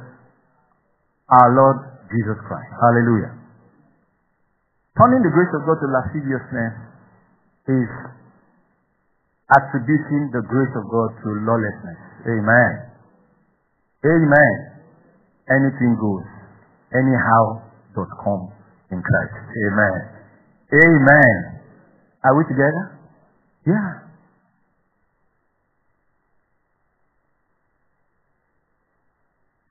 our 1.30 1.50
Lord 1.54 1.78
Jesus 2.10 2.38
Christ. 2.50 2.72
Hallelujah. 2.82 3.34
Turning 4.98 5.22
the 5.26 5.34
grace 5.34 5.54
of 5.58 5.66
God 5.66 5.78
to 5.82 5.88
lasciviousness 5.90 6.74
is 7.70 7.90
attributing 9.50 10.30
the 10.34 10.44
grace 10.46 10.74
of 10.78 10.86
God 10.90 11.10
to 11.24 11.30
lawlessness. 11.46 12.02
Amen. 12.30 12.74
Amen. 14.06 14.56
Anything 15.50 15.98
goes. 15.98 16.28
Anyhow.com 16.94 18.42
in 18.92 19.02
Christ. 19.02 19.38
Amen. 19.50 20.00
Amen. 20.74 21.36
Are 22.24 22.38
we 22.38 22.44
together? 22.46 23.00
Yeah. 23.66 24.03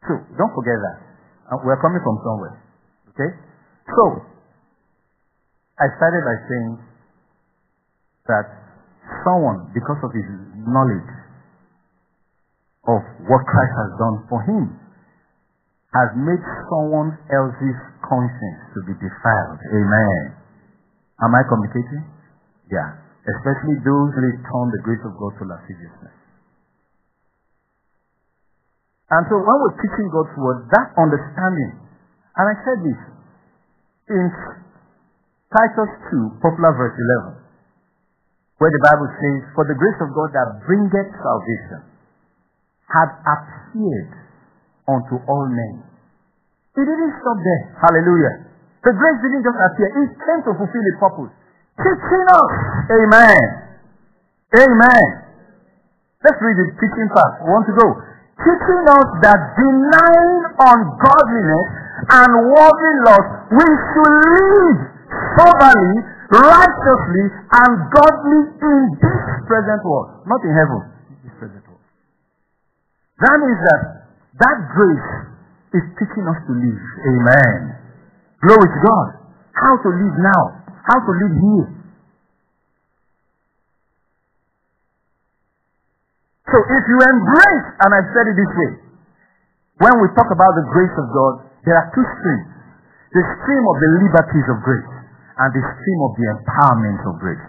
So, 0.06 0.12
don't 0.38 0.54
forget 0.54 0.78
that. 0.78 0.98
Uh, 1.52 1.58
we're 1.62 1.78
coming 1.78 2.02
from 2.02 2.16
somewhere. 2.26 2.56
Okay? 3.14 3.30
So, 3.86 4.04
I 5.78 5.86
started 5.98 6.22
by 6.22 6.36
saying 6.48 6.72
that 8.26 8.46
someone, 9.26 9.70
because 9.74 9.98
of 10.02 10.10
his 10.14 10.28
knowledge, 10.66 11.12
of 12.86 13.02
what 13.30 13.42
Christ 13.46 13.74
has 13.78 13.90
done 13.98 14.16
for 14.26 14.42
him 14.42 14.74
has 15.94 16.10
made 16.18 16.42
someone 16.72 17.14
else's 17.30 17.78
conscience 18.02 18.60
to 18.74 18.80
be 18.88 18.94
defiled. 18.96 19.60
Amen. 19.70 20.34
Am 21.22 21.30
I 21.30 21.42
communicating? 21.46 22.02
Yeah. 22.72 22.96
Especially 23.22 23.78
those 23.86 24.08
who 24.16 24.20
return 24.24 24.66
the 24.74 24.82
grace 24.82 25.04
of 25.06 25.14
God 25.14 25.32
to 25.38 25.44
lasciviousness. 25.46 26.16
And 29.12 29.28
so 29.28 29.36
when 29.36 29.56
we're 29.60 29.76
teaching 29.76 30.08
God's 30.08 30.32
word, 30.40 30.72
that 30.72 30.96
understanding, 30.96 31.76
and 32.32 32.44
I 32.48 32.56
said 32.64 32.80
this 32.80 33.00
in 34.08 34.24
Titus 35.52 35.92
2, 36.08 36.40
popular 36.40 36.72
verse 36.72 36.96
11, 37.28 37.36
where 38.56 38.72
the 38.72 38.82
Bible 38.88 39.12
says, 39.20 39.40
For 39.52 39.68
the 39.68 39.76
grace 39.76 40.00
of 40.00 40.16
God 40.16 40.32
that 40.32 40.64
bringeth 40.64 41.12
salvation 41.20 41.92
had 42.88 43.08
appeared 43.20 44.12
unto 44.88 45.20
all 45.28 45.44
men. 45.44 45.84
It 46.72 46.88
didn't 46.88 47.12
stop 47.20 47.36
there. 47.36 47.62
Hallelujah. 47.84 48.48
The 48.80 48.96
grace 48.96 49.18
didn't 49.20 49.44
just 49.44 49.60
appear. 49.60 49.88
It 49.92 50.10
came 50.24 50.40
to 50.48 50.56
fulfill 50.56 50.84
its 50.88 50.96
purpose. 50.96 51.32
Teaching 51.76 52.26
us. 52.32 52.52
Amen. 52.88 53.44
Amen. 54.56 55.04
Let's 56.24 56.40
read 56.40 56.56
the 56.56 56.66
teaching 56.80 57.08
part. 57.12 57.44
We 57.44 57.48
want 57.52 57.68
to 57.68 57.76
go. 57.76 58.11
Teaching 58.42 58.84
us 58.90 59.08
that 59.22 59.40
denying 59.54 60.42
ungodliness 60.58 61.68
and 62.10 62.30
worldly 62.50 62.94
lust, 63.06 63.30
we 63.54 63.66
should 63.94 64.14
live 64.18 64.78
soberly, 65.38 65.94
righteously, 66.34 67.24
and 67.30 67.72
godly 67.94 68.40
in 68.66 68.78
this 68.98 69.20
present 69.46 69.80
world. 69.86 70.26
Not 70.26 70.42
in 70.42 70.52
heaven. 70.58 70.80
That 73.22 73.36
means 73.38 73.60
that 73.62 73.80
that 74.42 74.58
grace 74.74 75.10
is 75.78 75.84
teaching 75.94 76.26
us 76.26 76.38
to 76.42 76.52
live. 76.58 76.82
Amen. 77.06 77.60
Glory 78.42 78.66
to 78.66 78.80
God. 78.82 79.08
how 79.54 79.76
to 79.78 79.88
live 79.94 80.16
now, 80.18 80.42
how 80.90 80.98
to 80.98 81.12
live 81.12 81.34
here. 81.38 81.81
So 86.52 86.58
if 86.60 86.82
you 86.84 86.98
embrace, 87.00 87.66
and 87.80 87.90
I've 87.96 88.10
said 88.12 88.28
it 88.28 88.36
this 88.36 88.52
way, 88.52 88.72
when 89.80 89.94
we 90.04 90.06
talk 90.12 90.28
about 90.28 90.52
the 90.60 90.68
grace 90.68 90.92
of 91.00 91.08
God, 91.08 91.48
there 91.64 91.72
are 91.80 91.88
two 91.96 92.04
streams. 92.20 92.52
The 93.16 93.24
stream 93.40 93.64
of 93.64 93.76
the 93.80 93.90
liberties 94.04 94.48
of 94.52 94.60
grace 94.60 94.92
and 95.40 95.48
the 95.56 95.64
stream 95.64 96.00
of 96.04 96.12
the 96.20 96.26
empowerment 96.28 97.00
of 97.08 97.14
grace. 97.24 97.46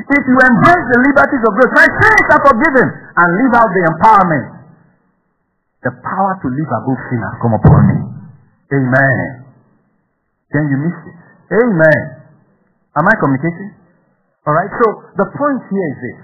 If 0.00 0.22
you 0.24 0.36
embrace 0.40 0.86
the 0.96 1.00
liberties 1.12 1.44
of 1.44 1.52
grace, 1.60 1.72
my 1.76 1.88
sins 2.00 2.26
are 2.32 2.42
forgiven, 2.48 2.88
and 2.88 3.28
live 3.36 3.52
out 3.60 3.68
the 3.68 3.84
empowerment, 3.84 4.46
the 5.84 5.92
power 6.00 6.32
to 6.40 6.48
live 6.48 6.70
above 6.72 7.00
sin 7.12 7.20
has 7.20 7.36
come 7.44 7.52
upon 7.52 7.80
me. 7.84 7.98
Amen. 8.80 9.44
Then 10.56 10.64
you 10.72 10.76
miss 10.88 10.98
it. 11.04 11.20
Amen. 11.52 12.00
Am 12.96 13.04
I 13.04 13.14
communicating? 13.20 13.76
Alright, 14.48 14.72
so 14.80 14.86
the 15.20 15.28
point 15.36 15.60
here 15.68 15.88
is 15.92 15.98
this. 16.00 16.20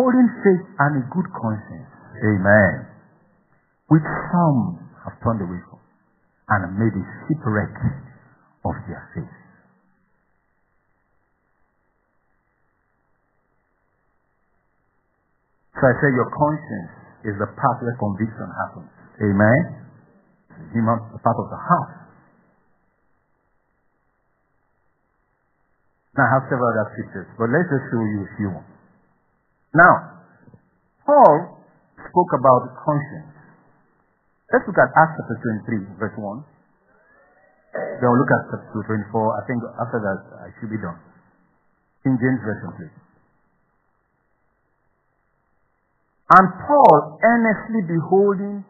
Holding 0.00 0.32
faith 0.40 0.64
and 0.80 0.96
a 0.96 1.04
good 1.12 1.28
conscience. 1.36 1.92
Amen. 2.24 2.88
Which 3.92 4.08
some 4.32 4.80
have 5.04 5.12
turned 5.20 5.44
away 5.44 5.60
from 5.68 5.76
and 6.48 6.72
made 6.80 6.96
a 6.96 7.04
shipwreck 7.28 7.76
of 8.64 8.80
their 8.88 9.04
faith. 9.12 9.36
So 15.76 15.84
I 15.84 15.92
say 16.00 16.08
your 16.16 16.32
conscience 16.32 16.92
is 17.28 17.36
the 17.36 17.52
part 17.60 17.84
where 17.84 17.92
conviction 18.00 18.48
happens. 18.56 18.88
Amen. 19.20 19.60
Human, 20.72 20.96
the 21.12 21.20
part 21.20 21.36
of 21.36 21.52
the 21.52 21.60
heart. 21.60 21.92
Now 26.16 26.24
I 26.24 26.40
have 26.40 26.48
several 26.48 26.72
other 26.72 26.88
scriptures, 26.96 27.28
but 27.36 27.52
let's 27.52 27.68
just 27.68 27.84
show 27.92 28.00
you 28.00 28.24
a 28.24 28.30
few. 28.40 28.79
Now, 29.74 30.26
Paul 31.06 31.62
spoke 32.10 32.32
about 32.34 32.74
conscience. 32.82 33.30
Let's 34.50 34.66
look 34.66 34.78
at 34.82 34.90
Acts 34.98 35.14
chapter 35.14 35.38
23, 35.70 35.94
verse 35.94 36.16
1. 36.18 36.42
Then 38.02 38.06
we'll 38.10 38.18
look 38.18 38.34
at 38.34 38.50
chapter 38.50 38.82
24. 38.82 39.14
I 39.38 39.42
think 39.46 39.62
after 39.78 39.98
that 40.02 40.20
uh, 40.26 40.46
I 40.46 40.48
should 40.58 40.74
be 40.74 40.80
done. 40.82 40.98
King 42.02 42.18
James 42.18 42.42
Version, 42.42 42.70
please. 42.74 42.96
And 46.34 46.46
Paul, 46.66 47.18
earnestly 47.22 47.82
beholding 47.86 48.66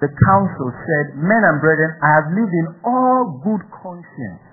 the 0.00 0.08
council, 0.08 0.68
said, 0.84 1.16
Men 1.16 1.40
and 1.40 1.60
brethren, 1.60 1.96
I 2.04 2.10
have 2.20 2.28
lived 2.36 2.52
in 2.52 2.68
all 2.84 3.40
good 3.40 3.64
conscience 3.80 4.44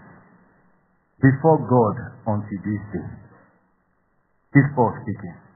before 1.19 1.59
God 1.67 1.95
unto 2.31 2.55
this 2.63 2.83
day. 2.95 3.09
This 4.55 4.67
Paul 4.75 4.95
speaking. 5.03 5.48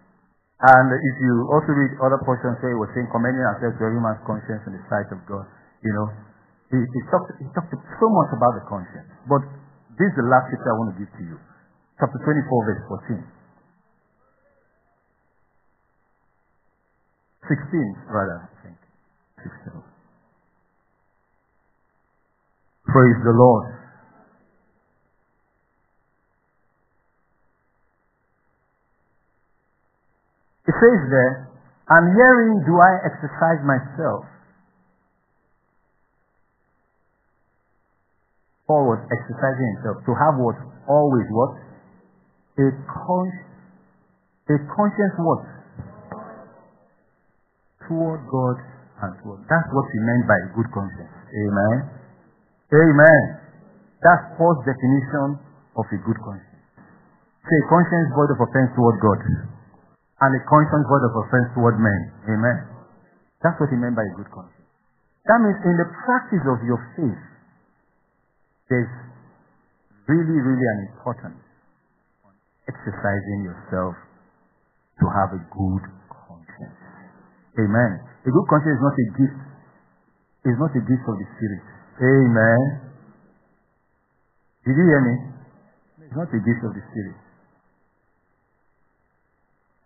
And 0.63 0.87
if 0.95 1.15
you 1.19 1.33
also 1.51 1.75
read 1.75 1.91
other 1.99 2.23
portions 2.23 2.55
where 2.63 2.71
he 2.71 2.79
was 2.79 2.87
saying, 2.95 3.11
commending 3.11 3.43
ourselves 3.43 3.75
to 3.75 3.83
every 3.83 3.99
man's 3.99 4.23
conscience 4.23 4.63
in 4.63 4.71
the 4.71 4.83
sight 4.87 5.11
of 5.11 5.19
God, 5.27 5.43
you 5.83 5.91
know, 5.91 6.07
he, 6.71 6.79
he, 6.79 7.01
talked, 7.11 7.35
he 7.35 7.47
talked 7.51 7.75
so 7.75 8.07
much 8.07 8.31
about 8.31 8.55
the 8.55 8.63
conscience. 8.71 9.11
But 9.27 9.43
this 9.99 10.07
is 10.07 10.15
the 10.15 10.27
last 10.31 10.47
scripture 10.47 10.71
I 10.71 10.77
want 10.79 10.95
to 10.95 10.97
give 11.03 11.11
to 11.19 11.23
you. 11.27 11.35
Chapter 11.99 12.15
24, 12.15 12.47
verse 12.63 12.79
14. 13.11 13.27
16, 17.43 18.07
rather, 18.07 18.47
I 18.47 18.55
think. 18.63 18.79
16. 19.67 19.83
Praise 22.87 23.19
the 23.27 23.35
Lord. 23.35 23.82
It 30.63 30.75
says 30.79 30.99
there, 31.11 31.33
and 31.91 32.03
herein 32.15 32.63
do 32.63 32.79
I 32.79 32.91
exercise 33.03 33.59
myself. 33.67 34.23
Paul 38.63 38.95
was 38.95 39.03
exercising 39.11 39.67
himself 39.75 39.99
to 40.07 40.11
have 40.15 40.39
what? 40.39 40.55
Always 40.87 41.27
what? 41.35 41.59
A, 42.63 42.67
con- 42.87 43.39
a 44.47 44.55
conscience 44.71 45.15
what? 45.19 45.43
Toward 47.83 48.23
God 48.31 48.57
and 49.03 49.11
toward. 49.19 49.43
That's 49.51 49.67
what 49.67 49.85
he 49.91 49.99
meant 49.99 50.23
by 50.31 50.39
a 50.47 50.49
good 50.55 50.69
conscience. 50.71 51.11
Amen. 51.27 51.91
Amen. 52.71 53.23
That's 53.99 54.31
Paul's 54.39 54.63
definition 54.63 55.43
of 55.75 55.85
a 55.91 55.97
good 56.07 56.19
conscience. 56.23 56.63
Say, 57.43 57.59
conscience 57.67 58.07
void 58.15 58.31
of 58.31 58.39
offense 58.47 58.71
toward 58.79 58.95
God 59.03 59.19
and 60.23 60.31
a 60.39 60.41
conscience 60.47 60.87
void 60.87 61.03
of 61.03 61.13
offense 61.19 61.47
toward 61.51 61.75
men. 61.83 62.01
Amen. 62.31 62.57
That's 63.43 63.59
what 63.59 63.67
he 63.67 63.75
meant 63.75 63.91
by 63.91 64.07
a 64.07 64.13
good 64.15 64.31
conscience. 64.31 64.71
That 65.27 65.39
means 65.43 65.59
in 65.67 65.75
the 65.75 65.87
practice 66.07 66.45
of 66.47 66.63
your 66.63 66.79
faith, 66.95 67.23
there's 68.71 68.93
really, 70.07 70.39
really 70.39 70.67
an 70.79 70.79
importance 70.91 71.43
on 72.23 72.31
exercising 72.71 73.39
yourself 73.43 73.99
to 75.03 75.05
have 75.11 75.35
a 75.35 75.41
good 75.43 75.83
conscience. 76.07 76.79
Amen. 77.59 77.91
A 78.23 78.31
good 78.31 78.47
conscience 78.47 78.79
is 78.79 78.83
not 78.83 78.95
a 78.95 79.07
gift. 79.19 79.39
It's 80.47 80.59
not 80.59 80.71
a 80.71 80.83
gift 80.87 81.03
of 81.03 81.15
the 81.19 81.27
Spirit. 81.35 81.63
Amen. 81.99 82.63
Did 84.63 84.75
you 84.79 84.85
hear 84.87 85.01
me? 85.03 85.15
It's 86.07 86.15
not 86.15 86.31
a 86.31 86.39
gift 86.39 86.63
of 86.63 86.71
the 86.71 86.83
Spirit 86.91 87.19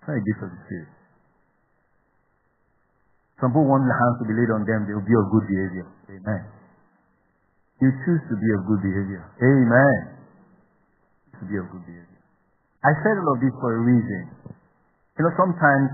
not 0.07 0.15
a 0.15 0.23
gift 0.23 0.39
of 0.41 0.49
the 0.55 0.59
Spirit. 0.65 0.91
Some 3.43 3.53
people 3.53 3.69
want 3.69 3.85
the 3.85 3.93
hands 3.93 4.17
to 4.17 4.25
be 4.25 4.33
laid 4.33 4.49
on 4.49 4.65
them, 4.65 4.87
they 4.89 4.95
will 4.97 5.05
be 5.05 5.13
of 5.13 5.27
good 5.29 5.45
behavior. 5.45 5.87
Amen. 6.09 6.41
You 7.77 7.93
choose 8.01 8.23
to 8.31 8.35
be 8.39 8.49
of 8.57 8.65
good 8.65 8.81
behavior. 8.81 9.21
Amen. 9.37 9.99
To 11.37 11.43
be 11.45 11.55
of 11.61 11.69
good 11.69 11.85
behavior. 11.85 12.21
I 12.81 12.91
said 13.05 13.21
all 13.21 13.37
of 13.37 13.39
this 13.43 13.53
for 13.61 13.69
a 13.77 13.81
reason. 13.85 14.23
You 15.19 15.21
know, 15.21 15.33
sometimes 15.37 15.89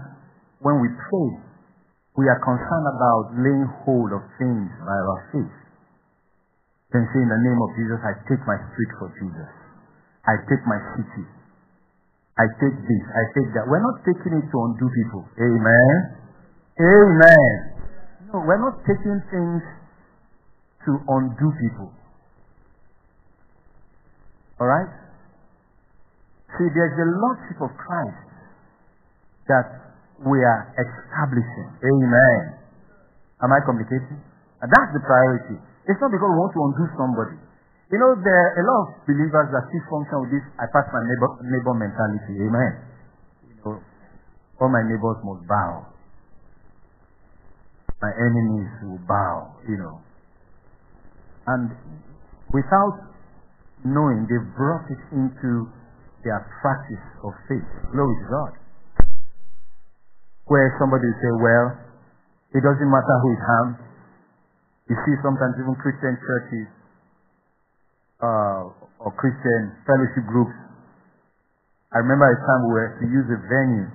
when 0.63 0.79
we 0.79 0.87
pray, 0.87 1.29
we 2.15 2.29
are 2.29 2.39
concerned 2.39 2.87
about 2.87 3.35
laying 3.35 3.67
hold 3.83 4.15
of 4.15 4.23
things 4.39 4.69
by 4.79 4.95
our 4.95 5.19
faith. 5.35 5.57
Then 6.95 7.03
say, 7.09 7.19
in 7.19 7.27
the 7.27 7.41
name 7.41 7.59
of 7.59 7.69
Jesus, 7.75 7.99
I 8.05 8.13
take 8.29 8.43
my 8.45 8.55
street 8.71 8.91
for 9.01 9.09
Jesus. 9.17 9.51
I 10.23 10.37
take 10.47 10.63
my 10.63 10.79
city. 10.95 11.25
I 12.33 12.49
take 12.57 12.73
this, 12.73 13.03
I 13.13 13.23
take 13.37 13.49
that. 13.53 13.69
We're 13.69 13.83
not 13.83 14.01
taking 14.01 14.33
it 14.33 14.45
to 14.49 14.57
undo 14.65 14.89
people. 14.89 15.21
Amen. 15.37 15.95
Amen. 16.81 17.53
No, 18.33 18.41
we're 18.41 18.57
not 18.57 18.81
taking 18.89 19.21
things 19.29 19.61
to 20.89 20.91
undo 20.97 21.47
people. 21.61 21.93
Alright? 24.57 24.89
See, 26.57 26.67
there's 26.73 26.97
a 26.97 27.07
lordship 27.21 27.59
of 27.61 27.71
Christ 27.77 28.29
that 29.49 29.67
we 30.25 30.37
are 30.41 30.61
establishing. 30.73 31.69
Amen. 31.85 32.41
Am 33.43 33.51
I 33.51 33.59
communicating? 33.65 34.21
And 34.61 34.69
that's 34.71 34.91
the 34.95 35.03
priority. 35.03 35.59
It's 35.85 35.99
not 35.99 36.09
because 36.09 36.29
we 36.31 36.37
want 36.39 36.53
to 36.55 36.61
undo 36.63 36.85
somebody. 36.95 37.37
You 37.93 38.01
know, 38.01 38.17
there 38.25 38.33
are 38.33 38.53
a 38.57 38.63
lot 38.65 38.79
of 38.89 39.05
believers 39.05 39.53
that 39.53 39.69
still 39.69 39.85
function 39.85 40.17
with 40.25 40.33
this 40.33 40.41
I 40.57 40.65
pass 40.65 40.89
my 40.89 41.05
neighbor, 41.05 41.29
neighbor 41.45 41.77
mentality. 41.77 42.41
Amen. 42.41 42.73
You 43.45 43.53
know, 43.61 43.77
all 44.57 44.73
my 44.73 44.81
neighbors 44.81 45.21
must 45.21 45.45
bow. 45.45 45.93
My 48.01 48.09
enemies 48.17 48.73
will 48.81 49.03
bow, 49.05 49.61
you 49.69 49.77
know. 49.77 50.01
And 51.53 51.69
without 52.49 53.13
knowing, 53.85 54.25
they've 54.25 54.49
brought 54.57 54.89
it 54.89 55.03
into 55.13 55.69
their 56.25 56.41
practice 56.65 57.05
of 57.21 57.29
faith. 57.45 57.69
Glory 57.93 58.17
to 58.25 58.27
God. 58.33 58.53
Where 60.49 60.65
somebody 60.81 61.13
will 61.13 61.21
say, 61.21 61.33
well, 61.45 61.67
it 62.57 62.61
doesn't 62.65 62.89
matter 62.89 63.15
who 63.21 63.29
is 63.37 63.43
harmed. 63.45 63.77
You 64.89 64.97
see 64.97 65.13
sometimes 65.21 65.61
even 65.61 65.77
Christian 65.77 66.17
churches 66.17 66.81
uh, 68.23 69.03
or 69.03 69.11
Christian 69.19 69.75
fellowship 69.83 70.23
groups. 70.31 70.55
I 71.91 71.99
remember 71.99 72.25
a 72.31 72.39
time 72.39 72.61
we 72.63 72.71
were 72.71 72.91
to 73.03 73.05
use 73.05 73.27
a 73.27 73.39
venue. 73.51 73.87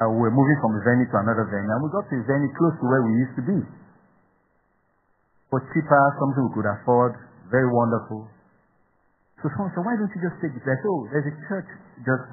Uh, 0.00 0.08
we 0.08 0.24
were 0.24 0.34
moving 0.34 0.58
from 0.64 0.72
a 0.74 0.82
venue 0.82 1.06
to 1.12 1.16
another 1.20 1.46
venue, 1.52 1.68
and 1.68 1.80
we 1.84 1.92
got 1.92 2.08
to 2.08 2.16
a 2.16 2.24
venue 2.24 2.50
close 2.56 2.74
to 2.80 2.84
where 2.88 3.04
we 3.04 3.12
used 3.20 3.36
to 3.36 3.44
be. 3.44 3.58
For 5.52 5.60
cheaper, 5.76 6.00
something 6.16 6.48
we 6.48 6.52
could 6.56 6.66
afford, 6.80 7.12
very 7.52 7.68
wonderful. 7.68 8.24
So 9.44 9.52
someone 9.52 9.70
said, 9.76 9.84
why 9.84 9.94
don't 10.00 10.08
you 10.08 10.22
just 10.24 10.40
take 10.40 10.56
it? 10.56 10.64
I 10.64 10.80
said, 10.80 10.88
oh, 10.88 11.04
there's 11.12 11.28
a 11.28 11.36
church 11.44 11.68
just 12.08 12.24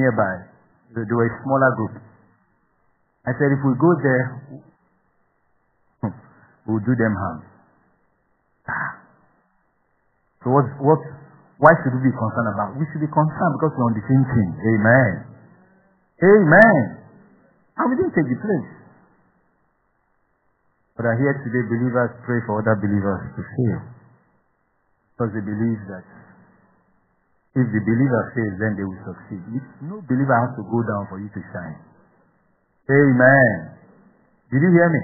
nearby. 0.00 0.48
They 0.96 1.04
were 1.04 1.28
a 1.28 1.34
smaller 1.44 1.72
group. 1.76 1.94
I 3.28 3.36
said, 3.36 3.52
if 3.52 3.60
we 3.60 3.76
go 3.76 3.92
there, 4.00 4.24
we'll 6.66 6.82
do 6.82 6.96
them 6.96 7.14
harm. 7.14 9.01
So 10.42 10.50
what, 10.50 10.66
what, 10.82 11.00
why 11.62 11.72
should 11.82 11.94
we 11.94 12.10
be 12.10 12.14
concerned 12.14 12.50
about? 12.50 12.74
We 12.74 12.84
should 12.90 13.02
be 13.02 13.10
concerned 13.10 13.52
because 13.58 13.72
we're 13.78 13.88
on 13.88 13.94
the 13.94 14.06
same 14.06 14.24
team. 14.26 14.50
Amen. 14.58 15.12
Amen. 16.22 16.82
And 17.78 17.86
we 17.90 17.94
didn't 17.98 18.14
take 18.14 18.26
the 18.26 18.38
place. 18.42 18.70
But 20.98 21.06
I 21.08 21.14
hear 21.16 21.32
today 21.46 21.62
believers 21.70 22.10
pray 22.26 22.42
for 22.46 22.60
other 22.60 22.76
believers 22.78 23.22
to 23.38 23.42
fail. 23.42 23.80
Because 25.14 25.30
they 25.38 25.44
believe 25.46 25.80
that 25.88 26.06
if 27.52 27.66
the 27.68 27.82
believer 27.84 28.22
fails, 28.32 28.56
then 28.58 28.72
they 28.80 28.86
will 28.86 29.02
succeed. 29.06 29.40
No 29.84 30.00
believer 30.08 30.36
has 30.40 30.56
to 30.56 30.64
go 30.64 30.78
down 30.82 31.04
for 31.12 31.20
you 31.20 31.28
to 31.28 31.42
shine. 31.52 31.78
Amen. 32.90 33.78
Did 34.50 34.60
you 34.60 34.72
hear 34.72 34.88
me? 34.88 35.02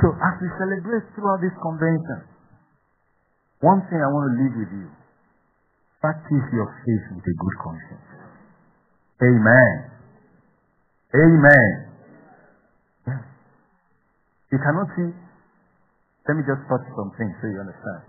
So 0.00 0.10
as 0.16 0.34
we 0.40 0.48
celebrate 0.58 1.06
throughout 1.14 1.40
this 1.44 1.54
convention, 1.60 2.31
one 3.62 3.80
thing 3.86 4.02
I 4.02 4.10
want 4.10 4.26
to 4.26 4.34
leave 4.42 4.54
with 4.58 4.72
you. 4.74 4.90
Practice 6.02 6.46
your 6.50 6.68
faith 6.82 7.06
with 7.14 7.24
a 7.24 7.34
good 7.38 7.56
conscience. 7.62 8.08
Amen. 9.22 9.74
Amen. 11.14 11.70
You 14.50 14.58
cannot 14.58 14.90
see. 14.98 15.10
Let 16.28 16.34
me 16.36 16.42
just 16.44 16.66
touch 16.68 16.84
some 16.92 17.10
things 17.16 17.32
so 17.40 17.48
you 17.48 17.62
understand. 17.62 18.02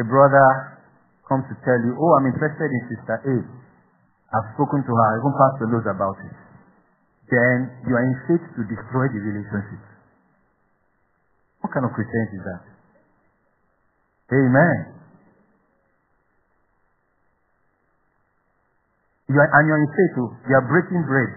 A 0.00 0.04
brother 0.06 0.80
comes 1.28 1.44
to 1.50 1.54
tell 1.66 1.78
you, 1.82 1.92
Oh, 1.98 2.12
I'm 2.16 2.26
interested 2.30 2.70
in 2.70 2.80
Sister 2.88 3.16
A. 3.18 3.36
I've 4.34 4.48
spoken 4.56 4.82
to 4.82 4.92
her, 4.94 5.06
I 5.10 5.14
even 5.20 5.34
Pastor 5.36 5.66
knows 5.70 5.86
about 5.86 6.18
it 6.22 6.34
then 7.30 7.72
you 7.88 7.94
are 7.96 8.04
in 8.04 8.16
faith 8.28 8.44
to 8.56 8.62
destroy 8.68 9.08
the 9.08 9.20
relationship. 9.20 9.80
What 11.64 11.72
kind 11.72 11.86
of 11.88 11.92
Christianity 11.96 12.36
is 12.36 12.44
that? 12.44 12.73
Amen. 14.32 14.78
You 19.28 19.36
are, 19.40 19.50
and 19.50 19.64
you're 19.68 19.82
in 19.82 19.90
faith, 19.90 20.14
to, 20.16 20.24
you 20.48 20.54
are 20.54 20.66
breaking 20.68 21.04
bread. 21.08 21.32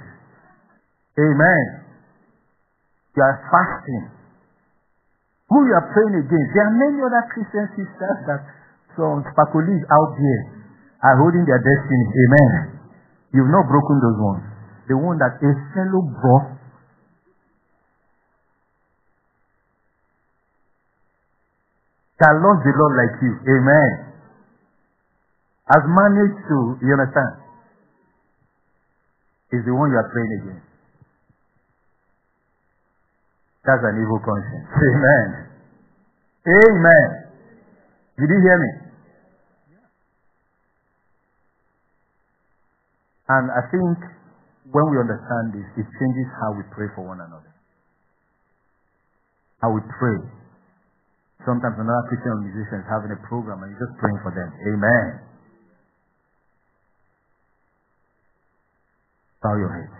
Amen. 1.17 1.65
You 3.15 3.23
are 3.23 3.37
fasting. 3.49 4.05
Who 5.49 5.57
you 5.65 5.73
are 5.73 5.87
praying 5.91 6.15
against? 6.21 6.49
There 6.53 6.67
are 6.67 6.75
many 6.75 6.99
other 6.99 7.23
Christian 7.31 7.65
sisters 7.73 8.17
that 8.27 8.41
some 8.99 9.23
spacolis 9.31 9.83
out 9.87 10.11
there 10.19 10.43
are 11.07 11.15
holding 11.17 11.47
their 11.47 11.63
destiny. 11.63 12.07
Amen. 12.11 12.51
You've 13.33 13.51
not 13.51 13.65
broken 13.67 13.97
those 14.03 14.19
ones 14.19 14.57
the 14.87 14.95
one 14.95 15.19
that 15.19 15.35
a 15.43 15.51
fellow 15.75 16.01
bro 16.15 16.35
that 22.19 22.33
loves 22.41 22.61
the 22.65 22.73
Lord 22.73 22.93
like 22.97 23.15
you. 23.21 23.33
Amen. 23.45 23.91
Has 25.69 25.83
managed 25.85 26.41
to, 26.47 26.57
you 26.81 26.93
understand? 26.97 27.43
Is 29.51 29.63
the 29.63 29.73
one 29.75 29.91
you 29.91 29.97
are 29.97 30.09
praying 30.11 30.33
against. 30.41 30.67
That's 33.67 33.83
an 33.83 33.99
evil 33.99 34.19
conscience. 34.23 34.67
Amen. 34.91 35.27
Amen. 36.47 37.07
Did 38.17 38.29
you 38.31 38.39
hear 38.41 38.57
me? 38.57 38.71
And 43.27 43.51
I 43.51 43.61
think 43.67 43.97
when 44.71 44.85
we 44.87 44.95
understand 45.03 45.51
this, 45.51 45.67
it 45.75 45.83
changes 45.99 46.27
how 46.39 46.55
we 46.55 46.63
pray 46.71 46.87
for 46.95 47.03
one 47.03 47.19
another. 47.19 47.51
How 49.59 49.71
we 49.75 49.81
pray. 49.99 50.19
Sometimes 51.47 51.79
another 51.79 52.03
Christian 52.11 52.43
musician 52.43 52.83
is 52.83 52.87
having 52.91 53.07
a 53.15 53.19
program 53.23 53.63
and 53.63 53.71
you're 53.71 53.87
just 53.87 53.95
praying 54.03 54.19
for 54.19 54.35
them. 54.35 54.51
Amen. 54.51 55.23
Bow 59.39 59.55
your 59.55 59.71
heads. 59.71 59.95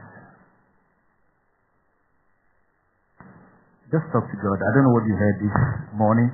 Just 3.87 4.11
talk 4.11 4.27
to 4.27 4.37
God. 4.43 4.59
I 4.59 4.69
don't 4.75 4.91
know 4.91 4.91
what 4.91 5.07
you 5.07 5.15
heard 5.15 5.39
this 5.39 5.55
morning. 5.95 6.27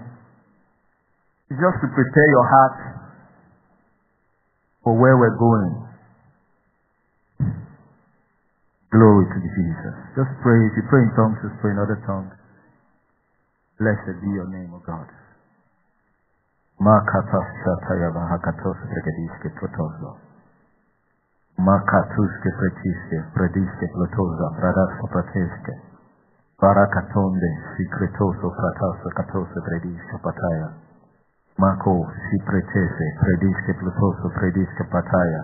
It's 1.53 1.61
just 1.61 1.77
to 1.85 1.87
prepare 1.93 2.29
your 2.33 2.47
heart 2.49 2.77
for 4.81 4.97
where 4.97 5.13
we're 5.13 5.37
going. 5.37 5.93
Glory 8.89 9.25
to 9.29 9.39
Jesus. 9.45 9.95
Just 10.17 10.33
pray. 10.41 10.57
If 10.57 10.73
you 10.73 10.83
pray 10.89 11.05
in 11.05 11.13
tongues, 11.13 11.37
just 11.45 11.61
pray 11.61 11.69
in 11.69 11.77
other 11.77 12.01
tongues. 12.09 12.33
Blessed 13.83 14.15
be 14.23 14.31
your 14.31 14.47
name, 14.47 14.71
O 14.71 14.79
God. 14.79 15.11
Makatuske 21.59 22.49
pretiske, 22.59 23.17
prediske 23.35 23.85
plotoza, 23.95 24.47
katoso 29.19 29.57
prediske 29.67 30.15
pataya. 30.23 30.69
Mako, 31.59 32.07
si 32.23 32.39
pretese, 32.47 33.07
prediske 33.19 33.71
plotoso, 33.83 34.31
prediske 34.39 34.83
pataya. 34.95 35.43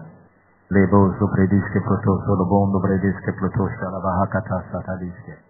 Lebo 0.72 1.12
suprediske 1.20 1.80
proto 1.88 2.14
solobondo 2.26 2.80
prediske 2.88 3.32
shalabahakata 3.80 4.64
satadiske. 4.72 5.49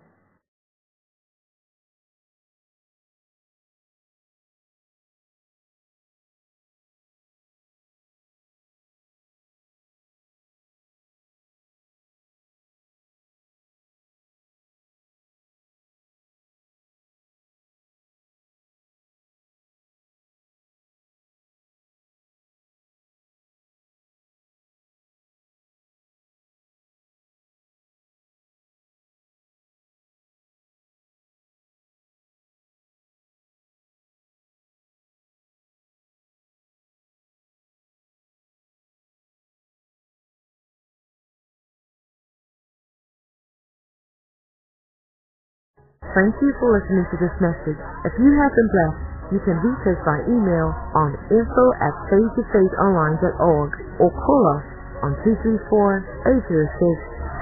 Thank 46.17 46.33
you 46.41 46.49
for 46.57 46.73
listening 46.73 47.05
to 47.13 47.21
this 47.21 47.29
message. 47.37 47.77
If 48.01 48.17
you 48.17 48.33
have 48.41 48.49
been 48.57 48.69
blessed, 48.73 48.97
you 49.29 49.37
can 49.45 49.61
reach 49.61 49.85
us 49.85 49.93
by 50.01 50.17
email 50.25 50.73
on 50.97 51.13
info 51.29 51.65
at 51.85 51.93
faithtofaithonline.org 52.09 53.69
or 54.01 54.09
call 54.09 54.43
us 54.57 54.65
on 55.05 55.13